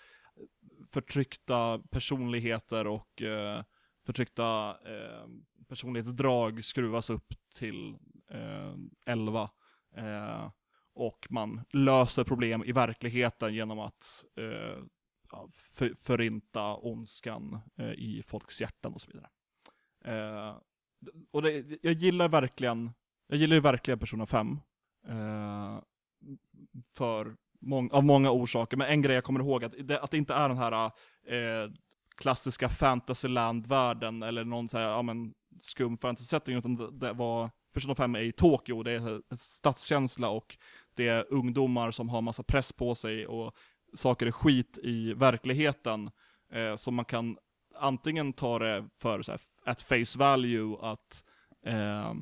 förtryckta 0.92 1.78
personligheter 1.90 2.86
och 2.86 3.22
eh, 3.22 3.62
förtryckta 4.06 4.76
eh, 4.86 5.26
personlighetsdrag 5.68 6.64
skruvas 6.64 7.10
upp 7.10 7.34
till 7.58 7.96
eh, 8.30 8.74
11. 9.06 9.50
Eh, 9.96 10.50
och 10.94 11.26
man 11.30 11.64
löser 11.72 12.24
problem 12.24 12.64
i 12.64 12.72
verkligheten 12.72 13.54
genom 13.54 13.78
att 13.78 14.24
eh, 14.36 14.84
för, 15.52 15.94
förinta 15.94 16.76
ondskan 16.76 17.60
eh, 17.76 17.90
i 17.90 18.22
folks 18.26 18.60
hjärtan 18.60 18.94
och 18.94 19.00
så 19.00 19.10
vidare. 19.10 19.28
Eh, 20.04 20.56
och 21.30 21.42
det, 21.42 21.78
jag 21.82 21.92
gillar 21.92 22.28
verkligen, 22.28 22.90
jag 23.26 23.38
gillar 23.38 23.60
verkligen 23.60 23.98
Persona 23.98 24.26
5. 24.26 24.58
Eh, 25.08 25.80
för 26.96 27.36
mång, 27.60 27.90
av 27.90 28.04
många 28.04 28.30
orsaker, 28.30 28.76
men 28.76 28.88
en 28.88 29.02
grej 29.02 29.14
jag 29.14 29.24
kommer 29.24 29.40
ihåg, 29.40 29.64
att 29.64 29.74
det, 29.78 30.00
att 30.00 30.10
det 30.10 30.18
inte 30.18 30.34
är 30.34 30.48
den 30.48 30.58
här 30.58 30.84
eh, 31.26 31.70
klassiska 32.16 32.68
fantasyland-världen, 32.68 34.22
eller 34.22 34.44
någon 34.44 34.68
så 34.68 34.78
här, 34.78 34.84
ja 34.84 35.02
men, 35.02 35.34
skum 35.60 35.96
fantasy-setting, 35.96 36.56
utan 36.56 36.76
det, 36.76 36.90
det 36.90 37.12
var 37.12 37.50
Persona 37.72 37.94
5 37.94 38.14
är 38.14 38.20
i 38.20 38.32
Tokyo, 38.32 38.82
det 38.82 38.92
är 38.92 39.36
stadskänsla 39.36 40.28
och 40.28 40.56
det 40.94 41.08
är 41.08 41.32
ungdomar 41.32 41.90
som 41.90 42.08
har 42.08 42.20
massa 42.20 42.42
press 42.42 42.72
på 42.72 42.94
sig 42.94 43.26
och 43.26 43.54
saker 43.94 44.26
är 44.26 44.32
skit 44.32 44.78
i 44.82 45.14
verkligheten. 45.14 46.10
Eh, 46.52 46.76
så 46.76 46.90
man 46.90 47.04
kan 47.04 47.38
antingen 47.74 48.32
ta 48.32 48.58
det 48.58 48.88
för 48.96 49.22
så 49.22 49.32
här, 49.32 49.40
at 49.64 49.82
face 49.82 50.18
value 50.18 50.76
att 50.80 51.24
eh, 51.66 52.14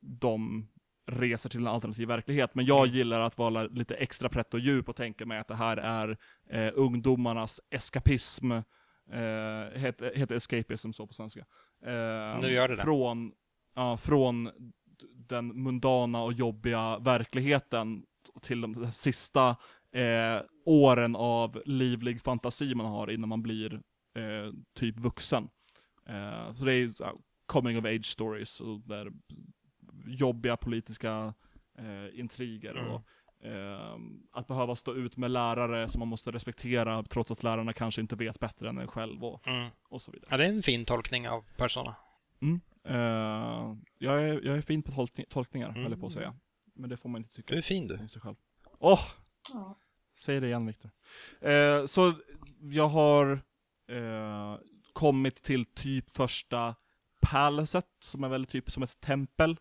de 0.00 0.68
reser 1.08 1.50
till 1.50 1.60
en 1.60 1.66
alternativ 1.66 2.08
verklighet. 2.08 2.54
Men 2.54 2.64
jag 2.64 2.86
gillar 2.86 3.20
att 3.20 3.38
vara 3.38 3.62
lite 3.62 3.94
extra 3.94 4.28
prätt 4.28 4.54
och 4.54 4.60
djup 4.60 4.88
och 4.88 4.96
tänka 4.96 5.26
mig 5.26 5.38
att 5.38 5.48
det 5.48 5.54
här 5.54 5.76
är 5.76 6.16
eh, 6.50 6.72
ungdomarnas 6.74 7.60
eskapism. 7.70 8.52
Eh, 8.52 8.62
heter, 9.74 10.12
heter 10.14 10.34
escapism 10.34 10.92
så 10.92 11.06
på 11.06 11.14
svenska. 11.14 11.40
Eh, 11.84 12.40
nu 12.40 12.52
gör 12.52 12.68
det 12.68 12.76
från, 12.76 13.32
ja, 13.74 13.96
från 13.96 14.50
den 15.14 15.62
mundana 15.62 16.22
och 16.22 16.32
jobbiga 16.32 16.98
verkligheten 16.98 18.04
till 18.42 18.60
de 18.60 18.92
sista 18.92 19.56
eh, 19.92 20.40
åren 20.64 21.16
av 21.16 21.62
livlig 21.64 22.20
fantasi 22.20 22.74
man 22.74 22.86
har 22.86 23.10
innan 23.10 23.28
man 23.28 23.42
blir 23.42 23.74
eh, 24.16 24.52
typ 24.74 24.98
vuxen. 24.98 25.48
Eh, 26.08 26.54
så 26.54 26.64
det 26.64 26.74
är 26.74 26.90
coming 27.46 27.78
of 27.78 27.84
age 27.84 28.06
stories, 28.06 28.60
och 28.60 28.80
där 28.80 29.12
jobbiga 30.08 30.56
politiska 30.56 31.34
eh, 31.78 32.20
intriger 32.20 32.74
mm. 32.74 32.92
och 32.92 33.02
eh, 33.46 33.96
att 34.32 34.46
behöva 34.46 34.76
stå 34.76 34.94
ut 34.94 35.16
med 35.16 35.30
lärare 35.30 35.88
som 35.88 35.98
man 35.98 36.08
måste 36.08 36.30
respektera 36.30 37.02
trots 37.02 37.30
att 37.30 37.42
lärarna 37.42 37.72
kanske 37.72 38.00
inte 38.00 38.16
vet 38.16 38.40
bättre 38.40 38.68
än 38.68 38.78
en 38.78 38.88
själv 38.88 39.24
och, 39.24 39.48
mm. 39.48 39.70
och 39.88 40.02
så 40.02 40.10
vidare. 40.10 40.28
Ja, 40.30 40.36
det 40.36 40.44
är 40.44 40.48
en 40.48 40.62
fin 40.62 40.84
tolkning 40.84 41.28
av 41.28 41.44
Persona. 41.56 41.96
Mm. 42.40 42.60
Uh, 42.90 43.76
jag, 43.98 44.22
är, 44.22 44.46
jag 44.46 44.56
är 44.56 44.60
fin 44.60 44.82
på 44.82 44.92
tolkning, 44.92 45.26
tolkningar, 45.30 45.68
mm. 45.68 45.82
höll 45.82 45.92
jag 45.92 46.00
på 46.00 46.06
att 46.06 46.12
säga. 46.12 46.34
Men 46.74 46.90
det 46.90 46.96
får 46.96 47.08
man 47.08 47.20
inte 47.20 47.34
tycka. 47.34 47.52
Du 47.52 47.58
är 47.58 47.62
fin 47.62 47.88
du. 47.88 48.08
Sig 48.08 48.20
själv. 48.20 48.36
Åh! 48.78 48.92
Oh! 48.92 49.00
Ja. 49.52 49.78
Säg 50.18 50.40
det 50.40 50.46
igen 50.46 50.66
Viktor. 50.66 50.90
Uh, 51.46 51.86
så 51.86 52.14
jag 52.60 52.88
har 52.88 53.40
uh, 53.92 54.56
kommit 54.92 55.42
till 55.42 55.64
typ 55.64 56.10
första 56.10 56.74
palacet, 57.20 57.86
som 58.00 58.24
är 58.24 58.28
väldigt 58.28 58.50
typ 58.50 58.70
som 58.70 58.82
ett 58.82 59.00
tempel. 59.00 59.56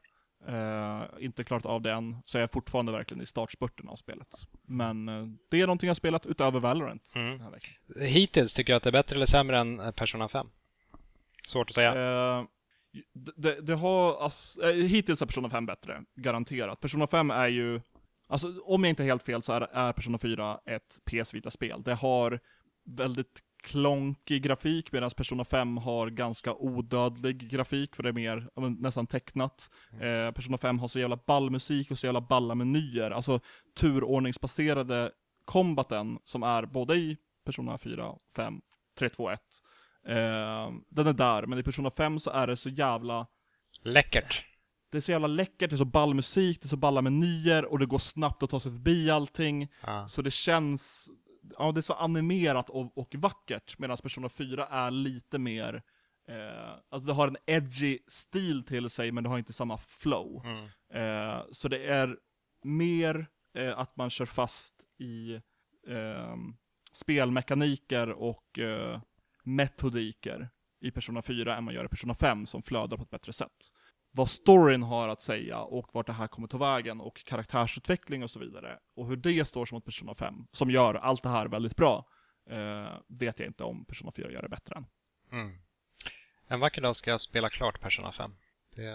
Uh, 0.49 1.03
inte 1.19 1.43
klarat 1.43 1.65
av 1.65 1.81
det 1.81 1.91
än, 1.91 2.17
så 2.25 2.37
jag 2.37 2.43
är 2.43 2.47
fortfarande 2.47 2.91
verkligen 2.91 3.23
i 3.23 3.25
startspurten 3.25 3.89
av 3.89 3.95
spelet. 3.95 4.27
Men 4.61 5.09
uh, 5.09 5.27
det 5.49 5.61
är 5.61 5.67
någonting 5.67 5.87
jag 5.87 5.97
spelat 5.97 6.25
utöver 6.25 6.59
Valorant 6.59 7.13
mm. 7.15 7.31
den 7.31 7.41
här 7.41 7.51
veckan. 7.51 7.73
Hittills, 8.01 8.53
tycker 8.53 8.73
jag 8.73 8.77
att 8.77 8.83
det 8.83 8.89
är 8.89 8.91
bättre 8.91 9.15
eller 9.15 9.25
sämre 9.25 9.59
än 9.59 9.93
Persona 9.93 10.27
5? 10.27 10.47
Svårt 11.47 11.69
att 11.69 11.75
säga. 11.75 11.95
Uh, 11.95 12.45
det, 13.13 13.61
det, 13.61 13.75
har, 13.75 14.23
alltså, 14.23 14.71
hittills 14.71 15.21
är 15.21 15.25
Persona 15.25 15.49
5 15.49 15.65
bättre, 15.65 16.03
garanterat. 16.15 16.79
Persona 16.79 17.07
5 17.07 17.31
är 17.31 17.47
ju, 17.47 17.81
alltså 18.27 18.61
om 18.63 18.83
jag 18.83 18.89
inte 18.89 19.03
är 19.03 19.07
helt 19.07 19.23
fel 19.23 19.41
så 19.41 19.53
är, 19.53 19.61
är 19.61 19.93
Persona 19.93 20.17
4 20.17 20.59
ett 20.65 20.99
PS 21.05 21.33
Vita-spel. 21.33 21.83
Det 21.83 21.93
har 21.93 22.39
väldigt 22.85 23.41
klonkig 23.67 24.43
grafik, 24.43 24.91
medan 24.91 25.09
Persona 25.09 25.45
5 25.45 25.77
har 25.77 26.09
ganska 26.09 26.53
odödlig 26.53 27.49
grafik, 27.49 27.95
för 27.95 28.03
det 28.03 28.09
är 28.09 28.13
mer 28.13 28.49
nästan 28.81 29.07
tecknat. 29.07 29.69
Mm. 29.93 30.27
Eh, 30.27 30.31
Persona 30.31 30.57
5 30.57 30.79
har 30.79 30.87
så 30.87 30.99
jävla 30.99 31.19
ball 31.27 31.49
musik 31.49 31.91
och 31.91 31.99
så 31.99 32.07
jävla 32.07 32.21
balla 32.21 32.55
menyer, 32.55 33.11
alltså 33.11 33.39
turordningsbaserade 33.79 35.11
kombaten 35.45 36.19
som 36.23 36.43
är 36.43 36.65
både 36.65 36.95
i 36.95 37.17
Persona 37.45 37.77
4, 37.77 38.13
5, 38.35 38.61
3, 38.99 39.09
2, 39.09 39.29
1. 39.29 39.39
Eh, 40.07 40.15
den 40.89 41.07
är 41.07 41.13
där, 41.13 41.45
men 41.45 41.59
i 41.59 41.63
Persona 41.63 41.91
5 41.91 42.19
så 42.19 42.29
är 42.29 42.47
det 42.47 42.57
så 42.57 42.69
jävla... 42.69 43.27
Läckert. 43.83 44.43
Det 44.91 44.97
är 44.97 45.01
så 45.01 45.11
jävla 45.11 45.27
läckert, 45.27 45.69
det 45.69 45.75
är 45.75 45.77
så 45.77 45.85
ball 45.85 46.13
musik, 46.13 46.61
det 46.61 46.65
är 46.65 46.69
så 46.69 46.77
balla 46.77 47.01
menyer 47.01 47.65
och 47.65 47.79
det 47.79 47.85
går 47.85 47.99
snabbt 47.99 48.43
att 48.43 48.49
ta 48.49 48.59
sig 48.59 48.71
förbi 48.71 49.09
allting. 49.09 49.67
Ah. 49.81 50.07
Så 50.07 50.21
det 50.21 50.31
känns 50.31 51.09
ja, 51.57 51.71
det 51.71 51.79
är 51.79 51.81
så 51.81 51.93
animerat 51.93 52.69
och, 52.69 52.97
och 52.97 53.15
vackert, 53.15 53.79
medan 53.79 53.97
Persona 53.97 54.29
4 54.29 54.65
är 54.65 54.91
lite 54.91 55.39
mer, 55.39 55.83
eh, 56.27 56.71
alltså 56.89 57.07
det 57.07 57.13
har 57.13 57.27
en 57.27 57.37
edgy 57.45 57.99
stil 58.07 58.63
till 58.63 58.89
sig, 58.89 59.11
men 59.11 59.23
det 59.23 59.29
har 59.29 59.37
inte 59.37 59.53
samma 59.53 59.77
flow. 59.77 60.45
Mm. 60.45 60.65
Eh, 60.93 61.45
så 61.51 61.67
det 61.67 61.85
är 61.87 62.17
mer 62.63 63.27
eh, 63.53 63.79
att 63.79 63.97
man 63.97 64.09
kör 64.09 64.25
fast 64.25 64.75
i 64.99 65.41
ehm, 65.87 66.55
spelmekaniker 66.91 68.09
och 68.09 68.59
eh, 68.59 69.01
metodiker 69.43 70.49
i 70.81 70.91
Persona 70.91 71.21
4 71.21 71.57
än 71.57 71.63
man 71.63 71.73
gör 71.73 71.85
i 71.85 71.87
Persona 71.87 72.13
5 72.13 72.45
som 72.45 72.61
flödar 72.61 72.97
på 72.97 73.03
ett 73.03 73.09
bättre 73.09 73.33
sätt 73.33 73.73
vad 74.17 74.29
storyn 74.29 74.83
har 74.83 75.07
att 75.07 75.21
säga 75.21 75.59
och 75.59 75.89
vart 75.91 76.07
det 76.07 76.13
här 76.13 76.27
kommer 76.27 76.47
ta 76.47 76.57
vägen 76.57 77.01
och 77.01 77.25
karaktärsutveckling 77.25 78.23
och 78.23 78.31
så 78.31 78.39
vidare. 78.39 78.79
Och 78.95 79.07
hur 79.07 79.15
det 79.15 79.47
står 79.47 79.65
som 79.65 79.75
mot 79.75 79.85
Persona 79.85 80.15
5, 80.15 80.47
som 80.51 80.71
gör 80.71 80.93
allt 80.93 81.23
det 81.23 81.29
här 81.29 81.47
väldigt 81.47 81.75
bra, 81.75 82.05
eh, 82.49 82.97
vet 83.07 83.39
jag 83.39 83.47
inte 83.47 83.63
om 83.63 83.85
Persona 83.85 84.11
4 84.15 84.31
gör 84.31 84.41
det 84.41 84.49
bättre 84.49 84.75
än. 84.75 84.85
Mm. 85.31 85.57
En 86.47 86.59
vacker 86.59 86.81
dag 86.81 86.95
ska 86.95 87.11
jag 87.11 87.21
spela 87.21 87.49
klart 87.49 87.81
Persona 87.81 88.11
5. 88.11 88.35
Det, 88.75 88.93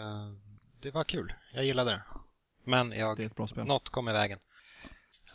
det 0.80 0.90
var 0.90 1.04
kul, 1.04 1.32
jag 1.52 1.64
gillade 1.64 1.90
det. 1.90 2.02
Men 2.64 2.92
jag, 2.92 3.16
det 3.16 3.22
är 3.22 3.26
ett 3.26 3.36
bra 3.36 3.46
spel. 3.46 3.66
något 3.66 3.88
kom 3.88 4.08
i 4.08 4.12
vägen. 4.12 4.38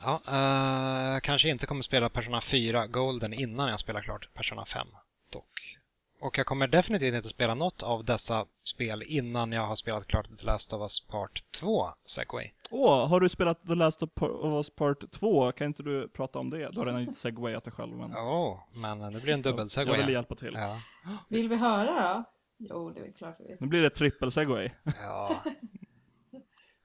Ja, 0.01 0.21
uh, 0.27 1.19
kanske 1.19 1.49
inte 1.49 1.65
kommer 1.65 1.81
spela 1.81 2.09
Persona 2.09 2.41
4 2.41 2.87
Golden 2.87 3.33
innan 3.33 3.69
jag 3.69 3.79
spelar 3.79 4.01
klart 4.01 4.33
Persona 4.33 4.65
5 4.65 4.87
dock. 5.31 5.77
Och 6.19 6.37
jag 6.37 6.45
kommer 6.45 6.67
definitivt 6.67 7.15
inte 7.15 7.29
spela 7.29 7.53
något 7.53 7.83
av 7.83 8.05
dessa 8.05 8.45
spel 8.63 9.03
innan 9.07 9.51
jag 9.51 9.67
har 9.67 9.75
spelat 9.75 10.07
klart 10.07 10.27
The 10.39 10.45
Last 10.45 10.73
of 10.73 10.81
Us 10.81 10.99
Part 10.99 11.43
2 11.51 11.89
Segway. 12.05 12.51
Åh, 12.69 13.03
oh, 13.03 13.07
har 13.07 13.19
du 13.19 13.29
spelat 13.29 13.67
The 13.67 13.75
Last 13.75 14.03
of 14.03 14.09
Us 14.43 14.69
Part 14.69 15.11
2? 15.11 15.51
Kan 15.51 15.67
inte 15.67 15.83
du 15.83 16.07
prata 16.07 16.39
om 16.39 16.49
det? 16.49 16.69
Du 16.71 16.79
har 16.79 16.85
redan 16.85 17.13
segwayat 17.13 17.63
dig 17.63 17.73
själv. 17.73 17.97
Men... 17.97 18.15
Åh, 18.15 18.51
oh, 18.51 18.59
men 18.73 19.13
det 19.13 19.21
blir 19.21 19.33
en 19.33 19.41
dubbel 19.41 19.69
segway. 19.69 19.99
Jag 19.99 20.05
vill 20.05 20.13
hjälpa 20.13 20.35
till. 20.35 20.53
Ja. 20.53 20.81
Vill 21.27 21.49
vi 21.49 21.55
höra 21.55 22.13
då? 22.13 22.23
Jo, 22.57 22.89
det 22.89 22.99
är 22.99 23.11
klart 23.11 23.35
vi 23.39 23.47
vill. 23.47 23.57
Nu 23.59 23.67
blir 23.67 23.81
det 23.81 23.89
trippel 23.89 24.31
segway. 24.31 24.69
Ja. 25.01 25.43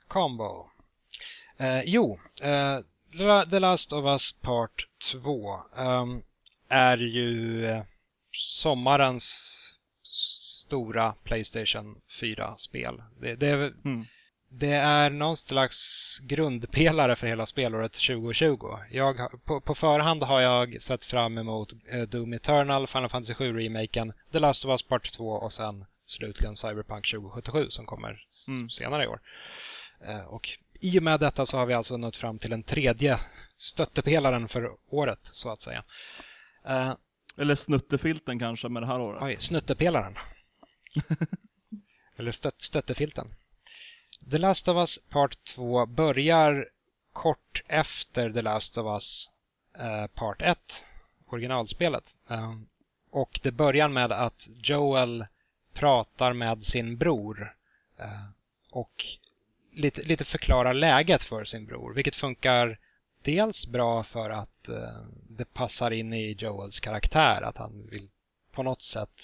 Combo. 0.09 0.67
Eh, 1.57 1.83
jo, 1.85 2.19
eh, 2.43 2.79
The 3.51 3.59
Last 3.59 3.93
of 3.93 4.05
Us 4.05 4.33
Part 4.33 4.89
2 5.13 5.55
eh, 5.77 6.07
är 6.69 6.97
ju 6.97 7.67
eh, 7.67 7.83
sommarens 8.33 9.49
stora 10.73 11.15
Playstation 11.25 12.01
4-spel. 12.21 13.03
Det, 13.21 13.35
det, 13.35 13.51
mm. 13.85 14.05
det, 14.49 14.73
är 14.73 15.11
någon 15.11 15.37
slags 15.37 16.19
grundpelare 16.23 17.17
för 17.17 17.27
hela 17.27 17.47
spelåret 17.47 17.93
2020. 17.93 18.79
Jag, 18.91 19.45
på, 19.45 19.61
på 19.61 19.75
förhand 19.75 20.23
har 20.23 20.41
jag 20.41 20.83
sett 20.83 21.05
fram 21.05 21.39
emot 21.39 21.73
uh, 21.95 22.03
Doom 22.03 22.33
Eternal, 22.33 22.87
Final 22.87 23.09
Fantasy 23.09 23.33
7-remaken, 23.33 24.13
The 24.33 24.39
Last 24.39 24.65
of 24.65 24.69
Us 24.69 24.83
Part 24.83 25.13
2 25.13 25.29
och 25.29 25.53
sen 25.53 25.85
slutligen 26.05 26.57
Cyberpunk 26.57 27.11
2077 27.11 27.71
som 27.71 27.87
kommer 27.87 28.25
mm. 28.49 28.71
senare 28.71 29.05
i 29.05 29.07
år. 29.07 29.21
Uh, 30.09 30.25
och 30.25 30.49
i 30.81 30.99
och 30.99 31.03
med 31.03 31.21
detta 31.21 31.47
så 31.47 31.59
har 31.59 31.67
vi 31.67 31.75
alltså 31.75 31.97
nått 31.97 32.17
fram 32.17 32.39
till 32.39 32.51
den 32.51 32.63
tredje 32.63 33.21
stöttepelaren 33.57 34.49
för 34.49 34.71
året, 34.91 35.21
så 35.23 35.51
att 35.51 35.61
säga. 35.61 35.85
Eller 37.37 37.55
snuttefilten 37.55 38.39
kanske 38.39 38.69
med 38.69 38.83
det 38.83 38.87
här 38.87 39.01
året. 39.01 39.23
Oj, 39.23 39.37
snuttepelaren. 39.41 40.17
Eller 42.17 42.33
stött, 42.33 42.63
stöttefilten. 42.63 43.35
The 44.31 44.39
Last 44.39 44.69
of 44.69 44.77
Us 44.77 44.99
Part 45.09 45.45
2 45.45 45.87
börjar 45.87 46.69
kort 47.13 47.63
efter 47.67 48.33
The 48.33 48.43
Last 48.43 48.79
of 48.79 48.87
Us 48.87 49.31
eh, 49.79 50.07
Part 50.07 50.43
1, 50.43 50.85
originalspelet. 51.27 52.17
Eh, 52.31 52.55
och 53.11 53.41
det 53.43 53.51
börjar 53.51 53.89
med 53.89 54.13
att 54.13 54.49
Joel 54.63 55.27
pratar 55.73 56.33
med 56.33 56.65
sin 56.65 56.97
bror 56.97 57.55
eh, 57.99 58.25
och 58.71 59.05
lite, 59.73 60.03
lite 60.03 60.25
förklarar 60.25 60.75
läget 60.75 61.23
för 61.23 61.45
sin 61.45 61.67
bror, 61.67 61.95
vilket 61.95 62.15
funkar 62.17 62.79
dels 63.23 63.67
bra 63.67 64.03
för 64.03 64.31
att 64.31 64.69
eh, 64.69 65.05
det 65.29 65.55
passar 65.55 65.91
in 65.91 66.13
i 66.13 66.33
Joels 66.33 66.81
karaktär, 66.81 67.43
att 67.43 67.57
han 67.57 67.87
vill 67.91 68.09
på 68.53 68.63
något 68.63 68.83
sätt 68.83 69.23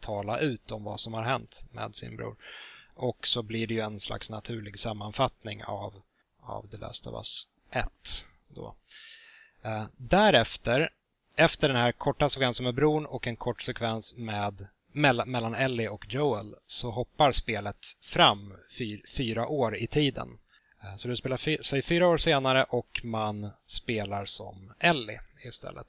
tala 0.00 0.38
ut 0.38 0.72
om 0.72 0.84
vad 0.84 1.00
som 1.00 1.14
har 1.14 1.22
hänt 1.22 1.64
med 1.70 1.94
sin 1.94 2.16
bror. 2.16 2.36
Och 2.94 3.26
så 3.26 3.42
blir 3.42 3.66
det 3.66 3.74
ju 3.74 3.80
en 3.80 4.00
slags 4.00 4.30
naturlig 4.30 4.78
sammanfattning 4.78 5.64
av, 5.64 6.02
av 6.40 6.68
The 6.68 6.78
Last 6.78 7.06
of 7.06 7.14
Us 7.14 7.48
1. 7.70 7.86
Då. 8.48 8.74
Eh, 9.62 9.84
därefter, 9.96 10.90
efter 11.36 11.68
den 11.68 11.76
här 11.76 11.92
korta 11.92 12.28
sekvensen 12.28 12.64
med 12.64 12.74
bron 12.74 13.06
och 13.06 13.26
en 13.26 13.36
kort 13.36 13.62
sekvens 13.62 14.14
med 14.16 14.66
mellan 15.26 15.54
Ellie 15.54 15.88
och 15.88 16.06
Joel 16.08 16.54
så 16.66 16.90
hoppar 16.90 17.32
spelet 17.32 17.86
fram 18.00 18.54
fyr, 18.78 19.02
fyra 19.16 19.48
år 19.48 19.76
i 19.76 19.86
tiden. 19.86 20.38
Eh, 20.82 20.96
så 20.96 21.08
det 21.08 21.16
spelar 21.16 21.62
sig 21.62 21.82
fyra 21.82 22.08
år 22.08 22.16
senare 22.16 22.64
och 22.64 23.00
man 23.04 23.50
spelar 23.66 24.24
som 24.24 24.72
Ellie 24.78 25.20
istället. 25.44 25.86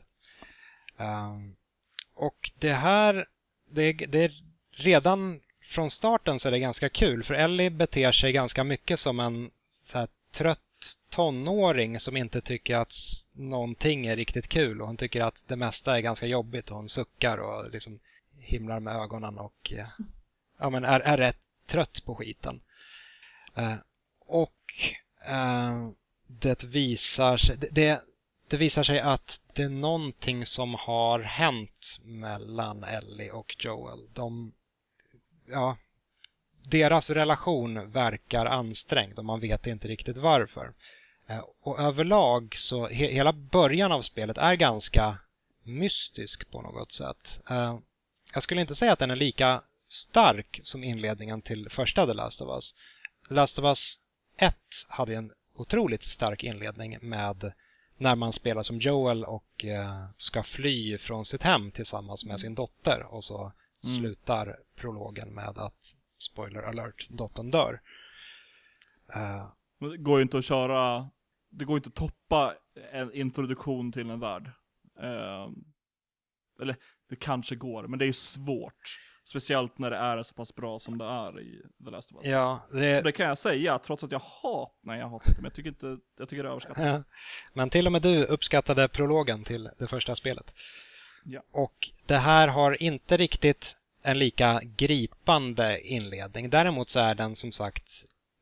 Uh, 1.00 1.38
och 2.14 2.52
det 2.60 2.74
här, 2.74 3.28
det, 3.70 3.94
det 3.94 4.24
är 4.24 4.32
redan 4.72 5.42
från 5.62 5.92
starten 5.92 6.40
så 6.40 6.48
är 6.48 6.52
det 6.52 6.60
ganska 6.60 6.90
kul 6.90 7.24
för 7.24 7.34
Ellie 7.34 7.70
beter 7.70 8.12
sig 8.12 8.32
ganska 8.32 8.64
mycket 8.64 9.00
som 9.00 9.20
en 9.20 9.52
så 9.70 9.98
här, 9.98 10.08
trött 10.32 10.60
tonåring 11.10 12.00
som 12.00 12.18
inte 12.18 12.42
tycker 12.42 12.76
att 12.76 12.94
någonting 13.32 14.08
är 14.08 14.16
riktigt 14.16 14.48
kul 14.48 14.82
och 14.82 14.88
hon 14.88 14.98
tycker 14.98 15.22
att 15.22 15.44
det 15.48 15.56
mesta 15.56 15.98
är 15.98 16.02
ganska 16.02 16.26
jobbigt 16.26 16.72
och 16.72 16.78
hon 16.78 16.90
suckar 16.90 17.38
och 17.38 17.72
liksom 17.72 18.00
himlar 18.40 18.80
med 18.80 18.96
ögonen 18.96 19.38
och 19.38 19.74
eh, 19.74 19.88
ja, 20.60 20.70
men 20.70 20.86
är, 20.86 21.00
är 21.00 21.18
rätt 21.18 21.46
trött 21.66 22.06
på 22.06 22.16
skiten. 22.16 22.62
Eh, 23.56 23.74
och 24.28 24.54
eh, 25.26 25.90
det 26.28 26.64
visar 26.64 27.38
sig, 27.38 27.58
det, 27.72 28.02
det 28.48 28.58
visar 28.58 28.84
sig 28.84 29.00
att 29.00 29.42
det 29.54 29.64
är 29.64 29.70
någonting 29.70 30.46
som 30.46 30.74
har 30.74 31.20
hänt 31.20 32.00
mellan 32.04 32.84
Ellie 32.84 33.32
och 33.32 33.56
Joel. 33.60 34.00
De, 34.14 34.54
ja, 35.46 35.78
deras 36.64 37.10
relation 37.10 37.92
verkar 37.92 38.46
ansträngd 38.46 39.20
och 39.20 39.26
man 39.26 39.40
vet 39.40 39.68
inte 39.68 39.88
riktigt 39.88 40.18
varför. 40.18 40.74
Eh, 41.28 41.44
och 41.62 41.80
överlag 41.80 42.56
så 42.56 42.88
he 42.88 43.08
hela 43.08 43.34
början 43.34 43.92
av 43.92 44.02
spelet 44.02 44.38
är 44.38 44.56
ganska 44.56 45.18
mystisk 45.64 46.52
på 46.52 46.62
något 46.62 46.92
sätt. 46.92 47.42
Uh, 47.52 47.80
jag 48.34 48.44
skulle 48.44 48.62
inte 48.62 48.76
säga 48.76 48.94
att 48.94 49.00
den 49.00 49.12
är 49.12 49.16
lika 49.16 49.62
stark 49.88 50.60
som 50.64 50.84
inledningen 50.84 51.42
till 51.42 51.70
första 51.70 52.06
The 52.06 52.14
Last 52.14 52.42
of 52.42 52.50
Us. 52.50 52.74
The 53.28 53.34
Last 53.34 53.60
of 53.60 53.66
Us 53.66 53.98
1 54.38 54.56
hade 54.90 55.16
en 55.16 55.32
otroligt 55.54 56.04
stark 56.04 56.44
inledning 56.44 56.98
med 57.02 57.54
när 57.98 58.16
man 58.16 58.34
spelar 58.34 58.64
som 58.64 58.80
Joel 58.80 59.24
och 59.24 59.66
eh, 59.66 60.06
ska 60.18 60.44
fly 60.44 60.98
från 60.98 61.26
sitt 61.26 61.44
hem 61.44 61.72
tillsammans 61.72 62.26
med 62.26 62.40
sin 62.40 62.56
dotter 62.56 63.04
och 63.04 63.24
så 63.24 63.42
mm. 63.42 63.96
slutar 63.96 64.60
prologen 64.76 65.34
med 65.34 65.58
att 65.58 65.96
spoiler 66.18 66.62
alert, 66.62 67.10
dottern 67.10 67.52
dör. 67.52 67.82
Uh, 69.16 69.52
det 69.80 69.98
går 69.98 70.18
ju 70.18 70.24
inte 70.24 70.38
att 70.38 70.46
köra, 70.46 71.10
det 71.50 71.66
går 71.66 71.78
inte 71.78 71.90
att 71.90 71.96
toppa 71.96 72.56
en 72.92 73.14
introduktion 73.14 73.92
till 73.92 74.10
en 74.10 74.20
värld. 74.20 74.52
Uh, 75.04 75.50
eller 76.62 76.76
det 77.10 77.16
kanske 77.16 77.56
går, 77.56 77.88
men 77.88 78.00
det 78.00 78.06
är 78.06 78.12
svårt. 78.12 79.00
Speciellt 79.28 79.78
när 79.78 79.90
det 79.90 79.98
är 79.98 80.24
så 80.24 80.34
pass 80.34 80.56
bra 80.56 80.80
som 80.80 80.98
det 80.98 81.06
är 81.06 81.42
i 81.42 81.62
The 81.86 81.92
Last 81.92 82.12
of 82.12 82.18
Us. 82.18 82.32
Ja, 82.32 82.60
det... 82.72 83.02
det 83.02 83.12
kan 83.12 83.26
jag 83.26 83.38
säga, 83.38 83.80
trots 83.80 84.04
att 84.04 84.12
jag 84.12 84.20
hatar, 84.20 84.70
nej 84.82 85.00
jag 85.00 85.10
hatar 85.10 85.30
inte, 85.30 85.42
men 85.42 85.50
jag 85.50 85.54
tycker 85.54 85.70
inte, 85.70 85.98
jag 86.18 86.30
tycker 86.30 86.44
det 86.44 86.50
är 86.50 86.52
överskattat. 86.52 87.04
men 87.54 87.70
till 87.70 87.86
och 87.86 87.92
med 87.92 88.02
du 88.02 88.26
uppskattade 88.26 88.88
prologen 88.88 89.44
till 89.44 89.70
det 89.78 89.88
första 89.88 90.16
spelet. 90.16 90.54
Ja. 91.24 91.42
Och 91.52 91.90
det 92.06 92.18
här 92.18 92.48
har 92.48 92.84
inte 92.84 93.18
riktigt 93.18 93.76
en 94.02 94.20
lika 94.20 94.62
gripande 94.64 95.82
inledning. 95.82 96.50
Däremot 96.50 96.90
så 96.90 97.00
är 97.00 97.16
den 97.16 97.36
som 97.36 97.52
sagt 97.52 97.92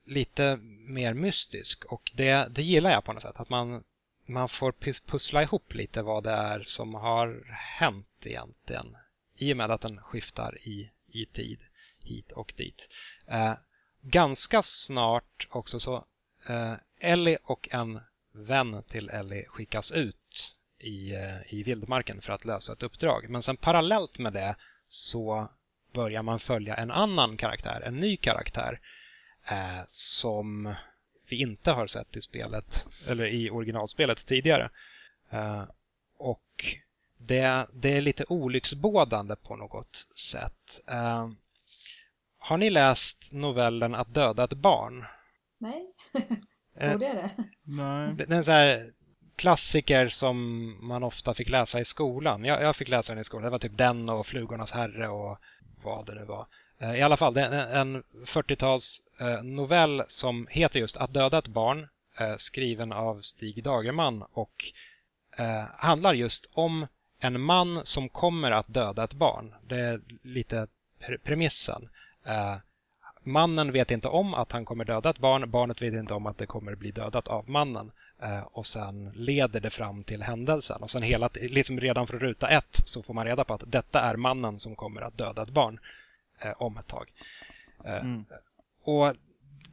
lite 0.05 0.57
mer 0.87 1.13
mystisk 1.13 1.85
och 1.85 2.11
det, 2.15 2.47
det 2.49 2.63
gillar 2.63 2.91
jag 2.91 3.03
på 3.03 3.13
något 3.13 3.23
sätt. 3.23 3.39
Att 3.39 3.49
man, 3.49 3.83
man 4.25 4.49
får 4.49 4.71
pussla 5.05 5.43
ihop 5.43 5.73
lite 5.73 6.01
vad 6.01 6.23
det 6.23 6.31
är 6.31 6.63
som 6.63 6.93
har 6.93 7.43
hänt 7.79 8.07
egentligen 8.23 8.95
i 9.35 9.53
och 9.53 9.57
med 9.57 9.71
att 9.71 9.81
den 9.81 9.97
skiftar 9.97 10.57
i, 10.61 10.91
i 11.07 11.25
tid 11.25 11.59
hit 11.99 12.31
och 12.31 12.53
dit. 12.57 12.89
Eh, 13.27 13.53
ganska 14.01 14.63
snart 14.63 15.47
också 15.49 15.79
så 15.79 16.05
eh, 16.47 16.73
Ellie 16.99 17.37
och 17.43 17.69
en 17.71 17.99
vän 18.31 18.83
till 18.87 19.09
Ellie 19.09 19.45
skickas 19.45 19.91
ut 19.91 20.55
i, 20.79 21.15
eh, 21.15 21.53
i 21.53 21.63
vildmarken 21.63 22.21
för 22.21 22.33
att 22.33 22.45
lösa 22.45 22.73
ett 22.73 22.83
uppdrag. 22.83 23.29
Men 23.29 23.43
sen 23.43 23.57
parallellt 23.57 24.19
med 24.19 24.33
det 24.33 24.55
så 24.87 25.49
börjar 25.93 26.21
man 26.21 26.39
följa 26.39 26.75
en 26.75 26.91
annan 26.91 27.37
karaktär, 27.37 27.81
en 27.81 27.99
ny 27.99 28.17
karaktär 28.17 28.79
eh, 29.47 29.81
som 29.91 30.75
vi 31.29 31.35
inte 31.41 31.71
har 31.71 31.87
sett 31.87 32.15
i 32.15 32.21
spelet 32.21 32.85
eller 33.07 33.25
i 33.25 33.49
originalspelet 33.49 34.25
tidigare. 34.25 34.69
Eh, 35.29 35.63
och 36.17 36.65
det, 37.27 37.67
det, 37.73 37.97
är 37.97 38.01
lite 38.01 38.25
olycksbådande 38.27 39.35
på 39.35 39.55
något 39.55 40.07
sätt. 40.15 40.81
Eh, 40.87 41.29
har 42.39 42.57
ni 42.57 42.69
läst 42.69 43.29
novellen 43.31 43.95
Att 43.95 44.13
döda 44.13 44.43
ett 44.43 44.53
barn? 44.53 45.05
Nej, 45.57 45.93
eh, 46.77 46.97
det 46.97 47.05
är 47.05 47.15
det. 47.15 47.29
Nej. 47.63 48.13
Det 48.13 48.23
är 48.23 48.31
en 48.31 48.43
så 48.43 48.51
här 48.51 48.91
klassiker 49.35 50.07
som 50.07 50.77
man 50.87 51.03
ofta 51.03 51.33
fick 51.33 51.49
läsa 51.49 51.79
i 51.79 51.85
skolan. 51.85 52.45
Jag, 52.45 52.61
jag, 52.61 52.75
fick 52.75 52.87
läsa 52.87 53.13
den 53.13 53.21
i 53.21 53.23
skolan. 53.23 53.43
Det 53.43 53.49
var 53.49 53.59
typ 53.59 53.77
den 53.77 54.09
och 54.09 54.27
Flugornas 54.27 54.71
herre 54.71 55.07
och 55.07 55.37
vad 55.83 56.05
det 56.05 56.15
nu 56.15 56.25
var. 56.25 56.47
Eh, 56.79 56.95
I 56.95 57.01
alla 57.01 57.17
fall, 57.17 57.33
det 57.33 57.41
är 57.41 57.81
en 57.81 58.03
40-tals 58.25 59.01
eh, 59.19 59.43
novell 59.43 60.03
som 60.07 60.47
heter 60.49 60.79
just 60.79 60.97
Att 60.97 61.13
döda 61.13 61.37
ett 61.37 61.47
barn, 61.47 61.87
eh, 62.19 62.35
skriven 62.37 62.91
av 62.91 63.21
Stig 63.21 63.63
Dagerman 63.63 64.23
och 64.33 64.65
handlar 65.77 66.13
just 66.13 66.49
om 66.53 66.87
en 67.19 67.41
man 67.41 67.85
som 67.85 68.09
kommer 68.09 68.51
att 68.51 68.73
döda 68.73 69.03
ett 69.03 69.13
barn. 69.13 69.53
Det 69.67 69.79
är 69.79 70.01
lite 70.21 70.67
premissen. 71.23 71.89
Mannen 73.23 73.71
vet 73.71 73.91
inte 73.91 74.07
om 74.07 74.33
att 74.33 74.51
han 74.51 74.65
kommer 74.65 74.85
döda 74.85 75.09
ett 75.09 75.19
barn, 75.19 75.51
barnet 75.51 75.81
vet 75.81 75.93
inte 75.93 76.13
om 76.13 76.25
att 76.25 76.37
det 76.37 76.45
kommer 76.45 76.75
bli 76.75 76.91
dödat 76.91 77.27
av 77.27 77.49
mannen. 77.49 77.91
Och 78.45 78.65
sen 78.65 79.11
leder 79.15 79.59
det 79.59 79.69
fram 79.69 80.03
till 80.03 80.23
händelsen. 80.23 80.83
Och 80.83 80.91
sen 80.91 81.01
hela, 81.01 81.29
liksom 81.33 81.79
redan 81.79 82.07
från 82.07 82.19
ruta 82.19 82.49
ett 82.49 82.81
så 82.85 83.03
får 83.03 83.13
man 83.13 83.25
reda 83.25 83.43
på 83.43 83.53
att 83.53 83.63
detta 83.67 84.01
är 84.01 84.15
mannen 84.15 84.59
som 84.59 84.75
kommer 84.75 85.01
att 85.01 85.17
döda 85.17 85.43
ett 85.43 85.49
barn 85.49 85.79
eh, 86.39 86.53
om 86.57 86.77
ett 86.77 86.87
tag. 86.87 87.11
Eh, 87.85 87.95
mm. 87.95 88.25
Och 88.83 89.13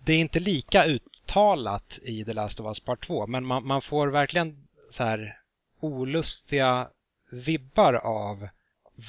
Det 0.05 0.13
är 0.13 0.19
inte 0.19 0.41
lika 0.41 0.85
uttalat 0.85 1.99
i 2.03 2.25
The 2.25 2.33
Last 2.33 2.61
of 2.61 2.67
Us 2.67 2.81
Part 2.81 3.07
2 3.07 3.27
men 3.27 3.45
man, 3.45 3.67
man 3.67 3.83
får 3.83 4.09
verkligen 4.09 4.69
så 4.91 5.05
här 5.05 5.39
olustiga 5.81 6.89
vibbar 7.33 7.95
av 7.95 8.49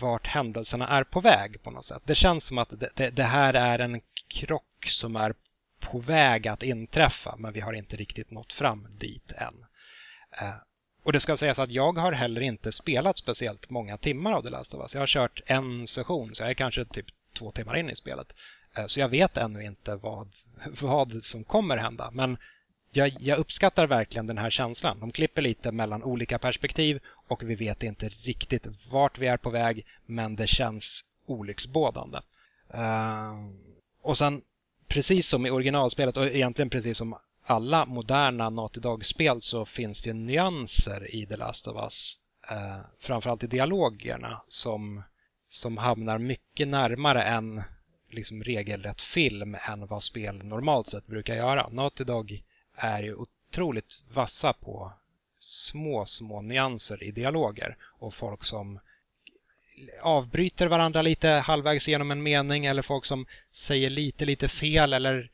vart 0.01 0.27
händelserna 0.27 0.87
är 0.87 1.03
på 1.03 1.19
väg 1.21 1.63
på 1.63 1.71
något 1.71 1.85
sätt. 1.85 2.01
Det 2.05 2.15
känns 2.15 2.45
som 2.45 2.57
att 2.57 2.79
det, 2.79 2.89
det, 2.95 3.09
det, 3.09 3.23
här 3.23 3.53
är 3.53 3.79
en 3.79 4.01
krock 4.27 4.85
som 4.89 5.15
är 5.15 5.33
på 5.79 5.99
väg 5.99 6.47
att 6.47 6.63
inträffa 6.63 7.35
men 7.37 7.53
vi 7.53 7.59
har 7.59 7.73
inte 7.73 7.95
riktigt 7.95 8.31
nått 8.31 8.53
fram 8.53 8.87
dit 8.97 9.31
än. 9.31 9.65
Eh, 10.41 10.55
och 11.03 11.13
det 11.13 11.19
ska 11.19 11.37
sägas 11.37 11.59
att 11.59 11.71
jag 11.71 11.97
har 11.97 12.11
heller 12.11 12.41
inte 12.41 12.71
spelat 12.71 13.17
speciellt 13.17 13.69
många 13.69 13.97
timmar 13.97 14.33
av 14.33 14.41
The 14.41 14.49
Last 14.49 14.73
of 14.73 14.81
Us. 14.81 14.93
Jag 14.93 15.01
har 15.01 15.07
kört 15.07 15.41
en 15.45 15.87
session 15.87 16.35
så 16.35 16.43
jag 16.43 16.49
är 16.49 16.53
kanske 16.53 16.85
typ 16.85 17.05
två 17.37 17.51
timmar 17.51 17.77
in 17.77 17.89
i 17.89 17.95
spelet. 17.95 18.33
Eh, 18.77 18.85
så 18.85 18.99
jag 18.99 19.09
vet 19.09 19.37
ännu 19.37 19.63
inte 19.63 19.95
vad, 19.95 20.27
vad 20.81 21.23
som 21.23 21.43
kommer 21.43 21.77
hända. 21.77 22.11
Men 22.11 22.37
jag, 22.93 23.11
jag, 23.19 23.39
uppskattar 23.39 23.87
verkligen 23.87 24.27
den 24.27 24.37
här 24.37 24.49
känslan. 24.49 24.99
De 24.99 25.11
klipper 25.11 25.41
lite 25.41 25.71
mellan 25.71 26.03
olika 26.03 26.39
perspektiv 26.39 26.99
och 27.27 27.43
vi 27.43 27.55
vet 27.55 27.83
inte 27.83 28.09
riktigt 28.09 28.67
vart 28.91 29.17
vi 29.17 29.27
är 29.27 29.37
på 29.37 29.49
väg 29.49 29.85
men 30.05 30.35
det 30.35 30.47
känns 30.47 31.03
olycksbådande. 31.25 32.17
Uh, 32.75 33.49
och 34.01 34.17
sen 34.17 34.41
precis 34.87 35.27
som 35.27 35.45
i 35.45 35.49
originalspelet 35.49 36.17
och 36.17 36.25
egentligen 36.25 36.69
precis 36.69 36.97
som 36.97 37.15
alla 37.45 37.85
moderna 37.85 38.49
Naughty 38.49 38.79
Dog-spel 38.79 39.41
så 39.41 39.65
finns 39.65 40.01
det 40.01 40.13
nyanser 40.13 41.15
i 41.15 41.25
The 41.25 41.35
Last 41.35 41.67
of 41.67 41.83
Us. 41.83 42.17
Uh, 42.51 42.85
framförallt 42.99 43.43
i 43.43 43.47
dialogerna 43.47 44.41
som 44.47 45.03
som 45.53 45.77
hamnar 45.77 46.17
mycket 46.17 46.67
närmare 46.67 47.23
en 47.23 47.63
liksom 48.09 48.43
regelrätt 48.43 49.01
film 49.01 49.57
än 49.67 49.87
vad 49.87 50.03
spel 50.03 50.43
normalt 50.43 50.87
sett 50.87 51.07
brukar 51.07 51.35
göra. 51.35 51.69
Naughty 51.69 52.03
Dog 52.03 52.43
är 52.83 53.03
ju 53.03 53.15
otroligt 53.15 54.03
vassa 54.13 54.53
på 54.53 54.93
små, 55.39 56.05
små 56.05 56.41
nyanser 56.41 57.03
i 57.03 57.11
dialoger 57.11 57.77
och 57.81 58.13
folk 58.13 58.43
som 58.43 58.79
avbryter 60.01 60.67
varandra 60.67 61.01
lite 61.01 61.27
halvvägs 61.27 61.87
genom 61.87 62.11
en 62.11 62.23
mening 62.23 62.65
eller 62.65 62.81
folk 62.81 63.05
som 63.05 63.25
säger 63.51 63.89
lite, 63.89 64.25
lite 64.25 64.47
fel 64.47 64.93
eller 64.93 65.31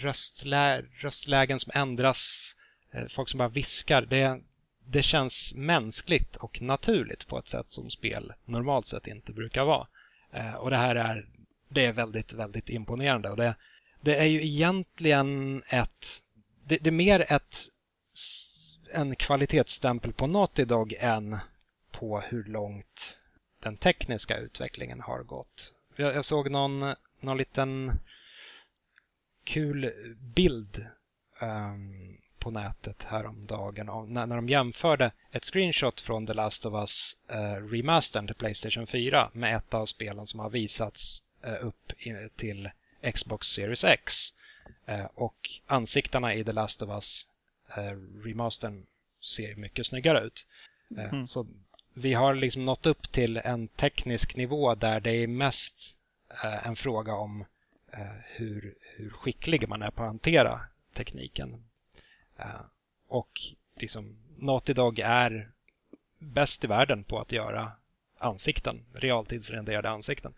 röstlä 0.00 0.82
röstlägen 1.00 1.60
som 1.60 1.72
ändras. 1.74 2.54
Eh, 2.92 3.06
folk 3.08 3.28
som 3.28 3.38
bara 3.38 3.48
viskar. 3.48 4.02
Det, 4.02 4.40
det 4.86 5.02
känns 5.02 5.54
mänskligt 5.54 6.36
och 6.36 6.62
naturligt 6.62 7.26
på 7.26 7.38
ett 7.38 7.48
sätt 7.48 7.70
som 7.70 7.90
spel 7.90 8.32
normalt 8.44 8.86
sett 8.86 9.06
inte 9.06 9.32
brukar 9.32 9.64
vara. 9.64 9.86
Eh, 10.32 10.54
och 10.54 10.70
det 10.70 10.76
här 10.76 10.96
är, 10.96 11.28
det 11.68 11.84
är 11.84 11.92
väldigt, 11.92 12.32
väldigt 12.32 12.68
imponerande. 12.68 13.30
Och 13.30 13.36
det, 13.36 13.54
det 14.00 14.16
är 14.16 14.24
ju 14.24 14.44
egentligen 14.44 15.62
ett, 15.68 16.06
det, 16.68 16.76
det 16.76 16.90
är 16.90 16.92
mer 16.92 17.32
ett, 17.32 17.56
en 18.92 19.16
kvalitetsstämpel 19.16 20.12
på 20.12 20.26
Naughty 20.26 20.64
Dog 20.64 20.94
än 20.98 21.38
på 21.90 22.20
hur 22.20 22.44
långt 22.44 23.20
den 23.62 23.76
tekniska 23.76 24.36
utvecklingen 24.36 25.00
har 25.00 25.22
gått. 25.22 25.74
Jag, 25.96 26.14
jag 26.14 26.24
såg 26.24 26.50
någon, 26.50 26.94
någon 27.20 27.36
liten 27.36 27.98
kul 29.44 29.92
bild 30.34 30.86
um, 31.40 32.18
på 32.38 32.50
nätet 32.50 33.02
häromdagen 33.02 33.88
om, 33.88 34.14
när, 34.14 34.26
när 34.26 34.36
de 34.36 34.48
jämförde 34.48 35.12
ett 35.32 35.44
screenshot 35.44 36.00
från 36.00 36.26
The 36.26 36.34
Last 36.34 36.66
of 36.66 36.74
Us 36.74 37.16
uh, 37.32 37.68
remastern 37.70 38.26
till 38.26 38.36
Playstation 38.36 38.86
4 38.86 39.30
med 39.32 39.56
ett 39.56 39.74
av 39.74 39.86
spelen 39.86 40.26
som 40.26 40.40
har 40.40 40.50
visats 40.50 41.22
uh, 41.46 41.66
upp 41.66 41.92
i, 41.98 42.28
till 42.36 42.70
Xbox 43.14 43.46
Series 43.46 43.84
X. 43.84 44.32
Uh, 44.88 45.06
och 45.14 45.50
ansiktena 45.66 46.34
i 46.34 46.44
The 46.44 46.52
Last 46.52 46.82
of 46.82 46.90
Us 46.90 47.28
uh, 47.78 48.24
remastern 48.24 48.86
ser 49.20 49.56
mycket 49.56 49.86
snyggare 49.86 50.24
ut. 50.24 50.46
Mm. 50.96 51.26
Så 51.26 51.46
vi 51.94 52.14
har 52.14 52.34
liksom 52.34 52.64
nått 52.64 52.86
upp 52.86 53.12
till 53.12 53.36
en 53.36 53.68
teknisk 53.68 54.36
nivå 54.36 54.74
där 54.74 55.00
det 55.00 55.10
är 55.10 55.26
mest 55.26 55.96
en 56.64 56.76
fråga 56.76 57.14
om 57.14 57.44
hur, 58.24 58.74
hur 58.80 59.10
skicklig 59.10 59.68
man 59.68 59.82
är 59.82 59.90
på 59.90 60.02
att 60.02 60.08
hantera 60.08 60.60
tekniken. 60.98 61.64
Eh, 62.36 62.60
och 63.08 63.40
liksom 63.76 64.16
Naughty 64.36 64.72
Dog 64.72 64.98
är 64.98 65.50
bäst 66.18 66.64
i 66.64 66.66
världen 66.66 67.04
på 67.04 67.18
att 67.18 67.32
göra 67.32 67.72
ansikten, 68.18 68.84
realtidsrenderade 68.94 69.90
ansikten. 69.90 70.34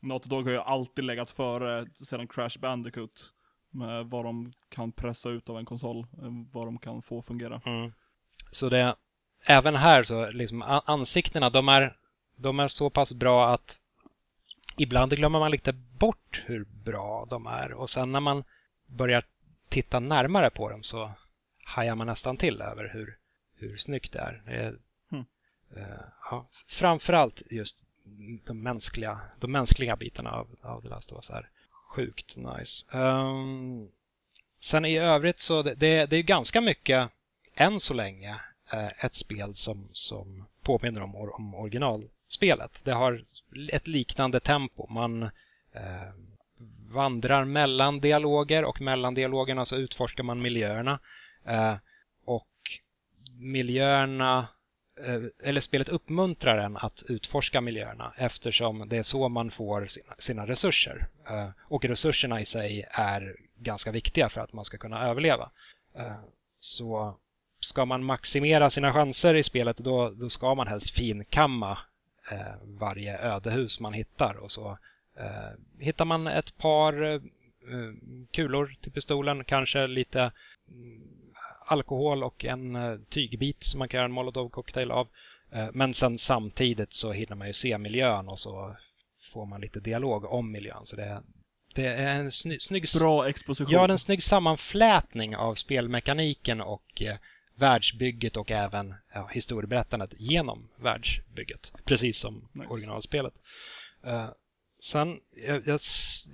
Naughty 0.00 0.28
Dog 0.28 0.44
har 0.44 0.52
ju 0.52 0.58
alltid 0.58 1.04
legat 1.04 1.30
före 1.30 1.86
sedan 1.94 2.28
Crash 2.28 2.58
Bandicoot 2.58 3.32
med 3.74 4.06
vad 4.06 4.24
de 4.24 4.52
kan 4.68 4.92
pressa 4.92 5.30
ut 5.30 5.50
av 5.50 5.58
en 5.58 5.64
konsol, 5.64 5.98
eh, 5.98 6.30
vad 6.52 6.66
de 6.66 6.78
kan 6.78 7.02
få 7.02 7.22
fungera. 7.22 7.60
Mm. 7.66 7.92
Så 8.50 8.68
det, 8.68 8.96
även 9.46 9.74
här 9.76 10.02
så 10.02 10.30
liksom 10.30 10.62
ansiktena, 10.62 11.50
de 11.50 11.68
är, 11.68 11.96
de 12.36 12.60
är 12.60 12.68
så 12.68 12.90
pass 12.90 13.14
bra 13.14 13.54
att 13.54 13.80
ibland 14.76 15.12
glömmer 15.12 15.38
man 15.38 15.50
lite 15.50 15.72
bort 15.72 16.42
hur 16.46 16.64
bra 16.64 17.26
de 17.30 17.46
är 17.46 17.72
och 17.72 17.90
sen 17.90 18.12
när 18.12 18.20
man 18.20 18.44
börjar 18.86 19.24
titta 19.68 20.00
närmare 20.00 20.50
på 20.50 20.68
dem 20.68 20.82
så 20.82 21.10
hajar 21.64 21.96
man 21.96 22.06
nästan 22.06 22.36
till 22.36 22.62
över 22.62 22.90
hur, 22.92 23.18
hur 23.54 23.76
snyggt 23.76 24.12
det 24.12 24.18
är. 24.18 24.42
Det 24.46 24.52
är 24.52 24.78
mm. 25.12 25.24
ja, 26.30 26.48
framförallt 26.66 27.42
just 27.50 27.84
de 28.46 28.62
mänskliga, 28.62 29.20
de 29.40 29.52
mänskliga 29.52 29.96
bitarna 29.96 30.30
av, 30.30 30.56
av 30.62 30.82
The 30.82 30.88
Last 30.88 31.12
of 31.12 31.16
Us 31.16 31.30
är 31.30 31.50
sjukt 31.94 32.36
nice. 32.36 32.98
Um, 32.98 33.88
sen 34.60 34.84
i 34.84 34.98
övrigt 34.98 35.40
så 35.40 35.62
det, 35.62 35.74
det, 35.74 36.06
det 36.10 36.16
är 36.16 36.22
ganska 36.22 36.60
mycket 36.60 37.10
än 37.54 37.80
så 37.80 37.94
länge 37.94 38.40
eh, 38.72 39.04
ett 39.04 39.14
spel 39.14 39.54
som, 39.54 39.88
som 39.92 40.46
påminner 40.62 41.02
om, 41.02 41.16
om 41.16 41.54
originalspelet. 41.54 42.80
Det 42.84 42.92
har 42.92 43.22
ett 43.72 43.86
liknande 43.86 44.40
tempo. 44.40 44.86
Man 44.90 45.22
eh, 45.72 46.12
vandrar 46.92 47.44
mellan 47.44 48.00
dialoger 48.00 48.64
och 48.64 48.80
mellan 48.80 49.14
dialogerna 49.14 49.64
så 49.64 49.76
utforskar 49.76 50.24
man 50.24 50.42
miljöerna. 50.42 50.98
Eh, 51.44 51.74
och 52.24 52.50
miljöerna 53.38 54.48
Eh, 54.96 55.22
eller 55.42 55.60
spelet 55.60 55.88
uppmuntrar 55.88 56.58
en 56.58 56.76
att 56.76 57.02
utforska 57.08 57.60
miljöerna 57.60 58.12
eftersom 58.16 58.88
det 58.88 58.96
är 58.96 59.02
så 59.02 59.28
man 59.28 59.50
får 59.50 59.86
sina, 59.86 60.14
sina 60.18 60.46
resurser. 60.46 61.06
Eh, 61.28 61.48
och 61.60 61.84
resurserna 61.84 62.40
i 62.40 62.44
sig 62.44 62.86
är 62.90 63.36
ganska 63.58 63.90
viktiga 63.90 64.28
för 64.28 64.40
att 64.40 64.52
man 64.52 64.64
ska 64.64 64.78
kunna 64.78 65.08
överleva. 65.08 65.50
Eh, 65.94 66.16
så 66.60 67.16
ska 67.60 67.84
man 67.84 68.04
maximera 68.04 68.70
sina 68.70 68.92
chanser 68.92 69.34
i 69.34 69.42
spelet 69.42 69.76
då, 69.76 70.10
då 70.10 70.30
ska 70.30 70.54
man 70.54 70.66
helst 70.66 70.90
finkamma 70.90 71.78
varje 72.62 73.18
ödehus 73.18 73.80
man 73.80 73.92
hittar 73.92 74.34
och 74.34 74.52
så 74.52 74.78
hittar 75.78 76.04
man 76.04 76.26
ett 76.26 76.56
par 76.56 77.20
kulor 78.30 78.76
till 78.80 78.92
pistolen, 78.92 79.44
kanske 79.44 79.86
lite 79.86 80.32
mm, 80.70 81.13
alkohol 81.64 82.22
och 82.22 82.44
en 82.44 82.76
eh, 82.76 82.98
tygbit 83.08 83.62
som 83.62 83.78
man 83.78 83.88
kan 83.88 83.98
göra 83.98 84.04
en 84.04 84.18
molotov-cocktail 84.18 84.90
av. 84.90 85.08
Eh, 85.52 85.68
men 85.72 85.94
sen 85.94 86.18
samtidigt 86.18 86.94
så 86.94 87.12
hinner 87.12 87.36
man 87.36 87.46
ju 87.46 87.52
se 87.52 87.78
miljön 87.78 88.28
och 88.28 88.40
så 88.40 88.76
får 89.32 89.46
man 89.46 89.60
lite 89.60 89.80
dialog 89.80 90.24
om 90.24 90.52
miljön. 90.52 90.86
Så 90.86 90.96
det, 90.96 91.22
det 91.74 91.86
är 91.86 92.20
en 92.20 92.32
sny, 92.32 92.60
snygg... 92.60 92.84
Bra 92.98 93.28
exposition. 93.28 93.72
Ja, 93.72 93.88
en 93.88 93.98
snygg 93.98 94.22
sammanflätning 94.22 95.36
av 95.36 95.54
spelmekaniken 95.54 96.60
och 96.60 97.02
eh, 97.02 97.16
världsbygget 97.56 98.36
och 98.36 98.50
även 98.50 98.94
ja, 99.14 99.28
historieberättandet 99.32 100.14
genom 100.18 100.68
världsbygget. 100.76 101.72
Precis 101.84 102.18
som 102.18 102.48
nice. 102.52 102.68
originalspelet. 102.68 103.34
Uh, 104.06 104.28
Sen, 104.84 105.20
jag, 105.46 105.66
jag, 105.66 105.80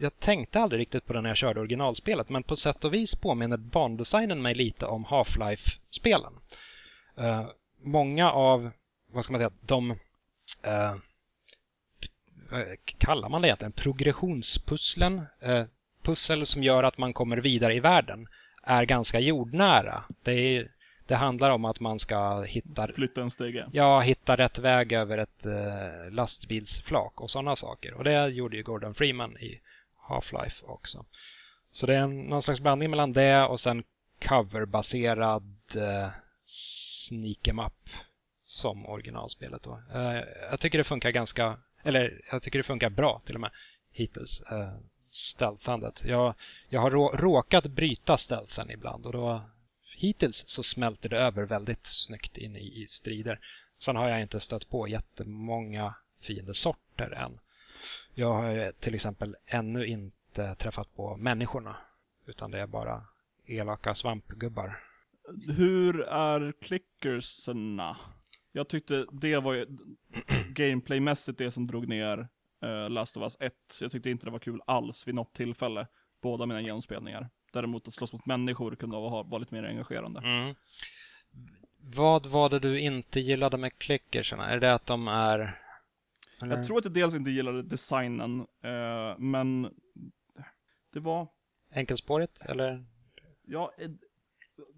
jag, 0.01 0.21
tänkte 0.21 0.61
aldrig 0.61 0.81
riktigt 0.81 1.07
på 1.07 1.13
det 1.13 1.21
när 1.21 1.31
jag 1.31 1.37
körde 1.37 1.61
originalspelet 1.61 2.29
men 2.29 2.43
på 2.43 2.57
sätt 2.57 2.85
och 2.85 2.95
vis 2.95 3.15
påminner 3.15 3.57
bandesignen 3.57 4.43
mig 4.43 4.55
lite 4.55 4.87
om 4.87 5.05
Half-Life-spelen. 5.05 6.33
Uh, 7.19 7.51
många 7.83 8.33
av, 8.33 8.71
vad 9.13 9.25
ska 9.25 9.33
man 9.33 9.39
säga, 9.39 9.51
de 9.61 9.91
uh, 9.91 9.97
kallar 12.99 13.29
man 13.29 13.43
det 13.43 13.49
egentligen? 13.49 13.73
Progressionspusslen, 13.73 15.23
uh, 15.47 15.65
pussel 16.03 16.47
som 16.47 16.63
gör 16.63 16.83
att 16.83 16.99
man 16.99 17.13
kommer 17.13 17.37
vidare 17.37 17.75
i 17.75 17.81
världen, 17.81 18.29
är 18.63 18.85
ganska 18.85 19.21
jordnära. 19.21 20.05
Det 20.23 20.33
är 20.33 20.71
det 21.11 21.17
handlar 21.17 21.51
om 21.51 21.65
att 21.65 21.81
man 21.81 21.99
ska 21.99 22.43
hitta... 22.43 22.89
Flytta 22.93 23.23
en 23.23 23.31
stege? 23.31 23.67
Ja, 23.73 24.01
hitta 24.01 24.37
rätt 24.37 24.59
väg 24.59 24.93
över 24.93 25.19
ett 25.19 25.47
eh, 25.47 26.11
lastbilsflak 26.11 27.21
och 27.21 27.31
sådana 27.31 27.57
saker. 27.57 27.95
Och 27.95 28.05
det 28.05 28.29
gjorde 28.29 28.57
ju 28.57 28.63
Gordon 28.63 28.95
Freeman 28.95 29.39
i 29.39 29.61
Half-Life 30.09 30.65
också. 30.65 31.05
Så 31.73 31.87
det 31.87 31.95
är 31.95 32.01
en, 32.01 32.21
någon 32.21 32.43
slags 32.43 32.61
blandning 32.61 32.91
mellan 32.91 33.13
det 33.13 33.45
och 33.45 33.61
sen 33.61 33.85
coverbaserad 34.23 35.57
eh, 35.75 36.09
sneak 36.47 37.49
em 37.49 37.59
up 37.59 37.91
som 38.45 38.87
originalspelet. 38.87 39.63
Då. 39.63 39.83
Eh, 39.95 40.21
jag 40.51 40.61
tycker 40.61 40.79
det 40.79 40.85
funkar 40.85 41.11
ganska, 41.11 41.59
eller 41.83 42.23
jag 42.31 42.43
tycker 42.43 42.59
det 42.59 42.63
funkar 42.63 42.91
bra 42.91 43.23
till 43.27 43.35
och 43.35 43.41
med 43.41 43.51
hittills. 43.93 44.41
Eh, 44.41 44.75
stealthandet. 45.11 46.03
Jag, 46.05 46.35
jag 46.69 46.81
har 46.81 46.91
rå, 46.91 47.09
råkat 47.09 47.67
bryta 47.67 48.17
stealthen 48.17 48.71
ibland 48.71 49.07
och 49.07 49.13
då 49.13 49.43
hittills 50.01 50.45
så 50.47 50.63
smälter 50.63 51.09
det 51.09 51.19
över 51.19 51.43
väldigt 51.43 51.87
snyggt 51.87 52.37
in 52.37 52.57
i, 52.57 52.83
i 52.83 52.87
strider. 52.87 53.41
Sen 53.79 53.97
har 53.97 54.09
jag 54.09 54.23
inte 54.23 54.41
stött 54.41 54.69
på 54.69 54.89
jättemånga 54.89 55.95
fiendesorter 56.21 57.11
än. 57.11 57.41
Jag 58.15 58.33
har 58.33 58.73
till 58.73 58.95
exempel 58.95 59.37
ännu 59.47 59.87
inte 59.87 60.55
träffat 60.55 60.95
på 60.95 61.17
människorna 61.17 61.77
utan 62.27 62.51
det 62.51 62.61
är 62.61 62.67
bara 62.67 63.05
elaka 63.47 63.95
svampgubbar. 63.95 64.81
Hur 65.57 66.01
är 66.01 66.53
klickerserna? 66.61 67.97
Jag 68.53 68.69
tyckte 68.69 69.07
det 69.13 69.39
var 69.39 69.53
ju 69.53 69.67
gameplaymässigt 70.49 71.39
det 71.39 71.51
som 71.51 71.67
drog 71.67 71.89
ner 71.89 72.29
uh, 72.65 72.91
Last 72.91 73.17
of 73.17 73.23
Us 73.23 73.37
1. 73.41 73.53
Jag 73.81 73.93
tyckte 73.93 74.11
inte 74.11 74.27
det 74.27 74.31
var 74.31 74.39
kul 74.39 74.61
alls 74.67 75.09
vid 75.09 75.15
något 75.15 75.35
tillfälle. 75.35 75.87
Båda 76.23 76.47
mina 76.47 76.61
genomspelningar. 76.61 77.29
Däremot 77.51 77.89
att 77.89 77.95
slåss 77.95 78.13
mot 78.13 78.27
människor 78.27 78.75
kunde 78.75 78.97
vara 78.97 79.39
lite 79.39 79.55
mer 79.55 79.65
engagerande. 79.65 80.21
Mm. 80.21 80.55
Vad 81.83 82.27
var 82.27 82.51
det 82.51 82.59
du 82.59 82.81
inte 82.81 83.21
gillade 83.21 83.57
med 83.57 83.79
klickerserna? 83.79 84.51
Är 84.51 84.61
det 84.61 84.75
att 84.75 84.87
de 84.87 85.09
är... 85.09 85.61
Eller? 86.43 86.57
Jag 86.57 86.67
tror 86.67 86.79
att 86.79 86.85
jag 86.85 86.95
dels 86.95 87.15
inte 87.15 87.31
gillade 87.31 87.63
designen, 87.63 88.41
eh, 88.41 89.19
men 89.19 89.75
det 90.93 91.01
var... 91.01 91.29
Enkelspårigt, 91.73 92.43
eller? 92.43 92.85
Ja, 93.43 93.73
eh, 93.79 93.91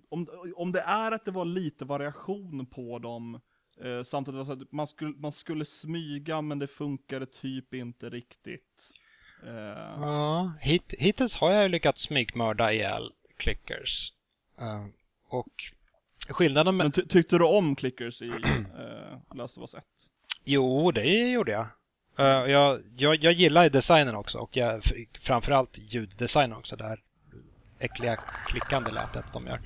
om, 0.08 0.26
om 0.56 0.72
det 0.72 0.80
är 0.80 1.12
att 1.12 1.24
det 1.24 1.30
var 1.30 1.44
lite 1.44 1.84
variation 1.84 2.66
på 2.66 2.98
dem, 2.98 3.40
eh, 3.80 4.02
samtidigt 4.02 4.48
att 4.48 4.72
man 4.72 4.86
skulle, 4.86 5.16
man 5.18 5.32
skulle 5.32 5.64
smyga 5.64 6.40
men 6.40 6.58
det 6.58 6.66
funkade 6.66 7.26
typ 7.26 7.74
inte 7.74 8.10
riktigt. 8.10 8.92
Uh... 9.44 9.50
Ja, 10.00 10.52
hit, 10.60 10.94
hittills 10.98 11.36
har 11.36 11.50
jag 11.50 11.70
lyckats 11.70 12.02
smygmörda 12.02 12.72
ihjäl 12.72 13.12
clickers. 13.36 14.12
Uh, 14.60 14.86
och 15.28 15.52
skillnaden 16.28 16.76
med... 16.76 16.84
Men 16.84 16.92
ty 16.92 17.06
tyckte 17.06 17.38
du 17.38 17.44
om 17.44 17.76
clickers 17.76 18.22
i 18.22 18.28
uh, 18.28 18.36
Last 19.34 19.58
of 19.58 19.62
Us 19.62 19.74
1? 19.74 19.84
Jo, 20.44 20.90
det 20.90 21.30
gjorde 21.30 21.52
jag. 21.52 21.66
Uh, 22.20 22.50
jag, 22.50 22.82
jag, 22.96 23.24
jag 23.24 23.32
gillar 23.32 23.68
designen 23.68 24.16
också 24.16 24.38
och 24.38 24.56
jag, 24.56 24.82
framförallt 25.20 25.78
ljuddesignen 25.78 26.58
också. 26.58 26.76
Det 26.76 26.84
här 26.84 27.00
äckliga 27.78 28.16
klickande 28.46 28.90
lätet 28.90 29.24
de 29.32 29.46
gör. 29.46 29.60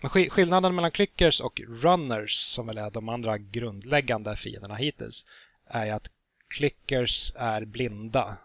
Men 0.00 0.10
skillnaden 0.10 0.74
mellan 0.74 0.90
clickers 0.90 1.40
och 1.40 1.60
runners, 1.68 2.34
som 2.34 2.66
väl 2.66 2.78
är 2.78 2.90
de 2.90 3.08
andra 3.08 3.38
grundläggande 3.38 4.36
fienderna 4.36 4.74
hittills, 4.74 5.24
är 5.66 5.84
ju 5.84 5.90
att 5.90 6.10
clickers 6.48 7.32
är 7.36 7.64
blinda 7.64 8.36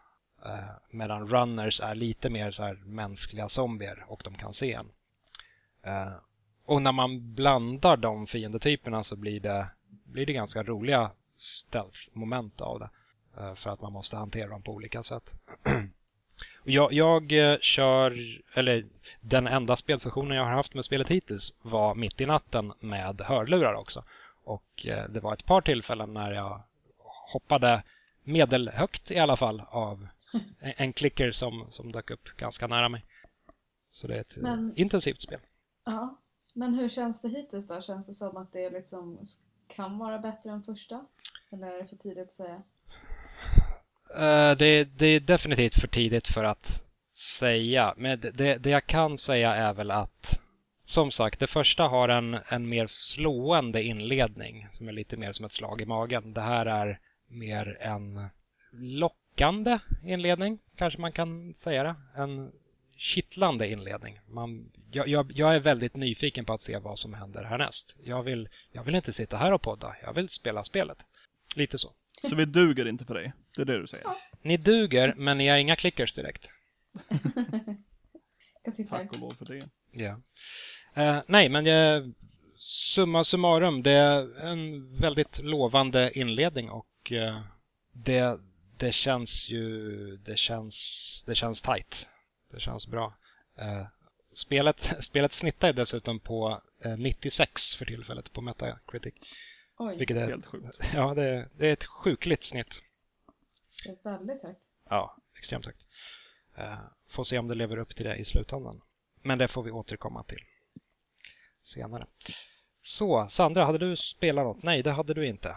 eh, 0.46 0.70
medan 0.92 1.28
runners 1.28 1.82
är 1.82 1.96
lite 1.96 2.30
mer 2.30 2.52
så 2.52 2.64
här 2.64 2.76
mänskliga 2.76 3.50
zombier 3.50 4.06
och 4.08 4.22
de 4.24 4.36
kan 4.36 4.54
se 4.54 4.74
en. 4.74 4.88
Eh, 5.84 6.14
och 6.66 6.82
när 6.82 6.92
man 6.92 7.34
blandar 7.34 7.98
de 7.98 8.28
fiendetyperna 8.28 9.04
så 9.04 9.16
blir 9.16 9.40
det, 9.40 9.68
blir 9.88 10.26
det 10.26 10.34
ganska 10.34 10.64
roliga 10.64 11.12
stealth-moment 11.38 12.62
av 12.62 12.80
det. 12.80 12.90
Eh, 13.38 13.56
för 13.56 13.70
att 13.70 13.82
man 13.82 13.94
måste 13.94 14.16
hantera 14.16 14.48
dem 14.48 14.62
på 14.62 14.72
olika 14.72 15.04
sätt. 15.04 15.34
Jag, 16.64 16.94
jag 16.94 17.32
eh, 17.32 17.60
kör, 17.60 18.42
eller 18.54 18.86
den 19.22 19.48
enda 19.48 19.76
spelsessionen 19.76 20.38
jag 20.38 20.44
har 20.44 20.52
haft 20.52 20.74
med 20.74 20.86
spelet 20.86 21.10
hittills 21.10 21.54
var 21.62 21.96
mitt 21.96 22.22
i 22.22 22.26
natten 22.26 22.74
med 22.80 23.22
hörlurar 23.22 23.74
också. 23.74 24.04
Och 24.44 24.86
eh, 24.86 25.10
det 25.10 25.20
var 25.20 25.34
ett 25.34 25.46
par 25.46 25.62
tillfällen 25.62 26.14
när 26.14 26.32
jag 26.32 26.62
hoppade 27.34 27.84
medelhögt 28.24 29.12
i 29.12 29.20
alla 29.20 29.36
fall 29.36 29.62
av 29.68 30.08
en, 30.60 30.74
en 30.78 30.94
klicker 30.94 31.32
som, 31.32 31.68
som 31.72 31.92
dök 31.92 32.12
upp 32.12 32.38
ganska 32.38 32.68
nära 32.68 32.90
mig. 32.90 33.06
Så 33.90 34.08
det 34.08 34.16
är 34.16 34.22
ett 34.22 34.38
eh, 34.38 34.44
Men- 34.44 34.74
intensivt 34.76 35.22
spel. 35.22 35.40
Ja. 35.84 36.18
Men 36.54 36.74
hur 36.74 36.90
känns 36.90 37.22
det 37.22 37.28
hittills 37.30 37.68
då? 37.68 37.82
Känns 37.82 38.08
det 38.08 38.14
som 38.14 38.38
att 38.38 38.54
det 38.54 38.70
liksom 38.70 39.20
kan 39.68 39.98
vara 39.98 40.20
bättre 40.20 40.50
än 40.52 40.64
första? 40.64 41.06
Eller 41.52 41.68
är 41.68 41.78
det 41.78 41.88
för 41.88 41.96
tidigt 41.96 42.24
att 42.24 42.32
säga? 42.32 42.62
Eh, 44.18 44.58
det, 44.58 44.84
det 44.84 45.06
är 45.08 45.20
definitivt 45.20 45.80
för 45.80 45.88
tidigt 45.88 46.28
för 46.28 46.44
att 46.44 46.84
säga. 47.14 47.94
Men 47.98 48.20
det- 48.20 48.32
det, 48.32 48.58
det 48.58 48.70
jag 48.70 48.88
kan 48.88 49.18
säga 49.18 49.56
är 49.56 49.74
väl 49.74 49.92
att 49.92 50.40
som 50.88 51.12
sagt, 51.12 51.40
det 51.40 51.48
första 51.48 51.84
har 51.84 52.10
en, 52.10 52.38
en 52.50 52.70
mer 52.70 52.88
slående 52.88 53.84
inledning 53.84 54.68
som 54.72 54.88
är 54.88 54.92
lite 54.92 55.18
mer 55.18 55.32
som 55.32 55.46
ett 55.46 55.52
slag 55.52 55.82
i 55.82 55.86
magen. 55.86 56.34
Det 56.34 56.42
här 56.42 56.66
är 56.66 57.00
mer 57.28 57.78
en 57.82 58.28
lockande 58.74 59.80
inledning, 60.04 60.60
kanske 60.78 61.02
man 61.02 61.12
kan 61.12 61.54
säga 61.54 61.84
det. 61.84 61.96
En 62.16 62.52
kittlande 62.98 63.68
inledning. 63.70 64.20
Man, 64.28 64.72
jag, 64.92 65.08
jag, 65.08 65.32
jag 65.36 65.56
är 65.56 65.60
väldigt 65.60 65.96
nyfiken 65.96 66.46
på 66.46 66.54
att 66.54 66.62
se 66.62 66.78
vad 66.78 67.00
som 67.00 67.14
händer 67.14 67.44
härnäst. 67.44 67.96
Jag 68.04 68.24
vill, 68.24 68.50
jag 68.72 68.84
vill 68.84 68.96
inte 68.96 69.14
sitta 69.14 69.38
här 69.38 69.52
och 69.52 69.62
podda, 69.62 69.96
jag 70.04 70.14
vill 70.14 70.30
spela 70.30 70.64
spelet. 70.64 70.98
Lite 71.56 71.78
så. 71.78 71.92
Så 72.30 72.36
vi 72.36 72.46
duger 72.46 72.88
inte 72.88 73.06
för 73.06 73.14
dig? 73.14 73.34
Det 73.56 73.62
är 73.62 73.66
det 73.66 73.82
du 73.82 73.88
säger? 73.88 74.08
Ni 74.42 74.58
duger, 74.58 75.14
men 75.18 75.38
ni 75.38 75.48
är 75.48 75.58
inga 75.58 75.76
clickers 75.76 76.14
direkt. 76.14 76.50
Tack 78.90 79.12
och 79.12 79.20
lov 79.20 79.32
för 79.32 79.46
det. 79.46 79.70
Ja. 79.92 80.22
Eh, 80.94 81.22
nej, 81.28 81.50
men 81.50 81.68
eh, 81.68 82.04
summa 82.58 83.24
summarum, 83.24 83.84
det 83.84 83.92
är 83.92 84.40
en 84.40 84.92
väldigt 84.98 85.40
lovande 85.40 86.12
inledning 86.20 86.70
och 86.70 87.12
eh, 87.12 87.42
det, 87.92 88.40
det 88.78 88.92
känns 88.92 89.50
ju, 89.50 90.18
det 90.18 90.38
känns, 90.38 91.24
det 91.28 91.36
känns 91.36 91.62
tight. 91.62 92.10
Det 92.52 92.60
känns 92.60 92.88
bra. 92.88 93.14
Eh, 93.60 93.86
spelet, 94.34 94.94
spelet 95.00 95.34
snittar 95.34 95.68
ju 95.68 95.74
dessutom 95.74 96.20
på 96.20 96.62
eh, 96.84 96.98
96 96.98 97.76
för 97.76 97.86
tillfället 97.86 98.34
på 98.34 98.42
Metacritic. 98.42 99.14
Oj, 99.78 99.98
Vilket 99.98 100.18
är, 100.18 100.28
Helt 100.28 100.46
sjukt. 100.46 100.80
ja, 100.94 101.14
det, 101.14 101.50
det 101.58 101.68
är 101.68 101.74
ett 101.74 101.86
sjukligt 101.86 102.44
snitt. 102.44 102.82
det 103.86 103.90
är 103.90 104.18
väldigt 104.18 104.44
högt. 104.44 104.70
Ja, 104.90 105.18
extremt 105.38 105.66
högt. 105.66 105.88
Eh, 106.56 106.80
får 107.08 107.24
se 107.24 107.40
om 107.40 107.48
det 107.48 107.56
lever 107.56 107.78
upp 107.78 107.96
till 107.96 108.06
det 108.06 108.16
i 108.16 108.26
slutändan. 108.26 108.82
Men 109.22 109.38
det 109.38 109.48
får 109.48 109.64
vi 109.64 109.72
återkomma 109.72 110.24
till 110.24 110.42
senare. 111.64 112.08
Så, 112.82 113.28
Sandra, 113.30 113.66
hade 113.66 113.78
du 113.78 113.96
spelat 113.96 114.46
något? 114.46 114.64
Nej, 114.64 114.84
det 114.84 114.92
hade 114.92 115.14
du 115.14 115.28
inte. 115.28 115.56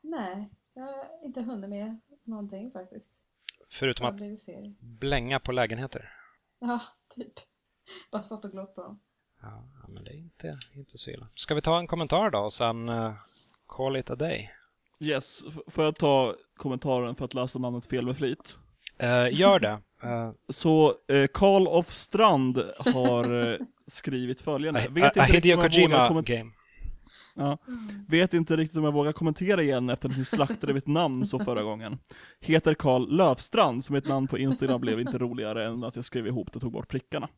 Nej, 0.00 0.50
jag 0.74 0.82
har 0.82 1.24
inte 1.24 1.40
hunnit 1.40 1.70
med 1.70 2.00
någonting 2.24 2.70
faktiskt. 2.70 3.20
Förutom 3.70 4.06
att 4.06 4.20
blänga 4.80 5.40
på 5.40 5.52
lägenheter. 5.52 6.12
Ja, 6.58 6.80
typ. 7.14 7.32
Bara 8.10 8.22
stått 8.22 8.44
och 8.44 8.50
glott 8.50 8.74
på 8.74 8.82
dem. 8.82 9.00
Ja, 9.42 9.68
ja, 9.82 9.88
men 9.88 10.04
det 10.04 10.10
är 10.10 10.16
inte, 10.16 10.58
inte 10.74 10.98
så 10.98 11.10
illa. 11.10 11.28
Ska 11.34 11.54
vi 11.54 11.62
ta 11.62 11.78
en 11.78 11.86
kommentar 11.86 12.30
då 12.30 12.38
och 12.38 12.52
sen 12.52 12.88
uh, 12.88 13.14
call 13.76 13.96
it 13.96 14.10
a 14.10 14.14
day? 14.16 14.50
Yes, 15.00 15.42
f- 15.48 15.54
får 15.66 15.84
jag 15.84 15.96
ta 15.96 16.34
kommentaren 16.56 17.14
för 17.14 17.24
att 17.24 17.34
läsa 17.34 17.58
namnet 17.58 17.86
fel 17.86 18.06
med 18.06 18.16
flit? 18.16 18.58
Eh, 18.98 19.28
gör 19.38 19.58
det. 19.60 19.78
Eh, 20.02 20.30
Så 20.48 20.94
eh, 21.08 21.26
Karl 21.34 21.66
of 21.66 21.90
Strand 21.92 22.62
har 22.78 23.50
eh, 23.52 23.56
skrivit 23.86 24.40
följande. 24.40 24.86
Vet 24.90 25.16
inte, 25.16 25.56
vågar 25.56 25.68
Kojima 25.68 26.22
game. 26.22 26.50
ja, 27.34 27.58
vet 28.08 28.34
inte 28.34 28.56
riktigt 28.56 28.78
om 28.78 28.84
jag 28.84 28.92
vågar 28.92 29.12
kommentera 29.12 29.62
igen 29.62 29.90
efter 29.90 30.08
att 30.08 30.16
ni 30.16 30.24
slaktade 30.24 30.74
mitt 30.74 30.86
namn 30.86 31.24
så 31.26 31.38
förra 31.38 31.62
gången. 31.62 31.98
Heter 32.40 32.74
Karl 32.74 33.16
Löfstrand, 33.16 33.84
som 33.84 33.94
mitt 33.94 34.08
namn 34.08 34.28
på 34.28 34.38
Instagram 34.38 34.80
blev 34.80 35.00
inte 35.00 35.18
roligare 35.18 35.64
än 35.66 35.84
att 35.84 35.96
jag 35.96 36.04
skrev 36.04 36.26
ihop 36.26 36.52
det 36.52 36.56
och 36.56 36.62
tog 36.62 36.72
bort 36.72 36.88
prickarna. 36.88 37.28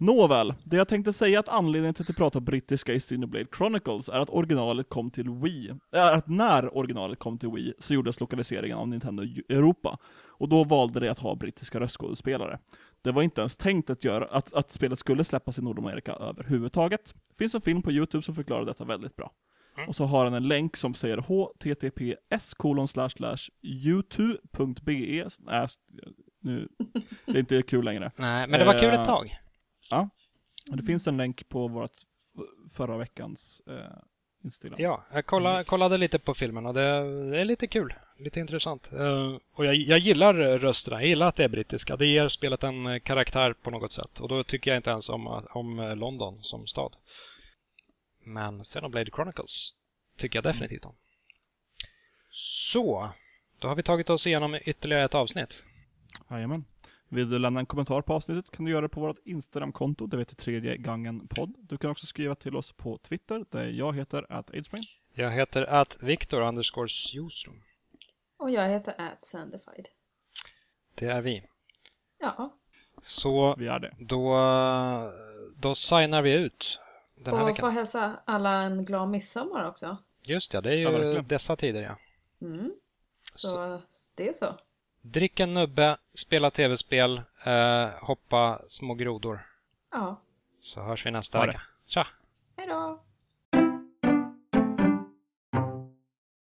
Nåväl, 0.00 0.54
det 0.64 0.76
jag 0.76 0.88
tänkte 0.88 1.12
säga 1.12 1.40
att 1.40 1.48
anledningen 1.48 1.94
till 1.94 2.02
att 2.02 2.08
jag 2.08 2.16
pratar 2.16 2.40
brittiska 2.40 2.94
i 2.94 3.00
Xenoblade 3.00 3.46
Chronicles 3.56 4.08
är 4.08 4.20
att 4.20 4.30
originalet 4.30 4.88
kom 4.88 5.10
till 5.10 5.30
Wii, 5.30 5.74
är 5.92 6.12
att 6.12 6.28
när 6.28 6.76
originalet 6.76 7.18
kom 7.18 7.38
till 7.38 7.48
Wii 7.48 7.74
så 7.78 7.94
gjordes 7.94 8.20
lokaliseringen 8.20 8.78
av 8.78 8.88
Nintendo 8.88 9.22
Europa, 9.48 9.98
och 10.26 10.48
då 10.48 10.64
valde 10.64 11.00
de 11.00 11.08
att 11.08 11.18
ha 11.18 11.34
brittiska 11.34 11.80
röstskådespelare. 11.80 12.58
Det 13.02 13.12
var 13.12 13.22
inte 13.22 13.40
ens 13.40 13.56
tänkt 13.56 13.90
att, 13.90 14.04
göra, 14.04 14.24
att, 14.24 14.54
att 14.54 14.70
spelet 14.70 14.98
skulle 14.98 15.24
släppas 15.24 15.58
i 15.58 15.62
Nordamerika 15.62 16.12
överhuvudtaget. 16.12 17.14
Det 17.28 17.36
finns 17.38 17.54
en 17.54 17.60
film 17.60 17.82
på 17.82 17.92
Youtube 17.92 18.24
som 18.24 18.34
förklarar 18.34 18.64
detta 18.64 18.84
väldigt 18.84 19.16
bra. 19.16 19.30
Mm. 19.76 19.88
Och 19.88 19.96
så 19.96 20.04
har 20.04 20.24
den 20.24 20.34
en 20.34 20.48
länk 20.48 20.76
som 20.76 20.94
säger 20.94 21.18
https 21.18 22.54
kolon 22.54 22.88
slash 22.88 23.08
slash 23.08 23.50
youtube.be 23.62 25.28
nu, 26.40 26.68
det 27.26 27.32
är 27.32 27.38
inte 27.38 27.62
kul 27.62 27.84
längre. 27.84 28.12
Nej, 28.16 28.46
men 28.46 28.60
det 28.60 28.66
var 28.66 28.72
kul 28.72 28.88
Eh, 28.88 29.00
ett 29.00 29.06
tag. 29.06 29.38
Och 30.70 30.76
Det 30.76 30.82
finns 30.82 31.06
en 31.06 31.16
länk 31.16 31.48
på 31.48 31.68
vårt 31.68 31.92
förra 32.72 32.96
veckans 32.96 33.62
eh, 33.66 33.74
Instagram. 34.44 34.80
Ja, 34.80 35.04
jag 35.12 35.26
kollade, 35.26 35.64
kollade 35.64 35.98
lite 35.98 36.18
på 36.18 36.34
filmen 36.34 36.66
och 36.66 36.74
det, 36.74 37.30
det 37.30 37.40
är 37.40 37.44
lite 37.44 37.66
kul. 37.66 37.94
Lite 38.18 38.40
intressant. 38.40 38.92
Eh, 38.92 39.36
och 39.52 39.66
jag, 39.66 39.74
jag 39.74 39.98
gillar 39.98 40.34
rösterna. 40.34 41.00
Jag 41.00 41.08
gillar 41.08 41.26
att 41.26 41.36
det 41.36 41.44
är 41.44 41.48
brittiska. 41.48 41.96
Det 41.96 42.06
ger 42.06 42.28
spelet 42.28 42.62
en 42.62 42.86
eh, 42.86 43.00
karaktär 43.00 43.52
på 43.52 43.70
något 43.70 43.92
sätt. 43.92 44.20
Och 44.20 44.28
då 44.28 44.44
tycker 44.44 44.70
jag 44.70 44.78
inte 44.78 44.90
ens 44.90 45.08
om, 45.08 45.44
om 45.50 45.78
eh, 45.78 45.96
London 45.96 46.38
som 46.42 46.66
stad. 46.66 46.96
Men 48.24 48.64
Xenoblade 48.64 49.10
Chronicles 49.10 49.72
tycker 50.18 50.36
jag 50.36 50.44
definitivt 50.44 50.84
om. 50.84 50.94
Så, 52.30 53.12
då 53.58 53.68
har 53.68 53.74
vi 53.74 53.82
tagit 53.82 54.10
oss 54.10 54.26
igenom 54.26 54.58
ytterligare 54.64 55.04
ett 55.04 55.14
avsnitt. 55.14 55.64
Jajamän. 56.30 56.64
Vill 57.08 57.30
du 57.30 57.38
lämna 57.38 57.60
en 57.60 57.66
kommentar 57.66 58.02
på 58.02 58.14
avsnittet 58.14 58.50
kan 58.50 58.64
du 58.64 58.70
göra 58.70 58.80
det 58.82 58.88
på 58.88 59.00
vårt 59.00 59.18
Instagram-konto, 59.24 60.06
det 60.06 60.18
heter 60.18 60.36
tredje 60.36 60.76
gången 60.76 61.28
podd. 61.28 61.54
Du 61.58 61.78
kan 61.78 61.90
också 61.90 62.06
skriva 62.06 62.34
till 62.34 62.56
oss 62.56 62.72
på 62.72 62.98
Twitter, 62.98 63.44
där 63.50 63.66
jag 63.66 63.96
heter 63.96 64.26
att 64.32 64.50
Aidsbrain. 64.54 64.84
Jag 65.12 65.30
heter 65.30 65.62
att 65.62 65.96
Viktor 66.02 66.40
underscore 66.40 66.88
Sjostrom. 66.88 67.62
Och 68.36 68.50
jag 68.50 68.68
heter 68.68 68.94
Atsandified. 68.98 69.88
Det 70.94 71.06
är 71.06 71.20
vi. 71.20 71.42
Ja, 72.18 72.52
Så 73.02 73.54
Vi 73.58 73.66
är 73.66 73.78
det. 73.78 73.94
då, 73.98 74.36
då 75.56 75.74
signar 75.74 76.22
vi 76.22 76.32
ut 76.32 76.80
den 77.16 77.34
här 77.34 77.42
och 77.42 77.48
veckan. 77.48 77.60
får 77.60 77.70
hälsa 77.70 78.20
alla 78.24 78.62
en 78.62 78.84
glad 78.84 79.08
midsommar 79.08 79.68
också. 79.68 79.96
Just 80.22 80.54
ja, 80.54 80.60
det 80.60 80.70
är 80.70 80.74
Ja, 80.74 80.90
ju 80.90 80.98
verkligen. 80.98 81.26
dessa 81.28 81.56
tider 81.56 81.82
ja. 81.82 81.96
Mm. 82.46 82.72
Så, 83.34 83.48
Så, 83.48 83.82
det 84.14 84.28
är 84.28 84.32
så. 84.34 84.58
Drick 85.02 85.40
en 85.40 85.54
nubbe, 85.54 85.96
spela 86.14 86.50
tv-spel, 86.50 87.22
eh, 87.44 87.88
hoppa 88.00 88.60
små 88.68 88.94
grodor. 88.94 89.46
Ja, 89.92 90.20
Så 90.60 90.80
hörs 90.82 91.06
vi 91.06 91.10
nästa 91.10 91.46
vecka. 91.46 91.60
Tja! 91.86 92.06
hej 92.56 92.66
då! 92.66 93.00